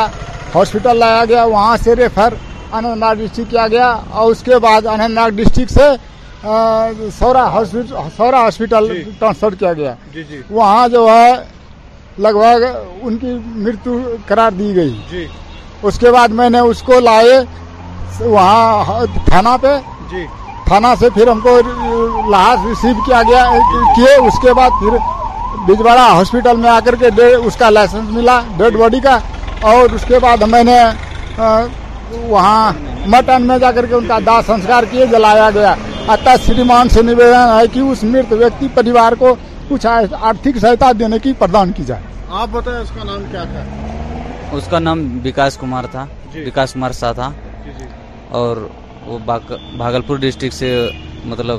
ہاسپٹل 0.55 0.97
لایا 0.99 1.25
گیا 1.29 1.45
وہاں 1.45 1.77
سے 1.85 1.95
ریفر 1.97 2.35
اننت 2.77 2.97
ناگ 2.99 3.15
ڈسٹرک 3.19 3.51
کیا 3.51 3.67
گیا 3.69 3.89
اور 4.19 4.31
اس 4.33 4.43
کے 4.45 4.59
بعد 4.65 4.87
اننت 4.93 5.11
ناگ 5.15 5.29
ڈسٹرک 5.37 5.71
سے 5.71 5.89
سورا 7.19 7.45
ہاسپٹل 7.53 7.87
سورا 8.17 8.37
جی۔ 8.39 8.45
ہاسپٹل 8.45 9.03
ٹرانسفر 9.19 9.55
کیا 9.59 9.73
گیا 9.81 9.93
جی، 10.13 10.23
جی۔ 10.29 10.41
وہاں 10.51 10.87
جو 10.95 11.07
ہے 11.09 11.33
لگ 12.25 12.35
بھگ 12.43 12.63
ان 13.07 13.17
کی 13.21 13.37
مرتو 13.65 13.97
قرار 14.27 14.51
دی 14.59 14.75
گئی 14.77 15.27
اس 15.87 15.99
کے 16.01 16.11
بعد 16.15 16.29
میں 16.39 16.49
نے 16.55 16.59
اس 16.71 16.83
کو 16.89 16.99
لائے 17.09 17.39
وہاں 18.21 19.01
تھانہ 19.27 19.53
پہ 19.63 19.75
تھانہ 20.67 20.91
سے 21.01 21.09
پھر 21.15 21.29
ہم 21.29 21.41
کو 21.47 21.57
لحاظ 22.31 22.67
ریسیو 22.67 22.93
کیا 23.07 23.23
گیا 23.29 23.45
کیے 23.97 24.15
اس 24.27 24.39
کے 24.43 24.53
بعد 24.59 24.71
پھر 24.81 24.97
بجواڑا 25.69 26.07
ہاسپٹل 26.19 26.57
میں 26.61 26.71
آ 26.71 26.79
کر 26.85 26.95
کے 27.03 27.33
اس 27.47 27.57
کا 27.59 27.71
لائسنس 27.71 28.11
ملا 28.17 28.41
ڈیڈ 28.59 28.77
باڈی 28.81 29.01
کا 29.07 29.19
اور 29.73 29.95
اس 29.95 30.05
کے 30.09 30.19
بعد 30.23 30.43
میں 30.53 30.63
نے 30.71 30.79
گیا 35.13 35.73
اتہ 36.13 36.31
شریمان 36.47 36.87
جی۔ 36.89 37.01
جی، 37.05 37.15
جی۔ 37.73 37.83
سے 50.59 50.69
مطلب 51.25 51.59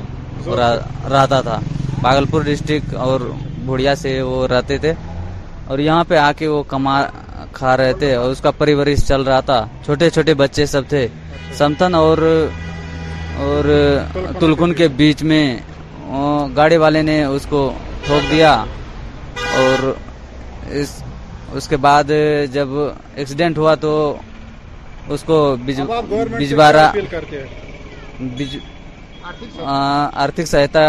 رہتا 1.10 1.38
تھا 1.40 1.58
بھاگلپور 2.00 2.40
ڈسٹرکٹ 2.44 2.94
اور 2.94 3.20
بھوڑیا 3.64 3.94
سے 3.96 4.12
وہ 4.22 4.46
رہتے 4.52 4.76
تھے 4.82 4.92
اور 5.68 5.78
یہاں 5.78 6.04
پہ 6.08 6.14
آ 6.16 6.30
کے 6.38 6.46
وہ 6.52 6.62
کما 6.68 6.96
کھا 7.54 7.76
رہے 7.76 7.92
تھے 8.00 8.12
اور 8.20 8.30
اس 8.30 8.40
کا 8.44 8.50
پریورش 8.58 8.98
چل 9.08 9.22
رہا 9.28 9.40
تھا 9.50 9.58
چھوٹے 9.84 10.10
چھوٹے 10.16 10.34
بچے 10.42 10.66
سب 10.74 10.82
تھے 10.92 11.06
سمتن 11.58 11.94
اور 11.94 12.18
اور 13.46 13.64
تلکن 14.40 14.74
کے 14.80 14.88
بیچ 15.00 15.22
میں 15.30 15.44
گاڑی 16.56 16.76
والے 16.84 17.02
نے 17.10 17.22
اس 17.34 17.46
کو 17.50 17.60
ٹھوک 18.06 18.30
دیا 18.30 18.52
اور 19.60 19.92
اس 20.80 20.90
اس 21.58 21.68
کے 21.68 21.76
بعد 21.86 22.08
جب 22.52 22.68
ایکسیڈنٹ 23.18 23.58
ہوا 23.58 23.74
تو 23.84 23.92
اس 25.14 25.22
کو 25.26 25.36
بجبارہ 25.64 26.86
آرتھک 30.24 30.46
سہایتا 30.46 30.84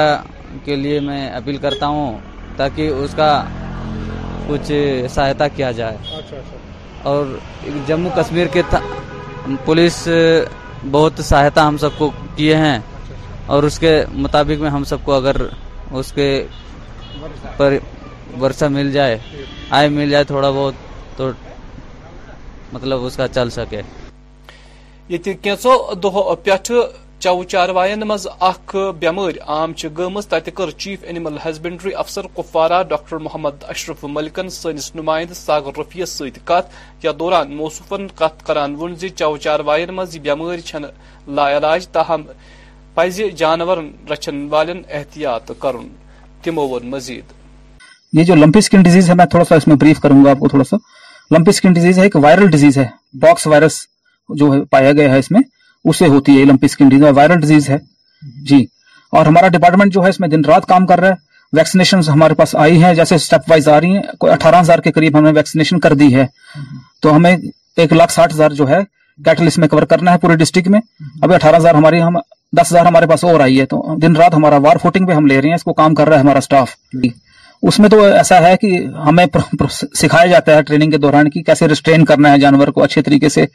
کے 0.65 0.75
لیے 0.83 0.99
میں 1.09 1.21
اپیل 1.39 1.57
کرتا 1.67 1.87
ہوں 1.95 2.17
تاکہ 2.57 2.87
اس 3.03 3.13
کا 3.17 3.31
کچھ 4.47 4.71
سہایتا 5.13 5.47
کیا 5.55 5.71
جائے 5.79 5.97
اچھا، 6.01 6.17
اچھا۔ 6.37 6.54
اور 7.11 7.25
جموں 7.87 8.09
کشمیر 8.15 8.47
کے 8.53 8.61
پولیس 9.65 9.97
بہت 10.91 11.19
سہایتا 11.25 11.67
ہم 11.67 11.77
سب 11.83 11.97
کو 11.97 12.09
کیے 12.35 12.55
ہیں 12.63 12.77
اور 13.53 13.63
اس 13.63 13.77
کے 13.79 13.91
مطابق 14.25 14.61
میں 14.61 14.69
ہم 14.75 14.83
سب 14.91 15.03
کو 15.05 15.13
اگر 15.13 15.37
اس 15.99 16.11
کے 16.15 16.27
پر 17.57 17.73
ورثہ 18.41 18.65
مل 18.77 18.91
جائے 18.91 19.17
آئے 19.79 19.89
مل 19.99 20.09
جائے 20.09 20.23
تھوڑا 20.33 20.49
بہت 20.49 20.73
تو 21.17 21.29
مطلب 22.73 23.05
اس 23.05 23.15
کا 23.17 23.27
چل 23.37 23.49
سکے 23.59 23.81
یہ 25.09 25.17
چو 27.25 27.43
چاروائن 27.51 28.03
مز 28.07 28.25
اخ 28.41 28.75
بیمار 28.99 29.37
عام 29.53 29.71
چھ 29.79 29.87
گمز 29.97 30.27
تتہ 30.29 30.49
کر 30.55 30.69
چیف 30.81 31.03
اینیمل 31.07 31.37
ہسبنڈری 31.45 31.93
افسر 32.01 32.25
کپوارہ 32.33 32.81
ڈاکٹر 32.89 33.17
محمد 33.27 33.63
اشرف 33.69 34.03
ملکن 34.17 34.49
سنس 34.57 34.93
نمائند 34.95 35.31
ساگر 35.35 35.79
رفیس 35.79 36.09
ست 36.17 36.37
کت 36.47 37.03
یا 37.05 37.11
دوران 37.19 37.53
موصوفن 37.57 38.05
کت 38.15 38.45
کران 38.47 38.75
ون 38.79 38.93
زی 39.03 39.09
چو 39.09 39.31
چاروائن 39.45 39.93
مز 39.95 40.15
یہ 40.15 40.21
بیمار 40.23 40.59
چھ 40.65 40.85
لا 41.35 41.47
علاج 41.57 41.87
تاہم 41.95 42.23
پز 42.95 43.19
جانور 43.37 43.77
رچن 44.09 44.45
والن 44.51 44.81
احتیاط 44.97 45.51
کرن 45.61 45.87
تمو 46.43 46.67
ون 46.75 46.89
مزید 46.89 47.33
یہ 48.19 48.23
جو 48.23 48.35
لمپی 48.35 48.61
سکن 48.67 48.83
ڈیزیز 48.89 49.09
ہے 49.09 49.15
میں 49.21 49.25
تھوڑا 49.31 49.45
سا 49.49 49.55
اس 49.55 49.67
میں 49.67 49.75
بریف 49.85 49.99
کروں 50.05 50.23
گا 50.25 50.29
آپ 50.31 50.39
کو 50.45 50.49
تھوڑا 50.53 50.63
سا 50.69 50.77
لمپی 51.35 51.51
سکن 51.51 51.73
ڈیزیز 51.79 51.97
ہے 51.99 52.03
ایک 52.03 52.15
وائرل 52.27 52.49
ڈیزیز 52.57 52.77
ہے 52.77 52.87
باکس 53.25 53.47
وائرس 53.55 53.81
جو 54.41 54.51
پایا 54.71 54.91
گیا 55.01 55.11
ہے 55.13 55.19
اس 55.19 55.31
میں 55.31 55.41
اسے 55.89 56.07
ہوتی 56.13 56.37
ہے 56.41 56.51
اسکن 56.65 56.89
کی 56.89 56.97
وائرل 57.17 57.39
ڈیزیز 57.41 57.69
ہے 57.69 57.77
جی 58.49 58.63
اور 59.17 59.25
ہمارا 59.25 59.47
ڈپارٹمنٹ 59.55 59.93
جو 59.93 60.03
ہے 60.03 60.09
اس 60.09 60.19
میں 60.19 60.27
دن 60.29 60.45
رات 60.47 60.65
کام 60.67 60.85
کر 60.87 60.99
رہا 60.99 61.09
ہے 61.09 61.23
ویکسینیشن 61.57 61.99
ہمارے 62.07 62.33
پاس 62.35 62.55
آئی 62.65 62.83
ہیں 62.83 62.93
جیسے 62.95 63.15
وائز 63.49 63.67
آ 63.69 63.79
رہی 63.81 63.95
ہیں 63.95 64.01
کوئی 64.19 64.33
اٹھارہ 64.33 64.61
ہزار 64.61 64.79
کے 64.87 64.91
قریب 64.91 65.17
ہم 65.17 65.23
نے 65.23 65.31
ویکسینیشن 65.35 65.79
کر 65.79 65.93
دی 66.01 66.13
ہے 66.15 66.25
تو 67.01 67.15
ہمیں 67.15 67.35
ایک 67.83 67.93
لاکھ 67.93 68.11
ساٹھ 68.11 68.33
ہزار 68.33 68.51
جو 68.61 68.67
ہے 68.69 68.79
کیٹل 69.25 69.75
کرنا 69.89 70.13
ہے 70.13 70.17
پورے 70.21 70.35
ڈسٹرکٹ 70.37 70.67
میں 70.75 70.79
ابھی 71.21 71.35
اٹھارہ 71.35 71.55
ہزار 71.55 71.75
ہماری 71.75 72.01
ہم 72.01 72.17
دس 72.59 72.71
ہزار 72.71 72.85
ہمارے 72.85 73.07
پاس 73.07 73.23
اور 73.25 73.39
آئی 73.41 73.59
ہے 73.59 73.65
تو 73.73 73.83
دن 74.01 74.15
رات 74.15 74.33
ہمارا 74.35 74.57
وار 74.65 74.77
فوٹنگ 74.81 75.07
پہ 75.07 75.13
ہم 75.13 75.25
لے 75.27 75.39
رہے 75.41 75.47
ہیں 75.49 75.55
اس 75.55 75.63
کو 75.63 75.73
کام 75.79 75.95
کر 75.95 76.07
رہا 76.09 76.17
ہے 76.17 76.21
ہمارا 76.21 76.37
اسٹاف 76.37 76.73
جی۔ 77.03 77.09
اس 77.69 77.79
میں 77.79 77.89
تو 77.89 78.01
ایسا 78.03 78.35
ہے 78.47 78.55
کہ 78.61 78.69
ہمیں 79.05 79.25
سکھایا 79.71 80.25
جاتا 80.31 80.55
ہے 80.55 80.63
ٹریننگ 80.63 80.91
کے 80.91 80.97
دوران 81.05 81.29
کہ 81.29 81.41
کیسے 81.43 81.67
ریسٹرین 81.67 82.05
کرنا 82.05 82.31
ہے 82.31 82.39
جانور 82.39 82.67
کو 82.77 82.83
اچھے 82.83 83.01
طریقے 83.01 83.29
سے 83.35 83.45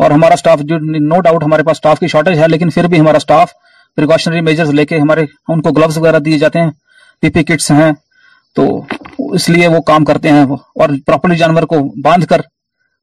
اور 0.00 0.10
ہمارا 0.10 0.34
اسٹاف 0.34 0.60
نو 1.10 1.20
ڈاؤٹ 1.24 1.42
ہمارے 1.44 1.62
پاس 1.62 1.80
کی 2.00 2.08
شارٹیج 2.08 2.38
ہے 2.42 2.48
لیکن 2.48 2.70
پھر 2.74 2.86
بھی 2.94 3.00
ہمارا 3.00 4.40
میجرز 4.48 4.70
لے 4.74 4.84
کے 4.90 4.98
ہمارے 4.98 5.22
ان 5.52 5.60
کو 5.62 5.70
گلوز 5.78 5.98
وغیرہ 5.98 6.18
دیے 6.28 6.38
جاتے 6.38 6.58
ہیں 6.62 6.70
پی 7.20 7.30
پی 7.30 7.42
کٹس 7.50 7.70
ہیں 7.70 7.90
تو 8.56 8.64
اس 9.38 9.48
لیے 9.48 9.66
وہ 9.74 9.80
کام 9.90 10.04
کرتے 10.04 10.28
ہیں 10.32 10.44
اور 10.82 10.88
پراپرلی 11.06 11.36
جانور 11.38 11.62
کو 11.72 11.76
باندھ 12.04 12.26
کر 12.28 12.40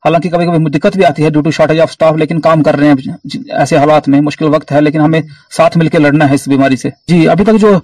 حالانکہ 0.05 0.29
کبھی 0.29 0.45
کبھی 0.47 0.89
بھی 0.97 1.05
آتی 1.05 1.25
ہے 1.25 1.51
شارٹیج 1.57 1.79
آف 1.85 1.95
لیکن 2.17 2.41
کام 2.41 2.63
کر 2.63 2.75
رہے 2.79 2.87
ہیں 3.07 3.39
ایسے 3.59 3.77
حالات 3.77 4.07
میں 4.15 4.21
مشکل 4.29 4.53
وقت 4.55 4.71
ہے 4.71 4.81
لیکن 4.81 5.01
ہمیں 5.01 5.19
ساتھ 5.57 5.77
مل 5.77 5.87
کے 5.95 5.99
لڑنا 5.99 6.29
ہے 6.29 6.35
اس 6.35 6.47
بیماری 6.47 6.75
سے 6.85 6.89
جی 7.07 7.27
ابھی 7.29 7.45
تک 7.45 7.59
جو 7.61 7.75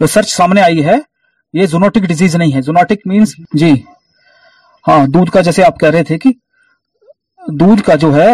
ریسرچ 0.00 0.32
سامنے 0.36 0.62
آئی 0.62 0.84
ہے 0.86 0.96
یہ 1.60 1.66
زونوٹک 1.72 2.06
ڈیزیز 2.08 2.34
نہیں 2.36 2.54
ہے 2.54 2.62
زونوٹک 2.66 3.06
مینس 3.06 3.34
جی 3.60 3.72
ہاں 4.88 5.04
دودھ 5.14 5.30
کا 5.30 5.40
جیسے 5.48 5.64
آپ 5.64 5.78
کہہ 5.80 5.90
رہے 5.90 6.04
تھے 6.04 6.18
کہ 6.18 6.30
دودھ 7.60 7.82
کا 7.86 7.94
جو 8.00 8.14
ہے 8.14 8.28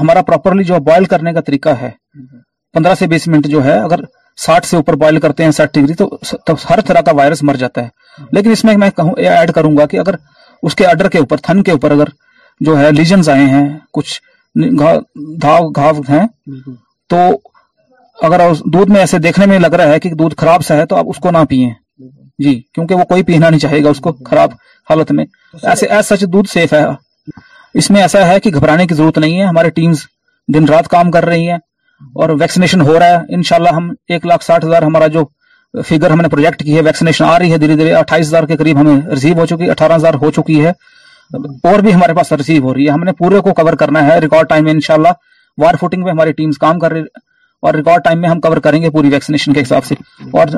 ہمارا 0.00 0.22
پراپرلی 0.26 0.64
جو 0.64 0.78
بوائل 0.86 1.04
کرنے 1.12 1.32
کا 1.32 1.40
طریقہ 1.46 1.68
ہے 1.80 1.90
پندرہ 2.74 2.94
سے 2.98 3.06
بیس 3.06 3.26
منٹ 3.28 3.46
جو 3.48 3.64
ہے 3.64 3.78
اگر 3.78 4.00
ساٹھ 4.44 4.66
سے 4.66 4.76
اوپر 4.76 5.18
کرتے 5.22 5.44
ہیں 5.44 5.50
ساٹھ 5.56 5.78
تو 5.98 6.54
ہر 6.70 6.80
طرح 6.86 7.00
کا 7.06 7.12
وائرس 7.16 7.42
مر 7.50 7.54
جاتا 7.56 7.82
ہے 7.84 8.26
لیکن 8.32 8.50
اس 8.50 8.64
میں 8.64 8.76
میں 8.84 8.88
ایڈ 9.26 9.52
کروں 9.54 9.76
گا 9.76 9.86
کہ 9.86 9.98
اگر 9.98 10.14
اس 10.68 10.74
کے 10.76 10.86
اڈر 10.86 11.08
کے 11.08 11.18
اوپر 11.18 11.36
تھن 11.46 11.62
کے 11.62 11.70
اوپر 11.72 11.90
اگر 11.90 12.08
جو 12.66 12.78
ہے 12.80 12.90
لیجنز 12.92 13.28
آئے 13.28 13.44
ہیں 13.46 13.66
کچھ 13.94 14.20
گھاؤ 15.42 15.90
ہیں 16.08 16.26
تو 17.10 17.16
اگر 18.26 18.40
دودھ 18.72 18.90
میں 18.92 19.00
ایسے 19.00 19.18
دیکھنے 19.18 19.46
میں 19.46 19.58
لگ 19.58 19.74
رہا 19.78 19.92
ہے 19.92 20.00
کہ 20.00 20.10
دودھ 20.18 20.34
خراب 20.40 20.64
سا 20.64 20.76
ہے 20.76 20.86
تو 20.86 20.96
آپ 20.96 21.04
اس 21.08 21.16
کو 21.22 21.30
نہ 21.30 21.44
پیئیں 21.48 21.70
جی 22.44 22.54
کیونکہ 22.74 22.94
وہ 22.94 23.04
کوئی 23.08 23.22
پینا 23.22 23.48
نہیں 23.50 23.60
چاہے 23.60 23.82
گا 23.84 23.88
اس 23.90 24.00
کو 24.04 24.12
خراب 24.30 24.50
حالت 24.90 25.12
میں 25.18 25.24
ایسے 25.70 25.86
ایز 25.96 26.06
سچ 26.12 26.22
دودھ 26.32 26.48
سیف 26.52 26.72
ہے 26.72 26.82
اس 27.78 27.90
میں 27.90 28.00
ایسا 28.02 28.26
ہے 28.26 28.38
کہ 28.40 28.50
گھبرانے 28.54 28.86
کی 28.86 28.94
ضرورت 28.94 29.18
نہیں 29.18 29.40
ہے 29.40 29.44
ہمارے 29.46 29.70
ٹیمز 29.78 29.98
دن 30.54 30.64
رات 30.68 30.88
کام 30.88 31.10
کر 31.10 31.24
رہی 31.24 31.48
ہیں 31.50 31.58
اور 32.20 32.28
ویکسینیشن 32.40 32.80
ہو 32.88 32.98
رہا 32.98 33.06
ہے 33.10 33.34
انشاءاللہ 33.34 33.68
ہم 33.76 33.88
ایک 34.12 34.26
لاکھ 34.26 34.44
ساٹھ 34.44 34.64
ہزار 34.64 34.82
ہمارا 34.82 35.06
جو 35.16 35.24
فیگر 35.88 36.10
ہم 36.10 36.20
نے 36.20 36.28
پروجیکٹ 36.28 36.62
کی 36.64 36.72
ہے 36.72 36.76
ہے 36.78 36.82
ویکسینیشن 36.84 37.24
آ 37.24 37.38
رہی 37.38 37.92
اٹھائیس 37.98 38.26
ہزار 38.26 38.44
کے 38.46 38.56
قریب 38.56 38.80
ہمیں 38.80 39.00
ریسیو 39.10 39.34
ہو 39.38 39.46
چکی 39.52 39.70
اٹھارہ 39.70 39.92
ہزار 39.96 40.14
ہو 40.22 40.30
چکی 40.40 40.64
ہے 40.64 40.70
اور 41.70 41.78
بھی 41.84 41.94
ہمارے 41.94 42.14
پاس 42.14 42.32
ریسیو 42.32 42.62
ہو 42.66 42.74
رہی 42.74 42.86
ہے 42.86 42.92
ہم 42.92 43.02
نے 43.04 43.12
پورے 43.18 43.40
کو 43.48 43.54
کور 43.62 43.72
کرنا 43.80 44.04
ہے 44.06 44.18
ریکارڈ 44.20 44.48
ٹائم 44.48 44.64
میں 44.64 44.72
انشاءاللہ 44.72 45.08
وار 45.62 45.74
فوٹنگ 45.80 46.04
پہ 46.04 46.10
ہماری 46.10 46.32
ٹیمز 46.40 46.58
کام 46.66 46.78
کر 46.78 46.92
رہی 46.92 47.00
ہے 47.00 47.22
اور 47.66 47.74
ریکارڈ 47.74 48.04
ٹائم 48.04 48.20
میں 48.20 48.28
ہم 48.30 48.40
کور 48.44 48.56
کریں 48.68 48.80
گے 48.82 48.90
پوری 48.98 49.08
ویکسینیشن 49.12 49.52
کے 49.54 49.62
حساب 49.62 49.84
سے 49.84 49.94
اور 50.38 50.54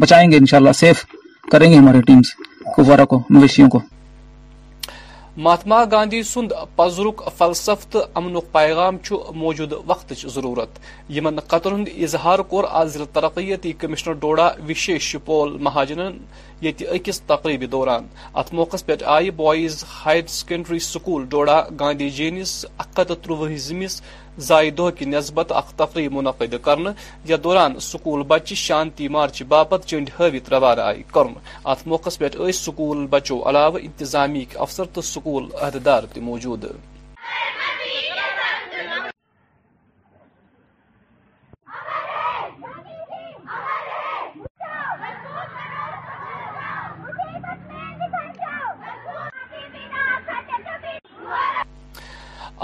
بچائیں 0.00 0.30
گے 0.30 0.36
انشاءاللہ 0.36 0.72
سیف 0.84 1.04
کریں 1.52 1.70
گے 1.72 1.76
ہماری 1.76 2.00
ٹیمز 2.12 2.32
کو 2.74 3.22
مویشیوں 3.30 3.68
کو 3.70 3.80
مہاتما 5.36 5.76
گاندھی 5.92 6.22
سند 6.28 6.52
پزرک 6.76 7.20
فلسف 7.36 7.86
تو 7.90 8.02
امن 8.20 8.34
و 8.36 8.40
پیغام 8.52 8.96
موجود 9.34 9.72
وقت 9.86 10.12
ضرورت 10.34 10.78
یمن 11.16 11.38
قطر 11.50 11.72
ہند 11.72 11.88
اظہار 12.02 12.38
کور 12.48 12.64
آز 12.70 12.92
ضلع 12.94 13.04
ترقیتی 13.12 13.72
کمشنر 13.80 14.14
ڈوڈا 14.20 14.48
وشیش 14.68 15.02
شپول 15.12 15.56
مہاجنن 15.60 16.18
یہ 16.62 16.72
اکس 16.94 17.20
تقریب 17.28 17.62
دوران 17.70 18.04
ات 18.40 18.52
موقع 18.54 18.76
پہ 18.86 18.94
آئہ 19.14 19.30
boys 19.36 19.82
higher 20.04 20.26
secondary 20.34 20.78
school 20.86 21.24
Doda 21.28 21.58
Gandhi 21.80 22.08
jeans 22.18 22.52
اختتہ 22.84 23.12
تروہ 23.22 23.48
زمس 23.64 24.00
زائ 24.48 24.68
دہ 24.78 24.88
نسبت 25.14 25.52
اخ 25.60 25.72
تقریب 25.82 26.12
منعقد 26.18 26.54
کرنے 26.64 26.90
یتھ 27.32 27.42
دوران 27.44 27.78
سکول 27.90 28.22
بچہ 28.32 28.54
شانتی 28.64 29.08
مارچہ 29.16 29.44
باپت 29.54 29.86
چن 29.90 30.04
ہاوت 30.18 30.52
روا 30.52 30.74
آئے 30.86 31.02
کروق 31.14 32.08
پس 32.44 32.56
سکول 32.64 33.06
بچو 33.14 33.42
علاوہ 33.50 33.78
انتظامی 33.82 34.44
كھ 34.50 34.56
افسر 34.66 34.84
تو 34.94 35.00
سكول 35.14 35.48
عہدار 35.62 36.02
توجود 36.14 36.64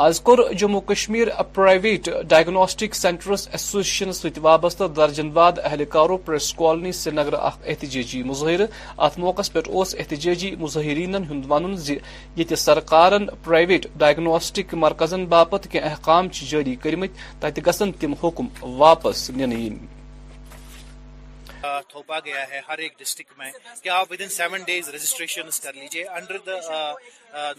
آز 0.03 0.21
کور 0.25 0.39
Jammu 0.59 0.81
Kashmir 0.87 1.29
private 1.55 2.09
diagnostic 2.29 2.95
centres 2.95 3.47
association 3.51 4.13
ست 4.13 4.39
وابستہ 4.43 4.85
درجن 4.97 5.31
واد 5.35 5.59
اہلکارو 5.63 6.17
پریس 6.27 6.53
کالونی 6.59 6.93
سری 6.99 7.13
نگر 7.17 7.33
احتجاجی 7.39 8.23
مظاہرہ 8.29 8.67
ات 9.07 9.19
موقع 9.19 9.43
پہ 9.53 9.59
احتجاجی 9.99 10.55
مظاہرین 10.59 11.15
ہند 11.31 11.45
ون 11.51 11.75
یت 12.37 12.53
سرکار 12.67 13.13
پرائیویٹ 13.45 13.87
ڈائگنوسٹک 14.05 14.75
مرکزن 14.87 15.25
باپت 15.35 15.67
کی 15.73 15.79
احکام 15.81 16.27
جاری 16.51 16.75
کرمت 16.85 17.19
تت 17.41 17.59
گسن 17.67 17.93
تم 18.01 18.15
حکم 18.23 18.47
واپس 18.83 19.29
نن 19.37 19.57
تھوپا 21.91 22.19
گیا 22.25 22.49
ہے 22.51 22.61
ہر 22.69 22.79
ایک 22.85 22.99
ڈسٹرکٹ 22.99 23.39
میں 23.39 23.51
کہ 23.83 23.89
آپ 23.99 24.11
with 24.13 24.21
in 24.21 24.29
seven 24.37 24.61
days 24.67 24.89
registration 24.95 25.49
کر 25.63 25.73
لیجیے 25.81 26.05
under 26.19 26.37
the 26.47 26.61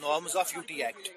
norms 0.02 0.38
of 0.46 0.54
U 0.56 0.62
T 0.68 0.84
act 0.84 1.10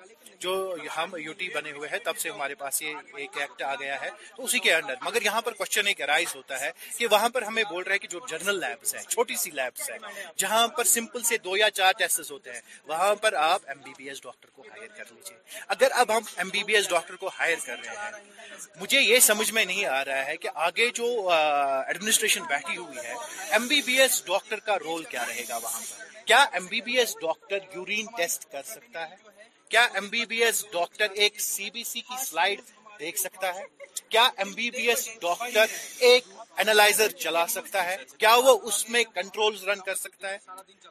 جو 0.43 0.53
ہم 0.97 1.15
یو 1.25 1.33
ٹی 1.41 1.49
بنے 1.55 1.73
ہوئے 1.73 1.89
ہیں 1.93 1.99
تب 2.05 2.17
سے 2.23 2.29
ہمارے 2.31 2.55
پاس 2.63 2.81
یہ 2.83 2.95
ایک 3.25 3.37
ایکٹ 3.41 3.63
آ 3.63 3.75
گیا 3.81 4.01
ہے 4.01 4.09
تو 4.37 4.45
اسی 4.45 4.59
کے 4.67 4.73
انڈر 4.75 4.95
مگر 5.05 5.23
یہاں 5.25 5.41
پر 5.49 5.53
کوشچن 5.59 5.87
ایک 5.91 6.01
ارائز 6.07 6.35
ہوتا 6.37 6.59
ہے 6.61 6.71
کہ 6.97 7.07
وہاں 7.11 7.29
پر 7.37 7.43
ہمیں 7.49 7.63
بول 7.71 7.83
رہے 7.83 7.93
ہیں 7.93 8.03
کہ 8.05 8.09
جو 8.15 8.21
جنرل 8.33 8.65
ہیں 8.65 9.03
چھوٹی 9.09 9.37
سی 9.43 9.51
لیبس 9.61 9.91
ہیں 9.91 9.99
جہاں 10.45 10.67
پر 10.79 10.91
سمپل 10.95 11.23
سے 11.31 11.39
دو 11.47 11.57
یا 11.57 11.71
چار 11.81 11.93
ٹیسٹ 11.99 12.31
ہوتے 12.33 12.53
ہیں 12.57 12.61
وہاں 12.93 13.15
پر 13.27 13.33
آپ 13.45 13.69
M 13.75 13.81
B 13.85 13.93
B 13.99 14.09
S 14.11 14.23
doctor 14.23 14.51
کو 14.57 14.63
ہائر 14.73 14.89
کر 14.97 15.13
لیجیے 15.13 15.39
اگر 15.77 15.97
اب 16.05 16.17
ہم 16.17 16.31
M 16.43 16.49
B 16.57 16.65
B 16.71 16.75
S 16.81 16.91
doctor 16.91 17.17
کو 17.25 17.31
ہائر 17.39 17.57
کر 17.67 17.77
رہے 17.85 18.07
ہیں 18.07 18.77
مجھے 18.81 19.01
یہ 19.01 19.19
سمجھ 19.31 19.51
میں 19.59 19.65
نہیں 19.73 19.85
آ 19.99 20.05
رہا 20.11 20.25
ہے 20.31 20.37
کہ 20.45 20.49
آگے 20.69 20.89
جو 21.01 21.07
ایڈمنسٹریشن 21.39 22.51
بیٹھی 22.55 22.77
ہوئی 22.77 23.07
ہے 23.09 23.15
M 23.59 23.67
B 23.75 23.81
B 23.91 24.01
S 24.07 24.23
doctor 24.33 24.67
کا 24.71 24.79
رول 24.87 25.05
کیا 25.15 25.25
رہے 25.29 25.45
گا 25.49 25.57
وہاں 25.67 25.81
پر 25.91 26.21
کیا 26.31 26.45
M 26.59 26.67
B 26.75 26.81
B 26.91 26.99
S 27.05 27.17
doctor 27.21 27.75
urine 27.77 28.15
test 28.17 28.51
کر 28.53 28.63
سکتا 28.75 29.09
ہے 29.11 29.31
کیا 29.73 29.83
M 29.99 30.09
B 30.15 30.25
B 30.31 30.43
S 30.45 30.59
doctor 30.73 31.11
ایک 31.25 31.41
سی 31.41 31.69
بی 31.75 31.83
سی 31.91 32.01
کی 32.09 32.17
سلائیڈ 32.25 32.61
دیکھ 32.99 33.19
سکتا 33.19 33.53
ہے 33.55 33.63
کیا 34.09 34.25
M 34.45 34.51
B 34.57 34.69
B 34.71 34.89
S 34.91 35.05
doctor 35.21 35.65
ایک 36.09 36.25
اینالائزر 36.65 37.13
چلا 37.23 37.47
سکتا 37.55 37.85
ہے 37.85 37.97
کیا 38.17 38.35
وہ 38.45 38.59
اس 38.71 38.81
میں 38.97 39.03
کنٹرولز 39.15 39.65
رن 39.69 39.81
کر 39.87 39.95
سکتا 40.01 40.31
ہے 40.31 40.39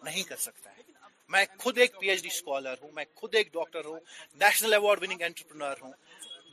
نہیں 0.03 0.23
کر 0.29 0.35
سکتا 0.45 0.71
ہے 0.77 0.89
میں 1.35 1.43
خود 1.63 1.77
ایک 1.85 1.99
پی 1.99 2.09
ایچ 2.09 2.21
ڈی 2.23 2.29
اسکالر 2.33 2.81
ہوں 2.81 2.91
میں 2.95 3.05
خود 3.21 3.35
ایک 3.41 3.53
ڈاکٹر 3.53 3.85
ہوں 3.91 3.99
نیشنل 4.39 4.73
ایوارڈ 4.79 5.03
وننگ 5.03 5.21
انٹرپرنور 5.27 5.81
ہوں 5.83 5.93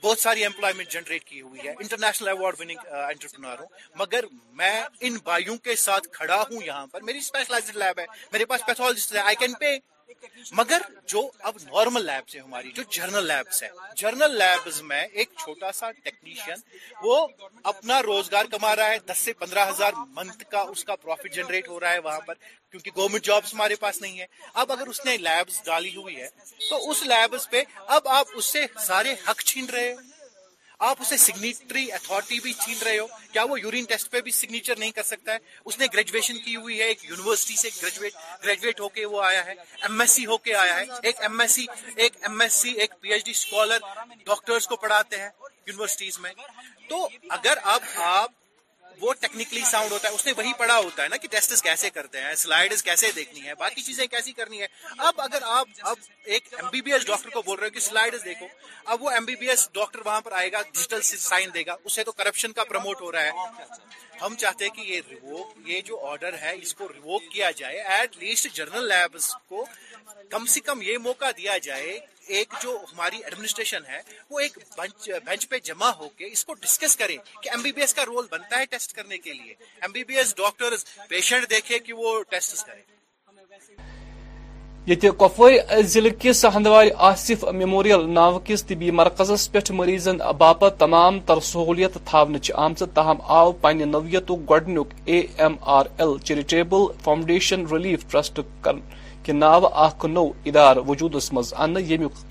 بہت 0.02 0.18
ساری 0.28 0.44
امپلائمنٹ 0.44 0.90
جنریٹ 0.98 1.24
کی 1.30 1.40
ہوئی 1.40 1.66
ہے 1.66 1.74
انٹرنیشنل 1.78 2.28
ایوارڈ 2.36 2.60
وننگ 2.60 2.86
انٹرپرنور 3.10 3.58
ہوں 3.58 3.76
مگر 4.02 4.24
میں 4.60 4.74
ان 5.08 5.16
بھائیوں 5.30 5.56
کے 5.68 5.76
ساتھ 5.88 6.08
کھڑا 6.20 6.42
ہوں 6.50 6.58
یہاں 6.66 6.86
پر 6.92 7.10
میری 7.10 7.24
اسپیشلائزڈ 7.28 7.76
لیب 7.84 7.98
ہے 7.98 8.06
میرے 8.32 8.44
پاس 8.52 8.66
پیتھولوجسٹ 8.66 9.14
ہے 9.14 9.26
آئی 9.30 9.36
کین 9.44 9.54
پے 9.64 9.76
مگر 10.58 10.82
جو 11.06 11.20
اب 11.48 11.56
نارمل 11.62 12.06
لیبز 12.10 12.34
ہیں 12.34 12.42
ہماری 12.42 12.70
جو 12.76 12.82
جرنل 12.96 13.26
لیبز 13.26 13.62
ہیں 13.62 13.68
جرنل 13.96 14.36
لیبز 14.38 14.80
میں 14.90 15.02
ایک 15.18 15.30
چھوٹا 15.42 15.72
سا 15.80 15.90
ٹیکنیشین 16.02 16.60
وہ 17.02 17.16
اپنا 17.72 18.00
روزگار 18.02 18.44
کما 18.52 18.74
رہا 18.76 18.90
ہے 18.92 18.98
دس 19.08 19.18
سے 19.24 19.32
پندرہ 19.42 19.68
ہزار 19.70 19.92
منتھ 20.16 20.44
کا 20.50 20.60
اس 20.74 20.84
کا 20.84 20.96
پروفٹ 21.02 21.32
جنریٹ 21.34 21.68
ہو 21.68 21.80
رہا 21.80 21.92
ہے 21.92 21.98
وہاں 22.08 22.20
پر 22.26 22.34
کیونکہ 22.70 22.90
گورنمنٹ 22.96 23.24
جابز 23.24 23.54
ہمارے 23.54 23.74
پاس 23.84 24.00
نہیں 24.02 24.18
ہے 24.20 24.26
اب 24.62 24.72
اگر 24.72 24.86
اس 24.94 25.04
نے 25.04 25.16
لیبز 25.28 25.60
ڈالی 25.66 25.94
ہوئی 25.96 26.16
ہے 26.20 26.28
تو 26.68 26.78
اس 26.90 27.02
لیبز 27.06 27.48
پہ 27.50 27.62
اب 27.98 28.08
آپ 28.20 28.36
اس 28.36 28.44
سے 28.52 28.66
سارے 28.86 29.14
حق 29.28 29.42
چھین 29.50 29.66
رہے 29.72 29.88
ہیں 29.92 30.07
آپ 30.86 30.96
اسے 31.00 31.16
سگنیٹری 31.16 31.80
اتھارٹی 31.92 32.38
بھی 32.42 32.52
چھین 32.64 32.78
رہے 32.84 32.98
ہو 32.98 33.06
کیا 33.32 33.42
وہ 33.50 33.58
یورین 33.60 33.84
ٹیسٹ 33.88 34.10
پہ 34.10 34.20
بھی 34.26 34.30
سگنیچر 34.32 34.78
نہیں 34.78 34.90
کر 34.96 35.02
سکتا 35.06 35.32
ہے 35.32 35.38
اس 35.64 35.78
نے 35.78 35.86
گریجویشن 35.94 36.38
کی 36.44 36.54
ہوئی 36.56 36.78
ہے 36.80 36.84
ایک 36.88 37.04
یونیورسٹی 37.04 37.56
سے 37.56 37.68
گریجویٹ 37.80 38.14
گریجویٹ 38.44 38.80
ہو 38.80 38.88
کے 38.98 39.04
وہ 39.14 39.22
آیا 39.24 39.44
ہے 39.46 39.52
ایم 39.82 40.00
ایس 40.00 40.10
سی 40.10 40.26
ہو 40.26 40.36
کے 40.44 40.54
آیا 40.54 40.78
ہے 40.80 40.84
ایک 41.02 41.20
ایم 41.22 41.40
ایس 41.40 41.52
سی 41.52 41.66
ایک 41.96 42.16
ایم 42.28 42.40
ایس 42.40 42.52
سی 42.62 42.72
ایک 42.84 42.94
P 43.00 43.12
H 43.12 43.24
D 43.24 43.30
scholar 43.30 43.78
doctors 44.26 44.66
کو 44.68 44.76
پڑھاتے 44.86 45.20
ہیں 45.20 45.28
یونیورسٹیز 45.66 46.18
میں 46.26 46.32
تو 46.88 47.06
اگر 47.38 47.58
اب 47.74 47.80
آپ 48.04 48.32
وہ 49.00 49.12
ٹیکنیکلی 49.20 49.60
ساؤنڈ 49.70 49.92
ہوتا 49.92 50.08
ہے 50.08 50.12
اس 50.14 50.24
نے 50.26 50.32
وہی 50.36 50.52
پڑا 50.58 50.76
ہوتا 50.76 51.02
ہے 51.02 51.08
نا 51.08 51.16
کہ 51.22 51.28
ٹیسٹس 51.30 51.62
کیسے 51.62 51.90
کرتے 51.96 52.20
ہیں 52.20 52.34
سلائیڈز 52.44 52.82
کیسے 52.82 53.10
دیکھنی 53.16 53.42
ہے 53.46 53.54
باقی 53.58 53.82
چیزیں 53.88 54.06
کیسی 54.14 54.32
کرنی 54.38 54.60
ہے 54.60 54.66
اب 55.08 55.20
اگر 55.20 55.42
آپ 55.58 55.68
اب 55.90 55.96
ایک 56.32 56.48
M 56.56 56.68
B 56.72 56.80
B 56.88 56.92
S 56.92 57.06
doctor 57.06 57.30
کو 57.34 57.42
بول 57.46 57.58
رہے 57.58 57.66
ہو 57.66 57.72
کہ 57.72 57.80
سلائڈ 57.80 58.14
دیکھو 58.24 58.46
اب 58.94 59.02
وہ 59.02 59.10
M 59.10 59.24
B 59.24 59.36
B 59.40 59.48
S 59.50 59.68
doctor 59.74 60.00
وہاں 60.06 60.20
پر 60.28 60.32
آئے 60.40 60.50
گا 60.52 60.62
ڈیجیٹل 60.72 61.02
سائن 61.16 61.50
دے 61.54 61.64
گا 61.66 61.76
اسے 61.84 62.04
تو 62.04 62.12
کرپشن 62.22 62.52
کا 62.60 62.64
پرموٹ 62.72 63.00
ہو 63.00 63.12
رہا 63.12 63.24
ہے 63.24 63.66
ہم 64.24 64.34
چاہتے 64.38 64.64
ہیں 64.64 64.74
کہ 64.74 64.90
یہ 64.92 65.00
ریووک 65.10 65.56
یہ 65.70 65.80
جو 65.88 66.04
آرڈر 66.06 66.38
ہے 66.42 66.54
اس 66.62 66.74
کو 66.74 66.88
ریووک 66.92 67.30
کیا 67.32 67.50
جائے 67.62 67.82
ایٹ 67.96 68.16
لیسٹ 68.22 68.46
جرنل 68.54 68.88
لیبز 68.88 69.28
کو 69.48 69.64
کم 70.30 70.46
سے 70.54 70.60
کم 70.70 70.82
یہ 70.82 70.98
موقع 71.04 71.30
دیا 71.36 71.58
جائے 71.68 71.98
ایک 72.36 72.54
جو 72.62 72.70
ہماری 72.92 73.16
ایڈمنسٹریشن 73.24 73.84
ہے 73.88 74.00
وہ 74.30 74.38
ایک 74.40 74.58
بینچ 75.26 75.48
پہ 75.48 75.58
جمع 75.68 75.90
ہو 76.00 76.08
کے 76.16 76.26
اس 76.32 76.44
کو 76.44 76.54
ڈسکس 76.62 76.96
کرے 76.96 77.16
کہ 77.42 77.50
ایم 77.50 77.62
بی 77.62 77.72
بی 77.76 77.80
ایس 77.80 77.94
کا 77.94 78.04
رول 78.06 78.26
بنتا 78.30 78.58
ہے 78.58 78.66
ٹیسٹ 78.74 78.92
کرنے 78.96 79.18
کے 79.26 79.32
لیے 79.32 79.54
M 79.84 79.92
B 79.92 80.04
B 80.08 80.16
S 80.18 80.36
doctor 80.36 80.74
patient 81.08 81.48
دیکھے 81.50 81.78
کہ 81.86 81.92
وہ 82.02 82.22
ٹیسٹ 82.30 82.66
کرے 82.66 82.86
یہ 84.86 85.10
کپور 85.20 85.52
ضلع 85.94 86.08
کس 86.20 86.44
ہندوار 86.56 86.86
آصف 87.08 87.42
میموریل 87.54 88.08
ناو 88.14 88.38
کس 88.44 88.64
طبی 88.66 88.90
مرکزس 89.00 89.50
پہ 89.52 89.58
مریضن 89.80 90.18
باپ 90.38 90.64
تمام 90.78 91.18
تر 91.26 91.40
سہولیت 91.52 91.98
تھانے 92.10 92.38
آمت 92.66 92.82
تاہم 92.94 93.18
آو 93.40 93.50
پنہ 93.64 93.84
نوعیت 93.96 94.30
گڈنیک 94.50 94.94
A 95.08 95.20
M 95.42 95.56
R 95.78 95.86
L 95.98 96.16
charitable 96.28 96.86
foundation 97.04 97.66
relief 97.72 98.06
trust 98.10 98.40
کہ 99.28 99.32
ناو 99.36 99.66
اخ 99.84 100.04
نو 100.16 100.22
ادار 100.48 100.76
وجودس 100.88 101.28
مز 101.36 101.52
ان 101.64 101.74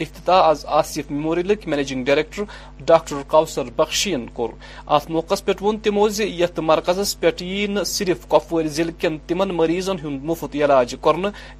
افتتاح 0.01 0.43
از 0.45 0.63
آصف 0.77 1.09
میموریلک 1.11 1.67
مینیجنگ 1.67 2.05
ڈائریکٹر 2.05 2.43
ڈاکٹر 2.91 3.15
کوثر 3.33 3.65
بخشین 3.77 4.25
کور 4.37 4.49
ات 4.97 5.09
موقع 5.11 5.35
پہ 5.45 5.51
ون 5.61 5.77
یی 6.17 6.45
نہٕ 6.45 6.85
پی 7.19 8.13
کۄپوٲرۍ 8.29 8.29
كپو 8.29 8.61
ضلع 8.77 8.91
تِمن 8.99 9.19
تم 9.49 9.55
مریضن 9.57 10.17
مفت 10.29 10.55
علاج 10.63 10.95
كو 11.01 11.11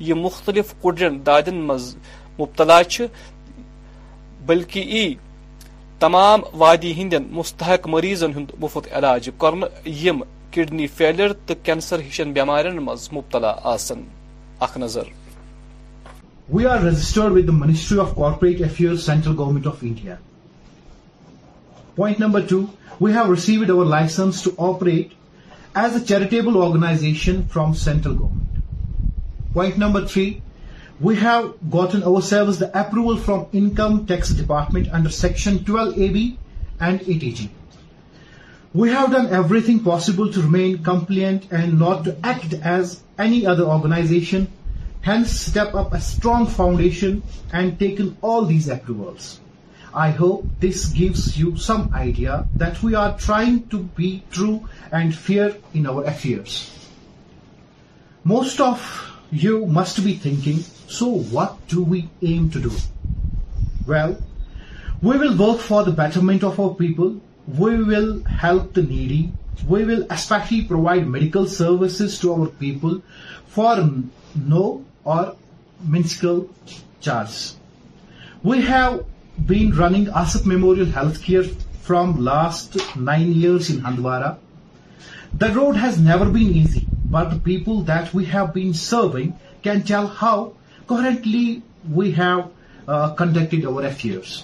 یہ 0.03 0.13
مختلف 0.23 0.73
منٛز 0.85 1.93
مُبتلا 2.39 2.77
مبتلا 2.77 3.05
بلکہ 4.45 4.79
ای 4.97 5.13
تمام 5.99 6.41
وادی 6.63 6.93
ہند 7.01 7.13
مستحق 7.31 7.87
مریضن 7.95 8.33
ہند 8.37 8.51
مفت 8.63 8.87
علاج 8.97 9.29
كو 9.37 9.51
یم 10.01 10.23
كڈنی 10.53 10.87
فیلی 10.97 11.27
تو 11.45 11.53
کینسر 11.63 12.01
ہشن 12.09 12.33
مز 12.85 13.07
مبتلا 13.13 13.53
نظر 14.79 15.15
We 16.49 16.63
are 16.63 16.79
registered 16.79 17.33
with 17.33 17.45
the 17.45 17.51
Ministry 17.51 17.99
of 17.99 18.15
Corporate 18.15 18.61
Affairs, 18.61 19.03
Central 19.03 19.35
Government 19.35 19.65
of 19.65 19.83
India. 19.83 20.17
Point 21.97 22.19
number 22.19 22.39
2, 22.41 22.69
we 23.01 23.11
have 23.11 23.27
received 23.27 23.69
our 23.69 23.83
license 23.83 24.43
to 24.43 24.55
operate 24.55 25.11
as 25.75 25.97
a 25.97 26.05
charitable 26.05 26.55
organization 26.55 27.49
from 27.49 27.75
Central 27.75 28.15
Government. 28.15 28.47
Point 29.53 29.77
number 29.77 30.05
3, 30.05 30.41
we 31.01 31.17
have 31.17 31.53
gotten 31.69 32.01
ourselves 32.03 32.59
the 32.59 32.71
approval 32.71 33.17
from 33.17 33.47
Income 33.51 34.05
Tax 34.05 34.29
Department 34.29 34.87
under 34.93 35.09
Section 35.09 35.59
12AB 35.65 36.37
and 36.79 37.01
8AG. 37.01 37.49
We 38.73 38.89
have 38.91 39.11
done 39.11 39.27
everything 39.33 39.81
possible 39.83 40.31
to 40.31 40.41
remain 40.41 40.81
compliant 40.81 41.51
and 41.51 41.77
not 41.77 42.05
to 42.05 42.15
act 42.23 42.53
as 42.53 43.03
any 43.17 43.45
other 43.45 43.63
organization 43.63 44.45
hence 45.01 45.31
step 45.31 45.75
up 45.75 45.93
a 45.93 46.01
strong 46.01 46.45
foundation 46.45 47.21
and 47.51 47.79
taken 47.79 48.15
all 48.21 48.45
these 48.45 48.67
approvals. 48.67 49.39
I 49.93 50.11
hope 50.11 50.45
this 50.59 50.87
gives 50.87 51.37
you 51.37 51.57
some 51.57 51.91
idea 51.93 52.47
that 52.55 52.83
we 52.83 52.93
are 52.93 53.17
trying 53.17 53.67
to 53.69 53.83
be 53.99 54.23
true 54.31 54.67
and 54.91 55.15
fair 55.15 55.55
in 55.73 55.87
our 55.87 56.03
affairs. 56.03 56.73
Most 58.23 58.59
of 58.59 58.83
you 59.31 59.65
must 59.65 60.03
be 60.03 60.15
thinking, 60.15 60.59
so 60.59 61.07
what 61.07 61.67
do 61.67 61.83
we 61.83 62.09
aim 62.21 62.49
to 62.51 62.59
do? 62.59 62.71
Well, 63.87 64.19
we 65.01 65.17
will 65.17 65.37
work 65.37 65.59
for 65.59 65.83
the 65.83 65.91
betterment 65.91 66.43
of 66.43 66.59
our 66.59 66.75
people, 66.75 67.21
we 67.47 67.81
will 67.81 68.23
help 68.25 68.73
the 68.73 68.83
needy, 68.83 69.31
we 69.67 69.85
will 69.85 70.05
especially 70.09 70.63
provide 70.65 71.07
medical 71.07 71.47
services 71.47 72.19
to 72.19 72.33
our 72.33 72.47
people, 72.47 73.01
for 73.47 73.75
no 74.35 74.67
or 75.11 75.35
minuscule 75.93 76.49
charge. 77.07 77.35
We 78.43 78.61
have 78.71 79.05
been 79.53 79.75
running 79.83 80.07
Asif 80.07 80.45
Memorial 80.45 80.89
Healthcare 80.97 81.47
from 81.87 82.11
last 82.23 82.75
9 82.95 83.31
years 83.43 83.69
in 83.69 83.81
Handwara. 83.87 84.31
The 85.43 85.53
road 85.53 85.77
has 85.77 85.99
never 86.09 86.25
been 86.37 86.51
easy, 86.63 86.85
but 87.15 87.31
the 87.35 87.41
people 87.47 87.81
that 87.93 88.13
we 88.13 88.25
have 88.35 88.53
been 88.59 88.73
serving 88.73 89.33
can 89.63 89.83
tell 89.91 90.07
how 90.23 90.53
currently 90.87 91.61
we 92.01 92.11
have 92.23 92.51
uh, 92.51 93.13
conducted 93.23 93.65
our 93.65 93.83
affairs. 93.93 94.35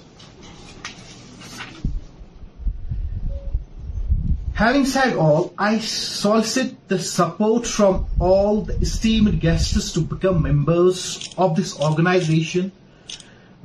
Having 4.54 4.86
said 4.86 5.16
all, 5.18 5.52
I 5.58 5.80
solicit 5.80 6.88
the 6.88 7.00
support 7.00 7.66
from 7.66 8.06
all 8.20 8.62
the 8.62 8.78
esteemed 8.86 9.42
guests 9.42 9.94
to 9.94 10.02
become 10.02 10.44
members 10.44 11.28
of 11.40 11.56
this 11.56 11.80
organization, 11.82 12.72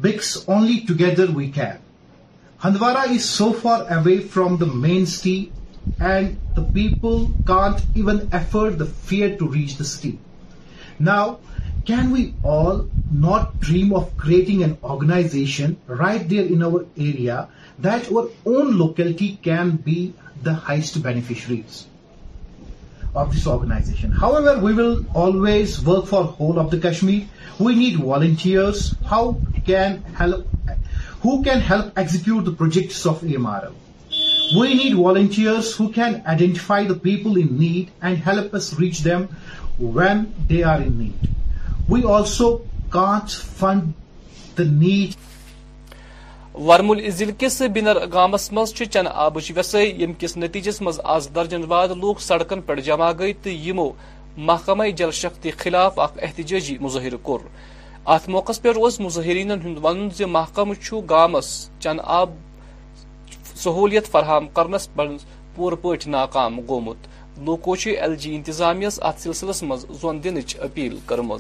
because 0.01 0.49
only 0.49 0.87
together 0.87 1.27
we 1.31 1.51
can. 1.51 1.79
Handwara 2.61 3.11
is 3.13 3.29
so 3.29 3.53
far 3.53 3.85
away 3.93 4.21
from 4.21 4.57
the 4.57 4.67
main 4.67 5.05
city 5.05 5.53
and 6.01 6.39
the 6.55 6.65
people 6.65 7.31
can't 7.47 7.85
even 7.95 8.29
afford 8.33 8.79
the 8.79 8.87
fare 8.87 9.37
to 9.37 9.47
reach 9.47 9.77
the 9.77 9.85
city. 9.85 10.19
Now, 10.99 11.39
can 11.85 12.11
we 12.11 12.35
all 12.43 12.89
not 13.13 13.61
dream 13.61 13.93
of 13.93 14.17
creating 14.17 14.63
an 14.63 14.79
organization 14.83 15.77
right 15.87 16.27
there 16.29 16.45
in 16.45 16.63
our 16.63 16.87
area 16.97 17.49
that 17.79 18.11
our 18.11 18.29
own 18.45 18.79
locality 18.79 19.39
can 19.43 19.77
be 19.77 20.15
the 20.43 20.55
highest 20.55 21.03
beneficiaries 21.03 21.87
of 23.15 23.33
this 23.33 23.47
organization. 23.47 24.11
However, 24.11 24.61
we 24.61 24.75
will 24.75 25.05
always 25.15 25.83
work 25.83 26.07
for 26.07 26.25
whole 26.25 26.59
of 26.59 26.71
the 26.71 26.79
Kashmir. 26.79 27.27
We 27.59 27.75
need 27.75 27.99
volunteers 27.99 28.95
who 29.09 29.39
can 29.65 31.61
help 31.61 31.99
execute 31.99 32.45
the 32.45 32.53
projects 32.53 33.05
of 33.07 33.23
AMRL. 33.23 33.75
We 34.59 34.75
need 34.75 34.95
volunteers 34.95 35.77
who 35.77 35.91
can 35.93 36.23
identify 36.27 36.85
the 36.85 36.95
people 36.95 37.37
in 37.37 37.59
need 37.59 37.91
and 38.01 38.17
help 38.17 38.55
us 38.55 38.79
reach 38.79 39.01
them 39.01 39.29
when 39.79 40.35
they 40.47 40.63
are 40.63 40.81
in 40.81 40.99
need. 40.99 41.19
We 41.87 42.05
also 42.05 42.67
can't 42.81 43.31
fund 43.31 43.95
the 44.55 44.65
need 44.65 45.17
Varmul 46.67 47.01
ضلع 47.15 47.33
کس 47.39 47.63
بنر 47.75 47.97
مز 48.53 48.73
چن 48.93 49.07
آب 49.25 49.37
ویسے 49.57 49.83
M 49.85 50.13
کس 50.19 50.37
نتیجس 50.37 50.81
مز 50.83 50.99
آز 51.17 51.29
درجن 51.35 51.65
واد 51.69 51.89
لوگ 52.01 52.15
سڑکن 52.21 52.61
پہ 52.67 52.75
جمع 52.89 53.11
گئی 53.19 53.33
تو 53.43 53.51
یمو 53.51 53.87
محکمہ 54.49 54.85
جل 54.99 55.11
شکتی 55.21 55.51
خلاف 55.59 56.01
اخ 56.01 56.17
احتجاجی 56.27 56.77
مظاہر 56.81 57.17
کور 57.27 57.41
ات 58.15 58.29
موقع 58.35 58.53
پہ 58.63 58.69
اس 58.87 58.99
مظاہرین 59.01 59.51
ون 59.83 60.09
چھ 60.17 60.95
گامس 61.11 61.47
چن 61.83 61.97
آب 62.21 62.31
سہولیت 63.63 64.09
فراہم 64.13 64.49
کرنس 64.57 64.89
پور 65.55 65.97
ناکام 66.07 66.61
گومت 66.69 67.07
لوکو 67.47 67.75
ایل 67.87 68.17
جی 68.23 68.35
انتظامیس 68.35 69.01
ات 69.11 69.21
سلسلس 69.23 69.63
مز 69.71 69.87
زون 70.01 70.23
دنچ 70.25 70.57
اپیل 70.69 70.99
کرم 71.07 71.33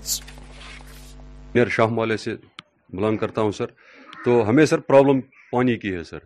تو 4.24 4.48
ہمیں 4.48 4.64
سر 4.66 4.80
پرابلم 4.90 5.20
پانی 5.52 5.76
کی 5.78 5.94
ہے 5.94 6.02
سر 6.04 6.18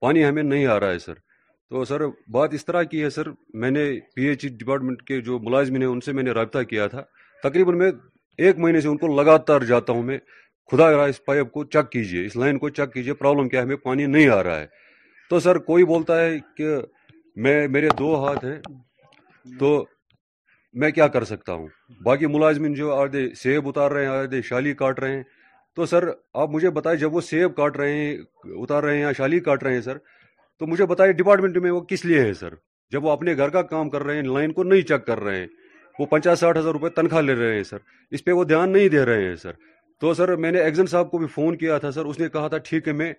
پانی 0.00 0.24
ہمیں 0.24 0.42
نہیں 0.42 0.66
آ 0.66 0.78
رہا 0.80 0.90
ہے 0.90 0.98
سر 0.98 1.14
تو 1.70 1.84
سر 1.84 2.02
بات 2.32 2.54
اس 2.54 2.64
طرح 2.66 2.82
کی 2.92 3.02
ہے 3.02 3.10
سر 3.10 3.26
میں 3.60 3.70
نے 3.70 3.84
پی 4.14 4.26
ایچ 4.28 4.44
ای 4.44 4.48
ڈپارٹمنٹ 4.58 5.02
کے 5.08 5.20
جو 5.28 5.38
ملازمین 5.42 5.82
ہیں 5.82 5.88
ان 5.88 6.00
سے 6.04 6.12
میں 6.18 6.22
نے 6.22 6.30
رابطہ 6.38 6.62
کیا 6.70 6.86
تھا 6.94 7.02
تقریباً 7.42 7.78
میں 7.78 7.90
ایک 8.46 8.58
مہینے 8.58 8.80
سے 8.80 8.88
ان 8.88 8.96
کو 8.98 9.06
لگاتار 9.20 9.60
جاتا 9.70 9.92
ہوں 9.92 10.02
میں 10.02 10.18
خدا 10.72 10.90
رہا 10.92 11.04
اس 11.12 11.24
پائپ 11.24 11.50
کو 11.52 11.64
چیک 11.64 11.90
کیجیے 11.92 12.24
اس 12.26 12.36
لائن 12.36 12.58
کو 12.58 12.68
چیک 12.78 12.92
کیجیے 12.94 13.14
پرابلم 13.14 13.48
کیا 13.48 13.60
ہے 13.60 13.64
ہمیں 13.64 13.76
پانی 13.84 14.06
نہیں 14.16 14.28
آ 14.34 14.42
رہا 14.42 14.60
ہے 14.60 14.66
تو 15.30 15.40
سر 15.40 15.58
کوئی 15.70 15.84
بولتا 15.84 16.20
ہے 16.20 16.36
کہ 16.56 16.76
میں 17.44 17.66
میرے 17.74 17.88
دو 17.98 18.14
ہاتھ 18.26 18.44
ہیں 18.44 18.58
تو 19.58 19.84
میں 20.80 20.90
کیا 20.90 21.06
کر 21.14 21.24
سکتا 21.24 21.52
ہوں 21.52 21.66
باقی 22.04 22.26
ملازمین 22.34 22.74
جو 22.74 22.94
آدھے 22.94 23.26
سیب 23.42 23.68
اتار 23.68 23.90
رہے 23.90 24.04
ہیں 24.06 24.12
آدھے 24.12 24.42
شالی 24.48 24.72
کاٹ 24.74 25.00
رہے 25.00 25.16
ہیں 25.16 25.22
تو 25.76 25.86
سر 25.86 26.08
آپ 26.42 26.50
مجھے 26.54 26.70
بتائیں 26.78 26.98
جب 27.00 27.14
وہ 27.16 27.20
سیب 27.28 27.54
کاٹ 27.56 27.76
رہے 27.76 27.92
ہیں 27.94 28.16
اتار 28.62 28.82
رہے 28.82 28.94
ہیں 28.94 29.00
یا 29.02 29.12
شالی 29.16 29.38
کاٹ 29.48 29.62
رہے 29.64 29.74
ہیں 29.74 29.80
سر 29.82 29.96
تو 30.58 30.66
مجھے 30.66 30.86
بتائیں 30.86 31.12
ڈپارٹمنٹ 31.20 31.56
میں 31.66 31.70
وہ 31.70 31.80
کس 31.92 32.04
لیے 32.04 32.20
ہیں 32.24 32.32
سر 32.40 32.54
جب 32.92 33.04
وہ 33.04 33.10
اپنے 33.10 33.36
گھر 33.36 33.48
کا 33.50 33.62
کام 33.72 33.90
کر 33.90 34.02
رہے 34.04 34.14
ہیں 34.16 34.22
لائن 34.22 34.52
کو 34.52 34.62
نہیں 34.64 34.82
چیک 34.90 35.06
کر 35.06 35.20
رہے 35.24 35.38
ہیں 35.40 35.46
وہ 35.98 36.06
پچاس 36.10 36.40
ساٹھ 36.40 36.58
ہزار 36.58 36.72
روپے 36.72 36.88
تنخواہ 36.96 37.22
لے 37.22 37.34
رہے 37.34 37.54
ہیں 37.54 37.62
سر 37.70 37.78
اس 38.18 38.24
پہ 38.24 38.32
وہ 38.40 38.44
دھیان 38.52 38.70
نہیں 38.72 38.88
دے 38.96 39.04
رہے 39.06 39.26
ہیں 39.28 39.34
سر 39.42 39.52
تو 40.00 40.12
سر 40.14 40.34
میں 40.44 40.50
نے 40.52 40.60
ایگزن 40.62 40.86
صاحب 40.92 41.10
کو 41.10 41.18
بھی 41.18 41.26
فون 41.34 41.56
کیا 41.58 41.78
تھا 41.78 41.90
سر 41.92 42.04
اس 42.12 42.18
نے 42.20 42.28
کہا 42.36 42.48
تھا 42.54 42.58
ٹھیک 42.68 42.88
ہے 42.88 42.92
میں 43.00 43.12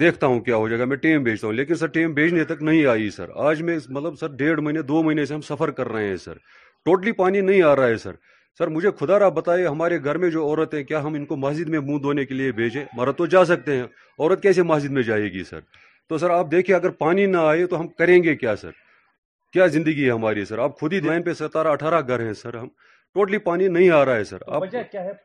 دیکھتا 0.00 0.26
ہوں 0.26 0.40
کیا 0.46 0.56
ہو 0.56 0.68
جائے 0.68 0.80
گا 0.80 0.84
میں 0.92 0.96
ٹیم 0.96 1.22
بھیجتا 1.22 1.46
ہوں 1.46 1.54
لیکن 1.54 1.74
سر 1.82 1.86
ٹیم 1.96 2.12
بھیجنے 2.14 2.44
تک 2.44 2.62
نہیں 2.68 2.86
آئی 2.92 3.08
سر 3.16 3.30
آج 3.48 3.62
میں 3.68 3.78
مطلب 3.88 4.18
سر 4.20 4.32
ڈیڑھ 4.36 4.60
مہینے 4.60 4.82
دو 4.92 5.02
مہینے 5.02 5.24
سے 5.24 5.34
ہم 5.34 5.40
سفر 5.50 5.70
کر 5.80 5.88
رہے 5.92 6.08
ہیں 6.08 6.16
سر 6.24 6.36
ٹوٹلی 6.84 7.12
پانی 7.22 7.40
نہیں 7.40 7.62
آ 7.62 7.74
رہا 7.76 7.86
ہے 7.86 7.96
سر 8.08 8.14
سر 8.58 8.66
مجھے 8.68 8.90
خدا 8.98 9.18
رہا 9.18 9.28
بتائے 9.38 9.66
ہمارے 9.66 9.98
گھر 10.04 10.18
میں 10.22 10.28
جو 10.30 10.44
عورت 10.46 10.74
ہیں 10.74 10.82
کیا 10.84 11.02
ہم 11.04 11.14
ان 11.14 11.24
کو 11.26 11.36
مسجد 11.46 11.68
میں 11.74 11.78
منہ 11.80 11.98
دھونے 12.02 12.24
کے 12.26 12.34
لیے 12.34 12.52
بھیجے 12.56 12.84
مرد 12.96 13.16
تو 13.18 13.26
جا 13.34 13.44
سکتے 13.52 13.76
ہیں 13.76 13.82
عورت 14.18 14.42
کیسے 14.42 14.62
مسجد 14.70 14.90
میں 14.96 15.02
جائے 15.02 15.30
گی 15.32 15.44
سر 15.50 15.60
تو 16.08 16.18
سر 16.18 16.30
آپ 16.30 16.50
دیکھیں 16.50 16.74
اگر 16.76 16.90
پانی 17.04 17.26
نہ 17.26 17.36
آئے 17.52 17.66
تو 17.72 17.80
ہم 17.80 17.86
کریں 17.98 18.22
گے 18.24 18.34
کیا 18.36 18.54
سر 18.62 18.70
کیا 19.52 19.66
زندگی 19.76 20.04
ہے 20.06 20.10
ہماری 20.10 20.44
سر 20.50 20.58
آپ 20.66 20.78
خود 20.80 20.92
ہی 20.92 21.00
لائن 21.06 21.22
پہ 21.22 21.32
ستارہ 21.38 21.68
اٹھارہ 21.78 22.00
گھر 22.08 22.24
ہیں 22.26 22.32
سر 22.42 22.54
ہم 22.56 22.68
ٹوٹلی 23.14 23.38
پانی 23.46 23.66
نہیں 23.68 23.90
آ 23.90 24.04
رہا 24.04 24.16
ہے 24.16 24.24
سر 24.24 24.38
آپ 24.58 24.62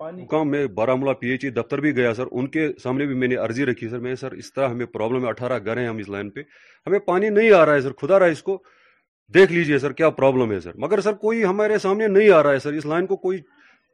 حکام 0.01 0.49
میں 0.51 0.65
بارہ 0.77 0.95
پی 1.19 1.29
ایچ 1.31 1.45
ای 1.45 1.49
دفتر 1.61 1.79
بھی 1.81 1.95
گیا 1.95 2.13
سر 2.13 2.27
ان 2.31 2.47
کے 2.55 2.67
سامنے 2.83 3.05
بھی 3.11 3.15
میں 3.21 3.27
نے 3.27 3.35
عرضی 3.43 3.65
رکھی 3.65 3.89
سر 3.89 3.99
میں 4.07 4.15
سر 4.23 4.31
اس 4.41 4.53
طرح 4.53 4.69
ہمیں 4.69 4.85
پرابلم 4.97 5.23
ہے 5.25 5.29
اٹھارہ 5.29 5.59
گھر 5.65 5.77
ہیں 5.77 5.87
ہم 5.87 5.97
اس 6.03 6.09
لائن 6.15 6.29
پہ 6.37 6.41
ہمیں 6.87 6.99
پانی 7.07 7.29
نہیں 7.37 7.51
آ 7.59 7.65
رہا 7.65 7.73
ہے 7.73 7.81
سر 7.81 7.93
خدا 8.01 8.19
رہا 8.19 8.27
اس 8.37 8.43
کو 8.49 8.57
دیکھ 9.33 9.51
لیجئے 9.51 9.77
سر 9.79 9.91
کیا 9.91 10.09
پرابلم 10.09 10.51
ہے 10.51 10.59
سر 10.59 10.77
مگر 10.81 11.01
سر 11.01 11.13
کوئی 11.21 11.43
ہمارے 11.43 11.77
سامنے 11.79 12.07
نہیں 12.07 12.29
آ 12.31 12.41
رہا 12.43 12.51
ہے 12.51 12.59
سر 12.63 12.73
اس 12.73 12.85
لائن 12.85 13.05
کو 13.05 13.15
کوئی 13.17 13.39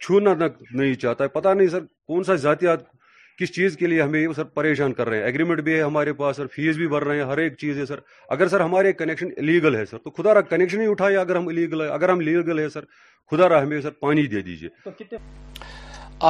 چھونا 0.05 0.33
نہیں 0.39 0.93
چاہتا 1.01 1.23
ہے 1.23 1.29
پتہ 1.29 1.49
نہیں 1.57 1.67
سر 1.67 1.79
کون 2.07 2.23
سا 2.23 2.35
ذاتیات 2.43 2.79
کس 3.39 3.51
چیز 3.53 3.77
کے 3.77 3.87
لیے 3.87 4.01
ہمیں 4.01 4.25
سر 4.35 4.43
پریشان 4.59 4.93
کر 4.93 5.09
رہے 5.09 5.17
ہیں 5.17 5.23
ایگریمنٹ 5.25 5.59
بھی 5.67 5.73
ہے 5.75 5.81
ہمارے 5.81 6.13
پاس 6.21 6.35
سر 6.37 6.47
فیس 6.55 6.75
بھی 6.77 6.87
بڑھ 6.87 7.03
رہے 7.03 7.15
ہیں 7.21 7.25
ہر 7.29 7.37
ایک 7.45 7.57
چیز 7.57 7.77
ہے 7.79 7.85
سر 7.85 7.99
اگر 8.35 8.47
سر 8.47 8.59
ہمارے 8.61 8.91
کنیکشن 8.93 9.29
الیگل 9.37 9.75
ہے 9.75 9.85
سر 9.85 9.97
تو 10.03 10.09
خدا 10.21 10.33
را 10.33 10.41
کنیکشن 10.51 10.81
ہی 10.81 10.87
اٹھائے 10.91 11.17
اگر 11.17 11.35
ہم 11.35 11.47
الیگل 11.47 11.81
ہے 11.81 11.87
اگر 11.91 12.09
ہم 12.09 12.19
الیگل 12.19 12.59
ہے 12.59 12.69
سر 12.69 12.83
خدا 13.31 13.49
را 13.49 13.61
ہمیں 13.63 13.79
سر 13.81 13.91
پانی 14.01 14.25
دے 14.35 14.41
دیجیے 14.41 15.17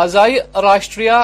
آزائی 0.05 0.37
راشٹریہ 0.63 1.21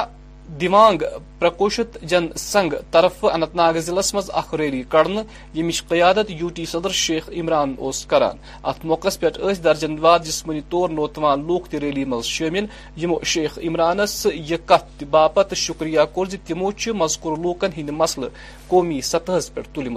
دیوانگ 0.58 1.02
پرکوشت 1.40 1.96
جن 2.10 2.26
سنگ 2.38 2.72
طرف 2.92 3.24
انت 3.24 3.54
ناگ 3.56 3.76
ضلع 3.86 4.00
مز 4.14 4.30
اخ 4.34 4.54
ریلی 4.58 4.82
کڑن 4.90 5.18
یمچ 5.54 5.82
قیادت 5.88 6.30
یو 6.40 6.48
ٹی 6.54 6.64
صدر 6.70 6.90
شیخ 7.02 7.28
عمران 7.40 7.74
اس 7.88 8.04
کران 8.10 8.36
ات 8.70 8.84
موقع 8.84 9.08
پہ 9.20 9.28
درجن 9.64 9.98
واد 10.06 10.24
جسمانی 10.24 10.60
طور 10.70 10.88
نوتوان 10.90 11.44
لوک 11.46 11.68
تی 11.70 11.80
ریلی 11.80 12.04
مز 12.04 12.24
شامل 12.24 12.66
یمو 13.02 13.18
شیخ 13.32 13.58
عمرانس 13.66 14.26
یہ 14.34 14.56
کت 14.66 15.04
باپت 15.10 15.54
شکریہ 15.66 16.00
کور 16.14 16.26
تمو 16.46 16.70
مذکور 17.04 17.36
لوکن 17.42 17.70
ہند 17.76 17.90
مسئلہ 18.02 18.26
قومی 18.68 19.00
سطح 19.12 19.38
پہ 19.54 19.60
تلم 19.74 19.96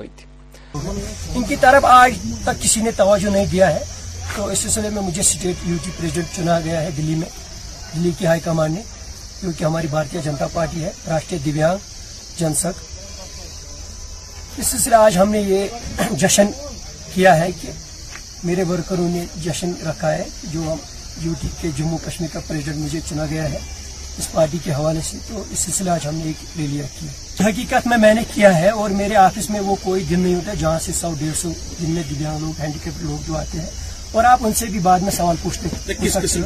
ان 1.35 1.43
کی 1.47 1.55
طرف 1.61 1.85
آج 1.99 2.17
تک 2.45 2.61
کسی 2.63 2.81
نے 2.81 2.91
توجہ 2.97 3.29
نہیں 3.31 3.45
دیا 3.51 3.73
ہے 3.75 3.83
تو 4.35 4.45
اس 4.51 4.59
سلسلے 4.59 4.89
میں 4.89 5.01
مجھے 5.01 5.21
سٹیٹ 5.23 5.67
یو 5.69 5.75
ٹی 5.83 5.91
پریزیڈنٹ 5.97 6.35
چنا 6.35 6.59
گیا 6.65 6.81
ہے 6.83 6.89
دلی 6.97 7.15
میں 7.15 7.29
دلی 7.95 8.11
کی 8.19 8.25
ہائی 8.25 8.39
کمانڈ 8.43 8.75
نے 8.77 8.81
کیونکہ 9.43 9.63
ہماری 9.63 9.87
بھارتی 9.91 10.17
جنتا 10.23 10.45
پارٹی 10.51 10.83
ہے 10.83 10.91
راشٹری 11.07 11.37
دبیاں 11.45 11.69
جنس 12.39 12.65
اس 14.57 14.65
سلسلے 14.67 14.95
آج 14.95 15.17
ہم 15.17 15.29
نے 15.31 15.39
یہ 15.41 16.11
جشن 16.19 16.51
کیا 17.13 17.35
ہے 17.39 17.49
کہ 17.61 17.71
میرے 18.47 18.63
ورکروں 18.69 19.07
نے 19.09 19.25
جشن 19.43 19.71
رکھا 19.89 20.11
ہے 20.13 20.23
جو 20.51 20.61
ہم 20.71 20.77
یو 21.23 21.33
ٹی 21.41 21.47
کے 21.61 21.69
جموں 21.77 21.97
کشمیر 22.05 22.29
کا 22.33 22.39
پریزیڈنٹ 22.47 22.81
مجھے 22.83 22.99
چنا 23.09 23.25
گیا 23.29 23.49
ہے 23.51 23.59
اس 24.17 24.31
پارٹی 24.31 24.57
کے 24.63 24.71
حوالے 24.73 24.99
سے 25.09 25.17
تو 25.27 25.43
اس 25.51 25.59
سلسلے 25.59 25.89
آج 25.91 26.07
ہم 26.07 26.15
نے 26.15 26.23
ایک 26.31 26.43
ریلی 26.59 26.81
رکھی 26.81 27.07
ہے 27.07 27.49
حقیقت 27.49 27.87
میں 27.87 27.97
میں 28.05 28.13
نے 28.13 28.21
کیا 28.33 28.57
ہے 28.59 28.69
اور 28.81 28.89
میرے 29.01 29.15
آفس 29.27 29.49
میں 29.49 29.59
وہ 29.67 29.75
کوئی 29.83 30.03
دن 30.09 30.19
نہیں 30.19 30.35
ہوتا 30.35 30.53
جہاں 30.59 30.79
سے 30.85 30.93
سو 30.99 31.13
ڈیڑھ 31.19 31.37
سو 31.41 31.49
دن 31.81 31.89
میں 31.91 32.03
دبیاگ 32.09 32.39
لوگ 32.45 32.61
ہینڈیپ 32.61 33.03
لوگ 33.03 33.27
جو 33.27 33.37
آتے 33.37 33.59
ہیں 33.59 33.69
اور 34.17 34.23
آپ 34.29 34.39
ان 34.45 34.53
سے 34.53 34.65
بھی 34.71 34.79
بعد 34.83 34.99
میں 35.05 35.11
سوال 35.11 35.35
پوچھتے 35.41 35.69
ہیں 35.69 36.43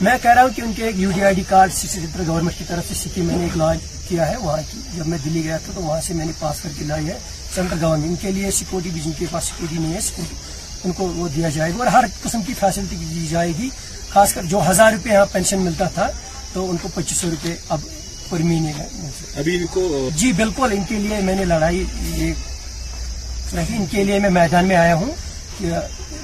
میں 0.00 0.16
کہہ 0.22 0.30
رہا 0.30 0.42
ہوں 0.42 0.48
کہ 0.56 0.62
ان 0.62 0.72
کے 0.76 0.84
ایک 0.84 0.94
U 0.98 1.10
D 1.14 1.22
I 1.24 1.34
D 1.34 1.42
card 1.48 1.72
central 1.72 2.24
government 2.28 2.58
کی 2.58 2.64
طرف 2.68 2.92
سے 3.00 3.10
میں 3.24 3.36
نے 3.36 3.42
ایک 3.44 3.56
لانچ 3.56 3.82
کیا 4.08 4.26
ہے 4.30 4.36
وہاں 4.36 4.56
کی 4.70 4.78
جب 4.96 5.06
میں 5.08 5.18
دلی 5.24 5.42
گیا 5.44 5.58
تھا 5.64 5.72
تو 5.74 5.82
وہاں 5.82 6.00
سے 6.06 6.14
میں 6.20 6.24
نے 6.26 6.32
پاس 6.38 6.60
کر 6.62 6.68
کے 6.78 6.84
لائی 6.84 7.06
ہے 7.08 7.18
سینٹر 7.54 7.76
گورنمنٹ 7.82 8.08
ان 8.08 8.14
کے 8.22 8.30
لیے 8.38 8.50
سیکورٹی 8.58 8.90
بھی 8.94 9.00
جن 9.04 9.10
کے 9.18 9.26
پاس 9.30 9.44
سیکورٹی 9.48 9.76
نہیں 9.80 9.94
ہے 9.94 10.24
ان 10.84 10.92
کو 10.98 11.06
وہ 11.16 11.28
دیا 11.36 11.48
جائے 11.58 11.70
گا 11.72 11.78
اور 11.84 11.92
ہر 11.98 12.04
قسم 12.22 12.42
کی 12.46 12.54
فیسلٹی 12.60 12.96
دی 13.00 13.26
جائے 13.30 13.52
گی 13.58 13.68
خاص 14.08 14.34
کر 14.34 14.44
جو 14.50 14.60
ہزار 14.70 14.92
روپے 14.92 15.10
یہاں 15.12 15.24
پینشن 15.32 15.60
ملتا 15.70 15.88
تھا 15.94 16.08
تو 16.52 16.68
ان 16.70 16.76
کو 16.82 16.88
پچیس 16.94 17.16
سو 17.18 17.30
روپے 17.30 17.54
اب 17.76 17.80
پر 18.28 18.42
مہینے 18.50 19.42
جی 20.18 20.32
بالکل 20.42 20.72
ان 20.76 20.84
کے 20.88 20.98
لیے 21.06 21.20
میں 21.30 21.34
نے 21.36 21.44
لڑائی 21.54 21.84
یہ 22.16 22.32
ان 23.76 23.86
کے 23.90 24.04
لیے 24.04 24.18
میں 24.26 24.30
میدان 24.42 24.66
میں 24.68 24.76
آیا 24.76 24.94
ہوں 24.94 25.10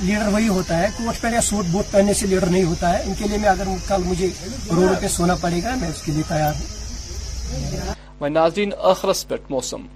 لیڈر 0.00 0.26
وہی 0.32 0.48
ہوتا 0.48 0.78
ہے 0.78 0.86
کوٹ 0.96 1.20
پہن 1.20 1.40
سوٹ 1.42 1.64
بوٹ 1.72 1.84
پہننے 1.90 2.12
سے 2.14 2.26
لیڈر 2.26 2.46
نہیں 2.46 2.64
ہوتا 2.64 2.92
ہے 2.92 3.02
ان 3.04 3.14
کے 3.18 3.26
لیے 3.28 3.38
میں 3.38 3.48
اگر 3.48 3.68
کل 3.88 4.02
مجھے 4.06 4.28
روڈ 4.76 5.00
پہ 5.00 5.08
سونا 5.16 5.34
پڑے 5.40 5.62
گا 5.64 5.74
میں 5.80 5.88
اس 5.88 6.02
کے 6.04 6.12
لیے 6.12 6.22
تیار 6.28 6.52
ہوں 6.60 7.94
و 8.20 8.28
ناظرین 8.28 8.70
آخرس 8.90 9.26
پہ 9.28 9.34
موسم 9.50 9.86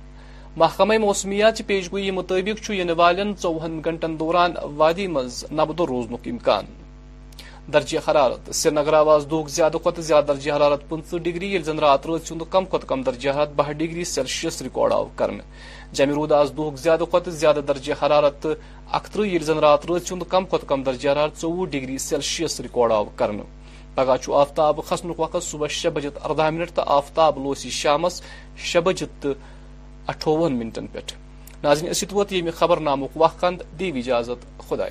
محکمہ 0.56 0.98
موسمیات 1.00 1.60
پیش 1.66 1.90
گوئی 1.92 2.10
مطابق 2.10 2.70
ین 2.70 2.90
والن 2.96 3.36
چوہن 3.42 3.80
گھنٹن 3.84 4.18
دوران 4.20 4.52
وادی 4.76 5.06
مز 5.16 5.44
نبدر 5.52 5.88
روزنک 5.88 6.28
امکان 6.30 6.78
درجہ 7.72 7.98
حرارت 8.08 8.54
سری 8.54 8.70
نگر 8.74 8.92
آواز 9.00 9.26
دوک 9.30 9.48
زیادہ 9.50 9.76
کھت 9.82 10.00
زیادہ 10.04 10.24
درجہ 10.28 10.52
حرارت 10.52 10.88
پنچہ 10.88 11.16
ڈگری 11.24 11.54
یل 11.54 11.62
زن 11.64 11.78
رات 11.78 12.06
رات 12.06 12.30
ہند 12.32 12.42
کم 12.50 12.64
کھت 12.70 12.88
کم 12.88 13.02
درجہ 13.06 13.30
حرارت 13.30 13.52
بہ 13.56 13.72
ڈگری 13.72 14.04
سیلشیس 14.14 14.60
ریکارڈ 14.62 14.92
آو 14.92 15.04
کرنے 15.16 15.42
جمہ 15.98 16.12
رود 16.14 16.32
آز 16.32 16.50
دہ 16.56 16.74
زیادہ 16.78 17.04
زیادہ 17.28 17.60
کھت 17.60 17.68
درجہ 17.68 17.94
حرارت 18.02 18.46
اکترہ 18.98 19.24
یل 19.26 19.42
زن 19.44 19.58
رات 19.64 19.86
رات 19.90 20.02
چند 20.06 20.22
کم 20.30 20.44
کھت 20.50 20.64
کم 20.68 20.82
درجہ 20.86 21.08
حرارت 21.10 21.44
ووہ 21.44 21.66
ڈگری 21.72 21.96
سیلشیس 22.06 22.60
ریکارڈ 22.66 22.92
آو 22.92 23.04
کر 23.16 23.30
پگہ 23.94 24.14
آفتاب 24.40 24.80
کھسن 24.88 25.12
وقت 25.16 25.42
صبح 25.42 25.66
شی 25.78 25.88
بجت 25.94 26.18
اردہ 26.24 26.48
منٹ 26.54 26.70
تو 26.74 26.82
آفتاب 26.98 27.38
لوسی 27.44 27.70
شام 27.80 28.06
شی 28.70 28.78
بجت 28.84 29.22
تو 29.22 29.32
اٹھوہ 30.12 30.48
منٹن 30.48 30.86
پہ 30.92 31.00
ناظرین 31.64 32.50
خبر 32.60 32.80
نامک 32.90 33.16
وجازت 33.80 34.46
خدا 34.68 34.86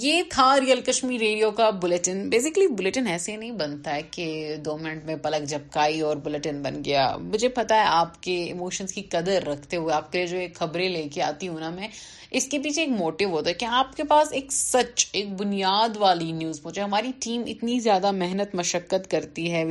یہ 0.00 0.22
تھا 0.30 0.44
ریئل 0.60 0.80
کشمیر 0.86 1.18
ریڈیو 1.20 1.50
کا 1.58 1.68
بلٹن 1.82 2.28
بیسکلی 2.30 2.66
بلٹن 2.76 3.06
ایسے 3.08 3.34
نہیں 3.36 3.50
بنتا 3.58 3.94
ہے 3.94 4.00
کہ 4.10 4.56
دو 4.64 4.76
منٹ 4.78 5.04
میں 5.06 5.14
پلک 5.22 5.48
جھپکائی 5.48 6.00
اور 6.08 6.16
بلٹن 6.24 6.60
بن 6.62 6.80
گیا 6.84 7.06
مجھے 7.22 7.48
پتا 7.58 7.74
ہے 7.80 7.84
آپ 7.88 8.20
کے 8.22 8.34
ایموشنز 8.44 8.92
کی 8.94 9.02
قدر 9.10 9.46
رکھتے 9.48 9.76
ہوئے 9.76 9.94
آپ 9.94 10.10
کے 10.12 10.26
جو 10.26 10.38
خبریں 10.58 10.88
لے 10.88 11.06
کے 11.14 11.22
آتی 11.22 11.48
ہوں 11.48 11.60
نا 11.60 11.70
میں 11.74 11.88
اس 12.36 12.44
کے 12.50 12.58
پیچھے 12.62 12.82
ایک 12.82 12.90
موٹیو 12.92 13.28
ہوتا 13.30 13.48
ہے 13.48 13.54
کہ 13.60 13.64
آپ 13.74 13.94
کے 13.96 14.04
پاس 14.08 14.32
ایک 14.38 14.50
سچ 14.52 15.04
ایک 15.18 15.28
بنیاد 15.40 15.96
والی 16.00 16.30
نیوز 16.38 16.60
پہنچے 16.62 16.80
ہماری 16.80 17.10
ٹیم 17.24 17.42
اتنی 17.48 17.78
زیادہ 17.80 18.10
محنت 18.16 18.54
مشقت 18.54 19.10
کرتی 19.10 19.44
ہے 19.52 19.62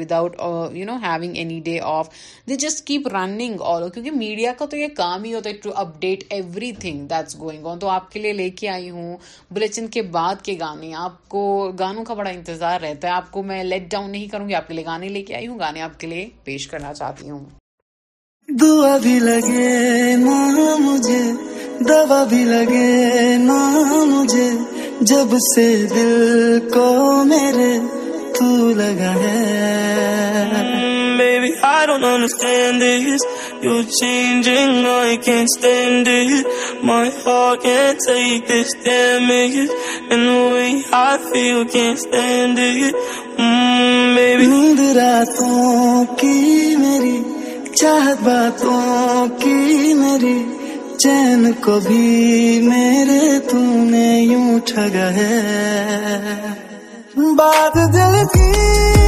جسٹ 2.55 2.83
کیپ 2.87 3.07
آل 3.15 3.89
کیونکہ 3.89 4.09
میڈیا 4.11 4.53
کا 4.59 4.65
تو 4.71 4.77
یہ 4.77 4.87
کام 4.97 5.23
ہی 5.23 5.33
ہوتا 5.33 5.49
ہے 5.49 5.55
to 5.63 5.71
up 5.83 5.99
date 6.01 6.23
every 6.37 6.71
thing 6.79 7.13
going 7.39 7.67
تو 7.81 7.89
آپ 7.97 8.11
کے 8.11 8.19
لیے 8.19 8.31
لے 8.41 8.49
کے 8.61 8.69
آئی 8.69 8.89
ہوں 8.89 9.15
بلچن 9.55 9.87
کے 9.97 10.01
بعد 10.17 10.41
کے 10.45 10.55
گانے 10.59 10.93
آپ 11.05 11.27
کو 11.35 11.43
گانوں 11.79 12.03
کا 12.05 12.13
بڑا 12.21 12.29
انتظار 12.29 12.81
رہتا 12.87 13.07
ہے 13.07 13.13
آپ 13.13 13.29
کو 13.31 13.43
میں 13.51 13.63
لیٹ 13.63 13.89
ڈاؤن 13.91 14.09
نہیں 14.11 14.27
کروں 14.31 14.49
گی 14.49 14.55
آپ 14.61 14.67
کے 14.67 14.73
لیے 14.73 14.85
گانے 14.85 15.09
لے 15.09 15.21
کے 15.29 15.35
آئی 15.35 15.47
ہوں 15.47 15.59
گانے 15.59 15.81
آپ 15.89 15.99
کے 15.99 16.07
لیے 16.07 16.27
پیش 16.49 16.67
کرنا 16.67 16.93
چاہتی 17.03 17.29
ہوں 17.29 17.43
دعا 18.49 18.97
بھی 19.01 19.17
لگے 19.19 20.15
نا 20.25 20.37
مجھے 20.79 21.21
دوا 21.87 22.23
بھی 22.29 22.43
لگے 22.45 23.37
نا 23.47 23.55
مجھے 24.09 24.49
جب 25.11 25.33
سے 25.53 25.65
دل 25.95 26.59
کو 26.73 26.87
میرے 27.29 27.77
تو 28.39 28.69
لگا 28.77 29.13
ہے 29.15 29.33
Baby, 31.17 31.49
I 31.63 31.85
don't 31.85 32.03
understand 32.03 32.81
this. 32.81 33.23
You're 33.65 33.83
changing, 33.97 34.73
I 34.93 35.17
can't 35.25 35.49
stand 35.49 36.07
it. 36.13 36.49
My 36.89 37.09
heart 37.23 37.61
can't 37.63 37.97
take 38.05 38.45
this 38.49 38.73
damage. 38.87 39.69
And 40.15 40.27
the 40.29 40.39
way 40.55 40.73
I 41.03 41.11
feel, 41.31 41.63
can't 41.75 41.97
stand 42.05 42.59
it. 42.65 42.93
Mm, 43.39 44.15
baby. 44.17 44.45
نیند 44.55 44.79
راتوں 44.97 46.03
کی 46.17 46.75
میری 46.83 47.17
چاہ 47.79 48.07
باتوں 48.23 49.39
کی 49.39 49.57
میری 49.99 50.37
چین 51.01 51.41
کو 51.63 51.77
بھی 51.87 52.05
میرے 52.67 53.19
تم 53.49 53.65
نے 53.91 54.07
یوں 54.31 54.57
ٹھگا 54.67 55.09
ہے 55.15 55.77
بات 57.37 57.77
دل 57.95 58.15
کی 58.33 59.03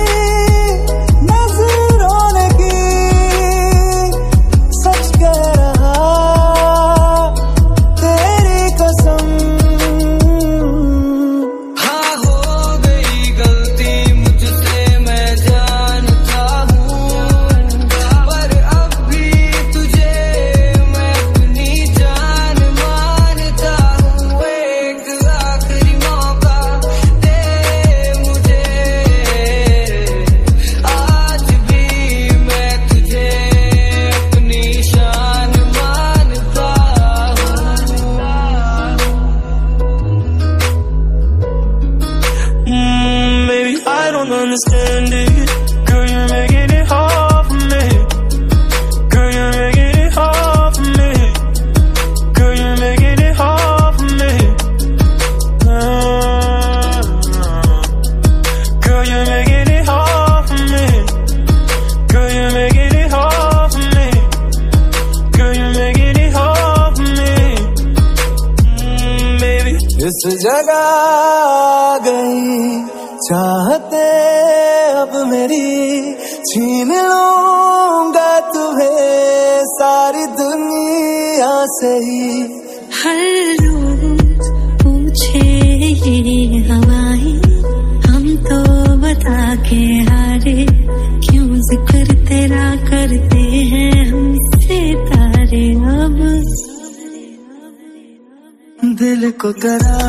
کو 99.47 99.53
کرا 99.63 100.06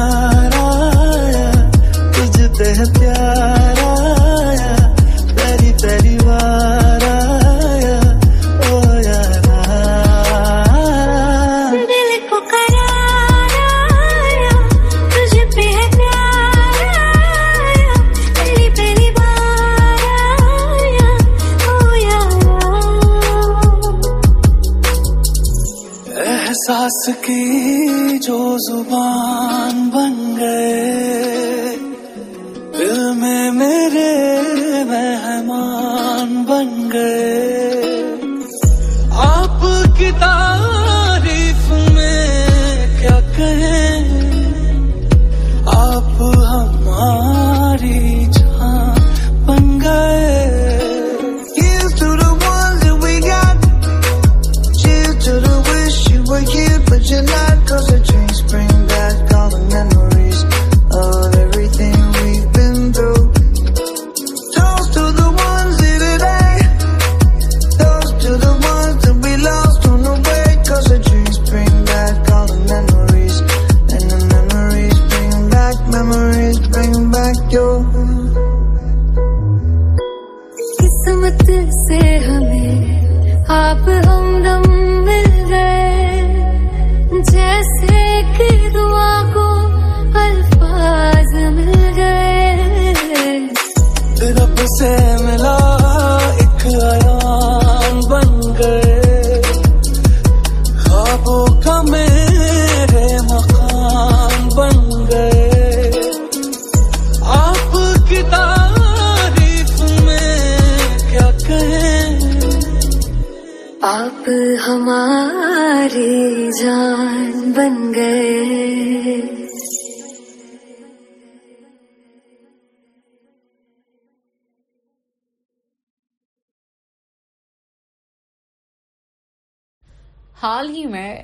حال 130.59 130.69
ہی 130.75 130.85
میں 130.91 131.17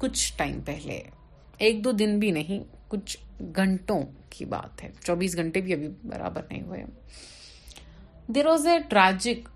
کچھ 0.00 0.20
ٹائم 0.36 0.60
پہلے 0.64 0.98
ایک 1.66 1.82
دو 1.84 1.90
دن 1.92 2.18
بھی 2.18 2.30
نہیں 2.32 2.62
کچھ 2.90 3.16
گھنٹوں 3.56 3.98
کی 4.30 4.44
بات 4.54 4.82
ہے 4.82 4.88
چوبیس 5.02 5.36
گھنٹے 5.36 5.60
بھی 5.66 5.72
ابھی 5.72 5.88
برابر 6.04 6.42
نہیں 6.50 6.62
ہوئے 6.66 6.84
there 8.34 8.46
was 8.46 8.66
a 8.66 8.78
tragic 8.90 9.48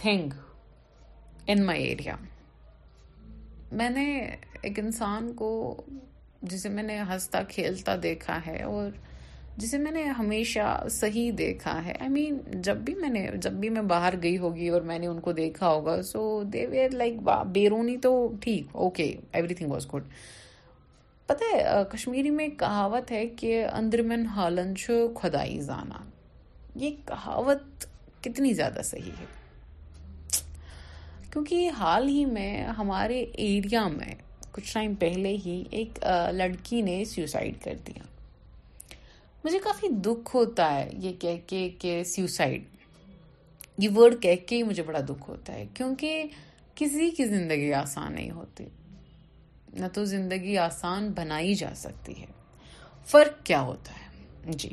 thing 0.00 0.32
in 1.50 1.64
my 1.66 1.84
area 1.84 2.16
میں 3.80 3.88
نے 3.90 4.06
ایک 4.62 4.78
انسان 4.78 5.32
کو 5.36 5.50
جسے 6.50 6.68
میں 6.76 6.82
نے 6.82 7.00
ہنستا 7.08 7.42
کھیلتا 7.54 7.94
دیکھا 8.02 8.38
ہے 8.46 8.62
اور 8.62 8.90
جسے 9.60 9.78
میں 9.78 9.90
نے 9.92 10.02
ہمیشہ 10.18 10.64
صحیح 10.92 11.30
دیکھا 11.38 11.72
ہے 11.84 11.92
آئی 12.00 12.08
مین 12.08 12.36
جب 12.64 12.76
بھی 12.86 12.94
میں 13.00 13.08
نے 13.10 13.26
جب 13.42 13.52
بھی 13.62 13.68
میں 13.76 13.80
باہر 13.92 14.14
گئی 14.22 14.36
ہوگی 14.38 14.68
اور 14.74 14.80
میں 14.90 14.98
نے 14.98 15.06
ان 15.06 15.18
کو 15.20 15.32
دیکھا 15.38 15.68
ہوگا 15.68 15.96
سو 16.10 16.20
دے 16.52 16.64
ویئر 16.70 16.90
لائک 16.98 17.14
بیرونی 17.52 17.96
تو 18.02 18.12
ٹھیک 18.40 18.66
okay 18.84 19.06
every 19.38 19.54
thing 19.54 19.70
was 19.72 19.86
good 19.94 20.02
پتہ 21.26 21.60
کشمیری 21.92 22.30
میں 22.36 22.44
ایک 22.44 22.58
کہاوت 22.58 23.10
ہے 23.12 23.26
کہ 23.38 23.50
اندرمن 23.66 24.26
ہالن 24.36 24.72
خدائی 25.22 25.58
زانا 25.60 26.02
یہ 26.84 26.90
کہاوت 27.06 27.86
کتنی 28.24 28.52
زیادہ 28.60 28.82
صحیح 28.90 29.18
ہے 29.20 29.24
کیونکہ 31.32 31.70
حال 31.78 32.08
ہی 32.08 32.24
میں 32.36 32.52
ہمارے 32.78 33.20
ایریا 33.46 33.86
میں 33.98 34.14
کچھ 34.52 34.72
ٹائم 34.74 34.94
پہلے 35.04 35.36
ہی 35.46 35.62
ایک 35.78 35.98
لڑکی 36.34 36.80
نے 36.90 37.02
سیوسائڈ 37.14 37.60
کر 37.64 37.74
دیا 37.86 38.06
مجھے 39.48 39.58
کافی 39.64 39.88
دکھ 40.04 40.34
ہوتا 40.36 40.64
ہے 40.74 40.88
یہ 41.02 41.12
کہہ 41.20 41.36
کے 41.48 41.58
کہ 41.80 42.02
سیوسائڈ 42.06 42.64
یہ 43.82 43.88
ورڈ 43.96 44.20
کہہ 44.22 44.34
کے 44.46 44.56
ہی 44.56 44.62
مجھے 44.62 44.82
بڑا 44.86 44.98
دکھ 45.08 45.28
ہوتا 45.28 45.52
ہے 45.54 45.64
کیونکہ 45.74 46.24
کسی 46.76 47.08
کی 47.16 47.24
زندگی 47.26 47.72
آسان 47.74 48.12
نہیں 48.14 48.30
ہوتی 48.30 48.64
نہ 49.80 49.86
تو 49.94 50.04
زندگی 50.10 50.56
آسان 50.64 51.10
بنائی 51.16 51.54
جا 51.62 51.70
سکتی 51.84 52.18
ہے 52.20 52.26
فرق 53.12 53.42
کیا 53.46 53.60
ہوتا 53.70 53.92
ہے 54.00 54.52
جی 54.64 54.70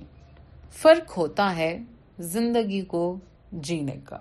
فرق 0.82 1.17
ہوتا 1.17 1.45
ہے 1.57 1.71
زندگی 2.36 2.82
کو 2.95 3.03
جینے 3.69 3.95
کا 4.09 4.19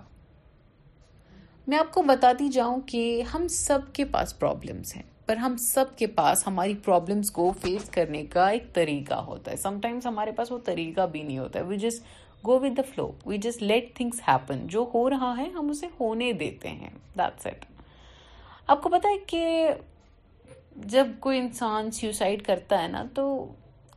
میں 1.67 1.77
آپ 1.79 1.91
کو 1.93 2.01
بتاتی 2.13 2.47
جاؤں 2.59 2.79
کہ 2.91 3.03
ہم 3.33 3.47
سب 3.59 3.93
کے 3.95 4.05
پاس 4.15 4.37
پرابلمس 4.39 4.95
ہیں 4.95 5.03
پر 5.27 5.37
ہم 5.37 5.55
سب 5.59 5.97
کے 5.97 6.07
پاس 6.15 6.45
ہماری 6.47 6.73
پرابلمس 6.85 7.31
کو 7.31 7.51
فیس 7.61 7.89
کرنے 7.93 8.23
کا 8.33 8.47
ایک 8.49 8.71
طریقہ 8.73 9.13
ہوتا 9.27 9.51
ہے 9.51 9.55
سم 9.57 9.79
ٹائمس 9.81 10.05
ہمارے 10.05 10.31
پاس 10.39 10.51
وہ 10.51 10.57
طریقہ 10.65 11.05
بھی 11.11 11.21
نہیں 11.23 11.37
ہوتا 11.37 11.59
ہے 11.59 11.63
we 11.65 11.77
just 11.85 11.99
go 12.47 12.59
with 12.61 12.77
the 12.77 12.81
flow 12.93 13.11
we 13.25 13.37
just 13.45 13.61
let 13.61 13.95
things 13.97 14.21
happen 14.27 14.65
جو 14.75 14.85
ہو 14.93 15.09
رہا 15.09 15.33
ہے 15.37 15.47
ہم 15.57 15.69
اسے 15.69 15.87
ہونے 15.99 16.31
دیتے 16.41 16.69
ہیں 16.81 16.89
آپ 18.67 18.81
کو 18.83 18.89
پتا 18.89 19.09
ہے 19.09 19.17
کہ 19.27 19.43
جب 20.93 21.07
کوئی 21.21 21.39
انسان 21.39 21.91
سیوسائڈ 21.97 22.45
کرتا 22.45 22.81
ہے 22.83 22.87
نا 22.87 23.03
تو 23.13 23.23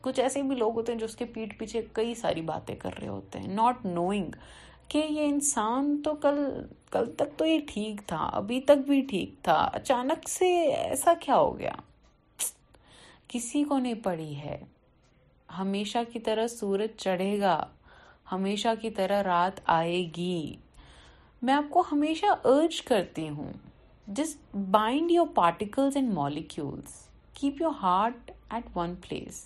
کچھ 0.01 0.19
ایسے 0.21 0.43
بھی 0.49 0.57
لوگ 0.57 0.75
ہوتے 0.77 0.93
ہیں 0.93 0.99
جو 0.99 1.05
اس 1.07 1.17
کے 1.17 1.25
پیٹ 1.35 1.59
پیچھے 1.59 1.81
کئی 1.93 2.15
ساری 2.15 2.43
باتیں 2.51 2.75
کر 2.83 2.99
رہے 3.01 3.09
ہوتے 3.09 3.39
ہیں 3.39 3.49
ناٹ 3.55 3.85
نوئنگ 3.87 4.35
کہ 4.89 4.99
یہ 5.09 5.27
انسان 5.29 5.97
تو 6.05 6.15
کل 6.21 6.39
کل 6.91 7.11
تک 7.17 7.39
تو 7.39 7.47
یہ 7.47 7.59
ٹھیک 7.73 8.01
تھا 8.09 8.23
ابھی 8.37 8.61
تک 8.69 8.87
بھی 8.89 9.01
ٹھیک 9.09 9.31
تھا 9.45 9.55
اچانک 9.81 10.29
سے 10.29 10.47
ایسا 10.75 11.13
کیا 11.21 11.37
ہو 11.37 11.59
گیا 11.59 11.73
کسی 13.35 13.63
کو 13.73 13.79
نہیں 13.79 13.95
پڑی 14.05 14.35
ہے 14.37 14.59
ہمیشہ 15.59 15.99
کی 16.13 16.19
طرح 16.29 16.47
سورج 16.57 16.97
چڑھے 16.97 17.39
گا 17.41 17.59
ہمیشہ 18.33 18.69
کی 18.81 18.91
طرح 19.01 19.23
رات 19.23 19.61
آئے 19.77 20.01
گی 20.17 20.55
میں 21.43 21.55
آپ 21.55 21.71
کو 21.73 21.83
ہمیشہ 21.93 22.33
ارج 22.49 22.81
کرتی 22.91 23.29
ہوں 23.29 23.53
just 24.19 24.57
bind 24.71 25.11
your 25.13 25.27
particles 25.35 25.97
and 25.97 26.13
molecules 26.15 26.95
keep 27.41 27.61
your 27.63 27.73
heart 27.83 28.31
at 28.55 28.77
one 28.77 28.95
place 29.09 29.45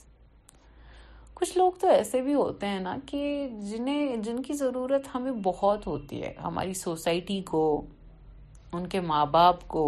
کچھ 1.43 1.57
لوگ 1.59 1.71
تو 1.81 1.89
ایسے 1.91 2.21
بھی 2.23 2.35
ہوتے 2.35 2.67
ہیں 2.69 2.81
نا 2.81 2.95
کہ 3.07 3.21
جنہیں 3.69 4.17
جن 4.23 4.37
کی 4.43 4.53
ضرورت 4.55 5.07
ہمیں 5.15 5.31
بہت 5.43 5.87
ہوتی 5.87 6.21
ہے 6.23 6.33
ہماری 6.43 6.75
سوسائٹی 6.81 7.41
کو 7.51 7.63
ان 8.77 8.87
کے 8.89 9.01
ماں 9.07 9.25
باپ 9.33 9.67
کو 9.69 9.83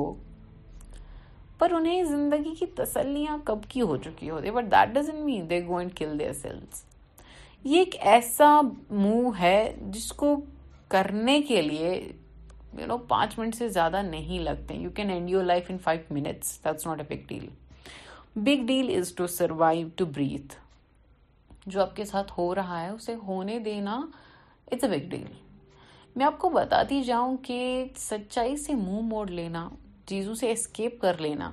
پر 1.58 1.72
انہیں 1.76 2.02
زندگی 2.04 2.54
کی 2.58 2.66
تسلیاں 2.76 3.36
کب 3.50 3.58
کی 3.72 3.80
ہو 3.90 3.96
چکی 4.06 4.30
ہوتی 4.30 4.50
but 4.56 4.70
that 4.72 4.94
does 4.94 5.10
mean 5.20 5.48
they 5.50 5.64
go 5.66 5.76
and 5.78 5.94
kill 5.98 6.18
their 6.18 6.32
cells 6.40 6.82
یہ 7.64 7.78
ایک 7.78 7.94
ایسا 8.14 8.48
موو 8.88 9.30
ہے 9.40 9.56
جس 9.84 10.12
کو 10.24 10.34
کرنے 10.96 11.40
کے 11.48 11.62
لیے 11.62 11.92
یو 12.80 12.86
نو 12.86 12.98
پانچ 13.14 13.38
منٹ 13.38 13.54
سے 13.58 13.68
زیادہ 13.78 14.02
نہیں 14.10 14.38
لگتے 14.50 14.74
you 14.80 14.90
can 14.96 15.10
end 15.10 15.30
your 15.30 15.44
life 15.52 15.70
in 15.70 15.78
five 15.84 16.14
minutes 16.18 16.58
that's 16.64 16.86
not 16.86 17.00
a 17.08 17.14
big 17.14 17.26
deal 17.28 17.46
big 18.44 18.66
deal 18.66 18.94
is 18.98 19.12
to 19.16 19.26
survive 19.38 19.86
to 19.96 20.06
breathe 20.18 20.62
جو 21.66 21.80
آپ 21.82 21.94
کے 21.96 22.04
ساتھ 22.04 22.32
ہو 22.38 22.54
رہا 22.54 22.80
ہے 22.82 22.88
اسے 22.88 23.14
ہونے 23.26 23.58
دینا 23.64 24.00
اٹس 24.72 24.84
اے 24.84 24.88
بگ 24.90 25.08
ڈیل 25.10 25.30
میں 26.16 26.26
آپ 26.26 26.38
کو 26.38 26.48
بتاتی 26.50 27.00
جاؤں 27.04 27.36
کہ 27.42 27.58
سچائی 27.98 28.56
سے 28.64 28.74
منہ 28.74 29.00
موڑ 29.10 29.26
لینا 29.28 29.68
چیزوں 30.08 30.34
سے 30.40 30.50
اسکیپ 30.52 31.00
کر 31.00 31.18
لینا 31.20 31.50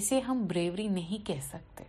اسے 0.00 0.20
ہم 0.28 0.44
بریوری 0.48 0.86
نہیں 0.88 1.24
کہہ 1.26 1.40
سکتے 1.48 1.84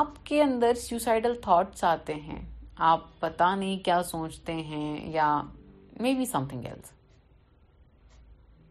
آپ 0.00 0.24
کے 0.26 0.42
اندر 0.42 0.74
سیوسائڈل 0.82 1.34
تھاٹس 1.42 1.84
آتے 1.84 2.14
ہیں 2.26 2.40
آپ 2.90 3.00
پتا 3.20 3.54
نہیں 3.54 3.78
کیا 3.84 4.02
سوچتے 4.10 4.52
ہیں 4.54 5.10
یا 5.12 5.28
maybe 6.18 6.24
something 6.50 6.64
else 6.66 6.92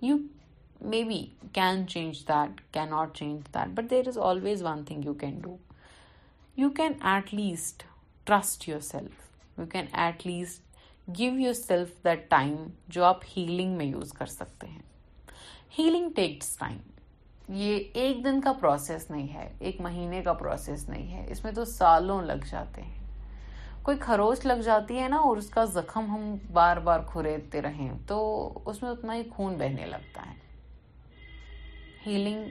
you 0.03 0.15
maybe 1.07 1.23
can 1.53 1.87
change 1.87 2.21
that 2.29 2.61
can 2.73 2.89
not 2.89 3.15
change 3.17 3.45
that 3.55 3.75
but 3.79 3.89
there 3.91 4.07
is 4.07 4.17
always 4.29 4.63
one 4.63 4.83
thing 4.85 5.05
you 5.05 5.13
can 5.21 5.39
do 5.43 5.55
you 6.61 6.67
can 6.77 6.91
at 7.11 7.33
least 7.33 7.83
trust 8.25 8.67
yourself 8.87 9.59
you 9.59 9.65
can 9.71 9.85
at 10.01 10.25
least 10.25 10.61
give 11.17 11.39
yourself 11.53 11.93
that 12.03 12.29
time 12.29 12.53
جو 12.97 13.03
آپ 13.03 13.23
healing 13.37 13.75
میں 13.77 13.85
use 13.85 14.11
کر 14.17 14.25
سکتے 14.35 14.67
ہیں 14.67 14.81
healing 15.77 16.09
takes 16.15 16.55
time 16.57 17.55
یہ 17.61 17.79
ایک 18.03 18.23
دن 18.25 18.41
کا 18.41 18.53
process 18.59 19.09
نہیں 19.11 19.27
ہے 19.33 19.47
ایک 19.59 19.81
مہینے 19.81 20.21
کا 20.23 20.33
پروسیس 20.43 20.87
نہیں 20.89 21.11
ہے 21.17 21.25
اس 21.31 21.43
میں 21.43 21.51
تو 21.55 21.65
سالوں 21.73 22.21
لگ 22.25 22.45
جاتے 22.51 22.81
ہیں 22.81 23.01
کوئی 23.83 23.97
خروش 24.05 24.45
لگ 24.45 24.61
جاتی 24.65 24.99
ہے 24.99 25.07
نا 25.09 25.17
اور 25.29 25.37
اس 25.37 25.49
کا 25.55 25.65
زخم 25.77 26.05
ہم 26.15 26.33
بار 26.59 26.77
بار 26.89 26.99
کھریدتے 27.13 27.61
رہیں 27.61 27.89
تو 28.07 28.21
اس 28.65 28.81
میں 28.83 28.91
اتنا 28.91 29.15
ہی 29.15 29.23
خون 29.35 29.57
بہنے 29.59 29.85
لگتا 29.85 30.29
ہے 30.29 30.37
ہیلنگ 32.05 32.45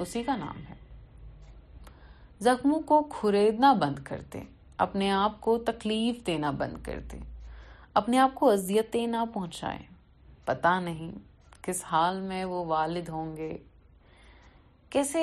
اسی 0.00 0.22
کا 0.24 0.36
نام 0.36 0.64
ہے 0.70 0.84
زخموں 2.44 2.80
کو 2.86 3.00
کھریدنا 3.10 3.72
بند 3.80 3.98
کر 4.04 4.20
دیں 4.32 4.42
اپنے 4.84 5.10
آپ 5.10 5.40
کو 5.40 5.56
تکلیف 5.66 6.26
دینا 6.26 6.50
بند 6.58 6.82
کر 6.84 6.98
دیں 7.12 7.20
اپنے 8.00 8.18
آپ 8.18 8.34
کو 8.34 8.50
اذیتیں 8.50 9.06
نہ 9.06 9.24
پہنچائیں 9.34 9.82
پتہ 10.46 10.78
نہیں 10.84 11.10
کس 11.66 11.82
حال 11.90 12.20
میں 12.20 12.44
وہ 12.44 12.64
والد 12.66 13.08
ہوں 13.08 13.36
گے 13.36 13.56
کیسے 14.90 15.22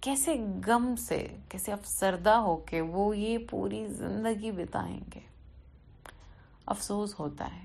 کیسے 0.00 0.36
غم 0.66 0.94
سے 1.08 1.26
کیسے 1.48 1.72
افسردہ 1.72 2.34
ہو 2.46 2.56
کے 2.68 2.80
وہ 2.92 3.16
یہ 3.16 3.36
پوری 3.50 3.86
زندگی 3.98 4.50
بتائیں 4.62 4.98
گے 5.14 5.20
افسوس 6.74 7.18
ہوتا 7.18 7.46
ہے 7.54 7.64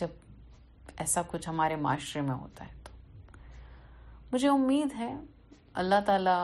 جب 0.00 0.10
ایسا 0.96 1.22
کچھ 1.30 1.48
ہمارے 1.48 1.76
معاشرے 1.86 2.22
میں 2.22 2.34
ہوتا 2.34 2.64
ہے 2.64 2.74
تو 2.84 2.92
مجھے 4.32 4.48
امید 4.48 4.98
ہے 4.98 5.12
اللہ 5.80 6.00
تعالیٰ 6.06 6.38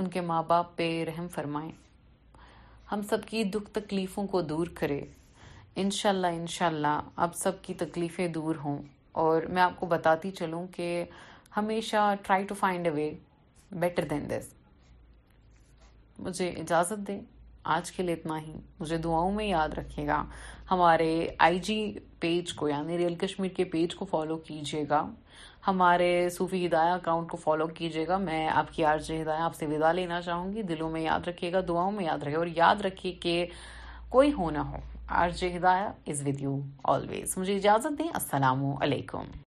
ان 0.00 0.08
کے 0.10 0.20
ماں 0.20 0.42
باپ 0.46 0.76
پہ 0.76 0.86
رحم 1.06 1.26
فرمائیں 1.34 1.70
ہم 2.92 3.02
سب 3.10 3.24
کی 3.26 3.42
دکھ 3.54 3.70
تکلیفوں 3.74 4.26
کو 4.30 4.40
دور 4.42 4.66
کرے 4.78 5.00
انشاءاللہ 5.82 6.26
انشاءاللہ 6.38 7.00
اب 7.26 7.34
سب 7.36 7.62
کی 7.62 7.74
تکلیفیں 7.78 8.26
دور 8.32 8.56
ہوں 8.64 8.78
اور 9.22 9.42
میں 9.54 9.62
آپ 9.62 9.78
کو 9.80 9.86
بتاتی 9.86 10.30
چلوں 10.38 10.66
کہ 10.76 10.88
ہمیشہ 11.56 12.12
try 12.26 12.44
to 12.46 12.54
find 12.60 12.86
a 12.86 12.92
way 12.92 13.10
better 13.80 14.04
than 14.10 14.28
this 14.30 14.48
مجھے 16.26 16.48
اجازت 16.60 17.06
دیں 17.06 17.20
آج 17.76 17.90
کے 17.92 18.02
لیے 18.02 18.14
اتنا 18.14 18.40
ہی 18.42 18.52
مجھے 18.80 18.96
دعاؤں 19.04 19.32
میں 19.32 19.44
یاد 19.44 19.68
رکھے 19.76 20.06
گا 20.06 20.22
ہمارے 20.70 21.10
آئی 21.46 21.58
جی 21.68 21.80
پیج 22.20 22.52
کو 22.54 22.68
یعنی 22.68 22.96
ریئل 22.98 23.14
کشمیر 23.20 23.50
کے 23.56 23.64
پیج 23.74 23.94
کو 23.94 24.04
فالو 24.10 24.36
کیجیے 24.48 24.84
گا 24.90 25.06
ہمارے 25.66 26.08
صوفی 26.32 26.64
ہدایہ 26.66 26.92
اکاؤنٹ 26.94 27.28
کو 27.30 27.36
فالو 27.44 27.66
کیجیے 27.76 28.06
گا 28.08 28.16
میں 28.28 28.46
آپ 28.48 28.72
کی 28.72 28.84
آرج 28.84 29.10
ہدایہ 29.12 29.42
آپ 29.42 29.54
سے 29.56 29.66
ودا 29.66 29.92
لینا 29.92 30.20
چاہوں 30.22 30.52
گی 30.54 30.62
دلوں 30.72 30.90
میں 30.90 31.00
یاد 31.02 31.28
رکھیے 31.28 31.52
گا 31.52 31.60
دعاؤں 31.68 31.92
میں 31.92 32.04
یاد 32.04 32.22
رکھے 32.22 32.36
اور 32.36 32.46
یاد 32.56 32.84
رکھیے 32.84 33.12
کہ 33.22 33.44
کوئی 34.16 34.32
ہو 34.38 34.50
نہ 34.56 34.66
ہو 34.72 34.78
آرج 35.22 35.44
ہدایہ 35.56 35.88
از 36.10 36.22
ود 36.26 36.40
یو 36.42 36.58
آلویز 36.94 37.34
مجھے 37.38 37.56
اجازت 37.56 37.98
دیں 37.98 38.08
السلام 38.14 38.64
علیکم 38.82 39.43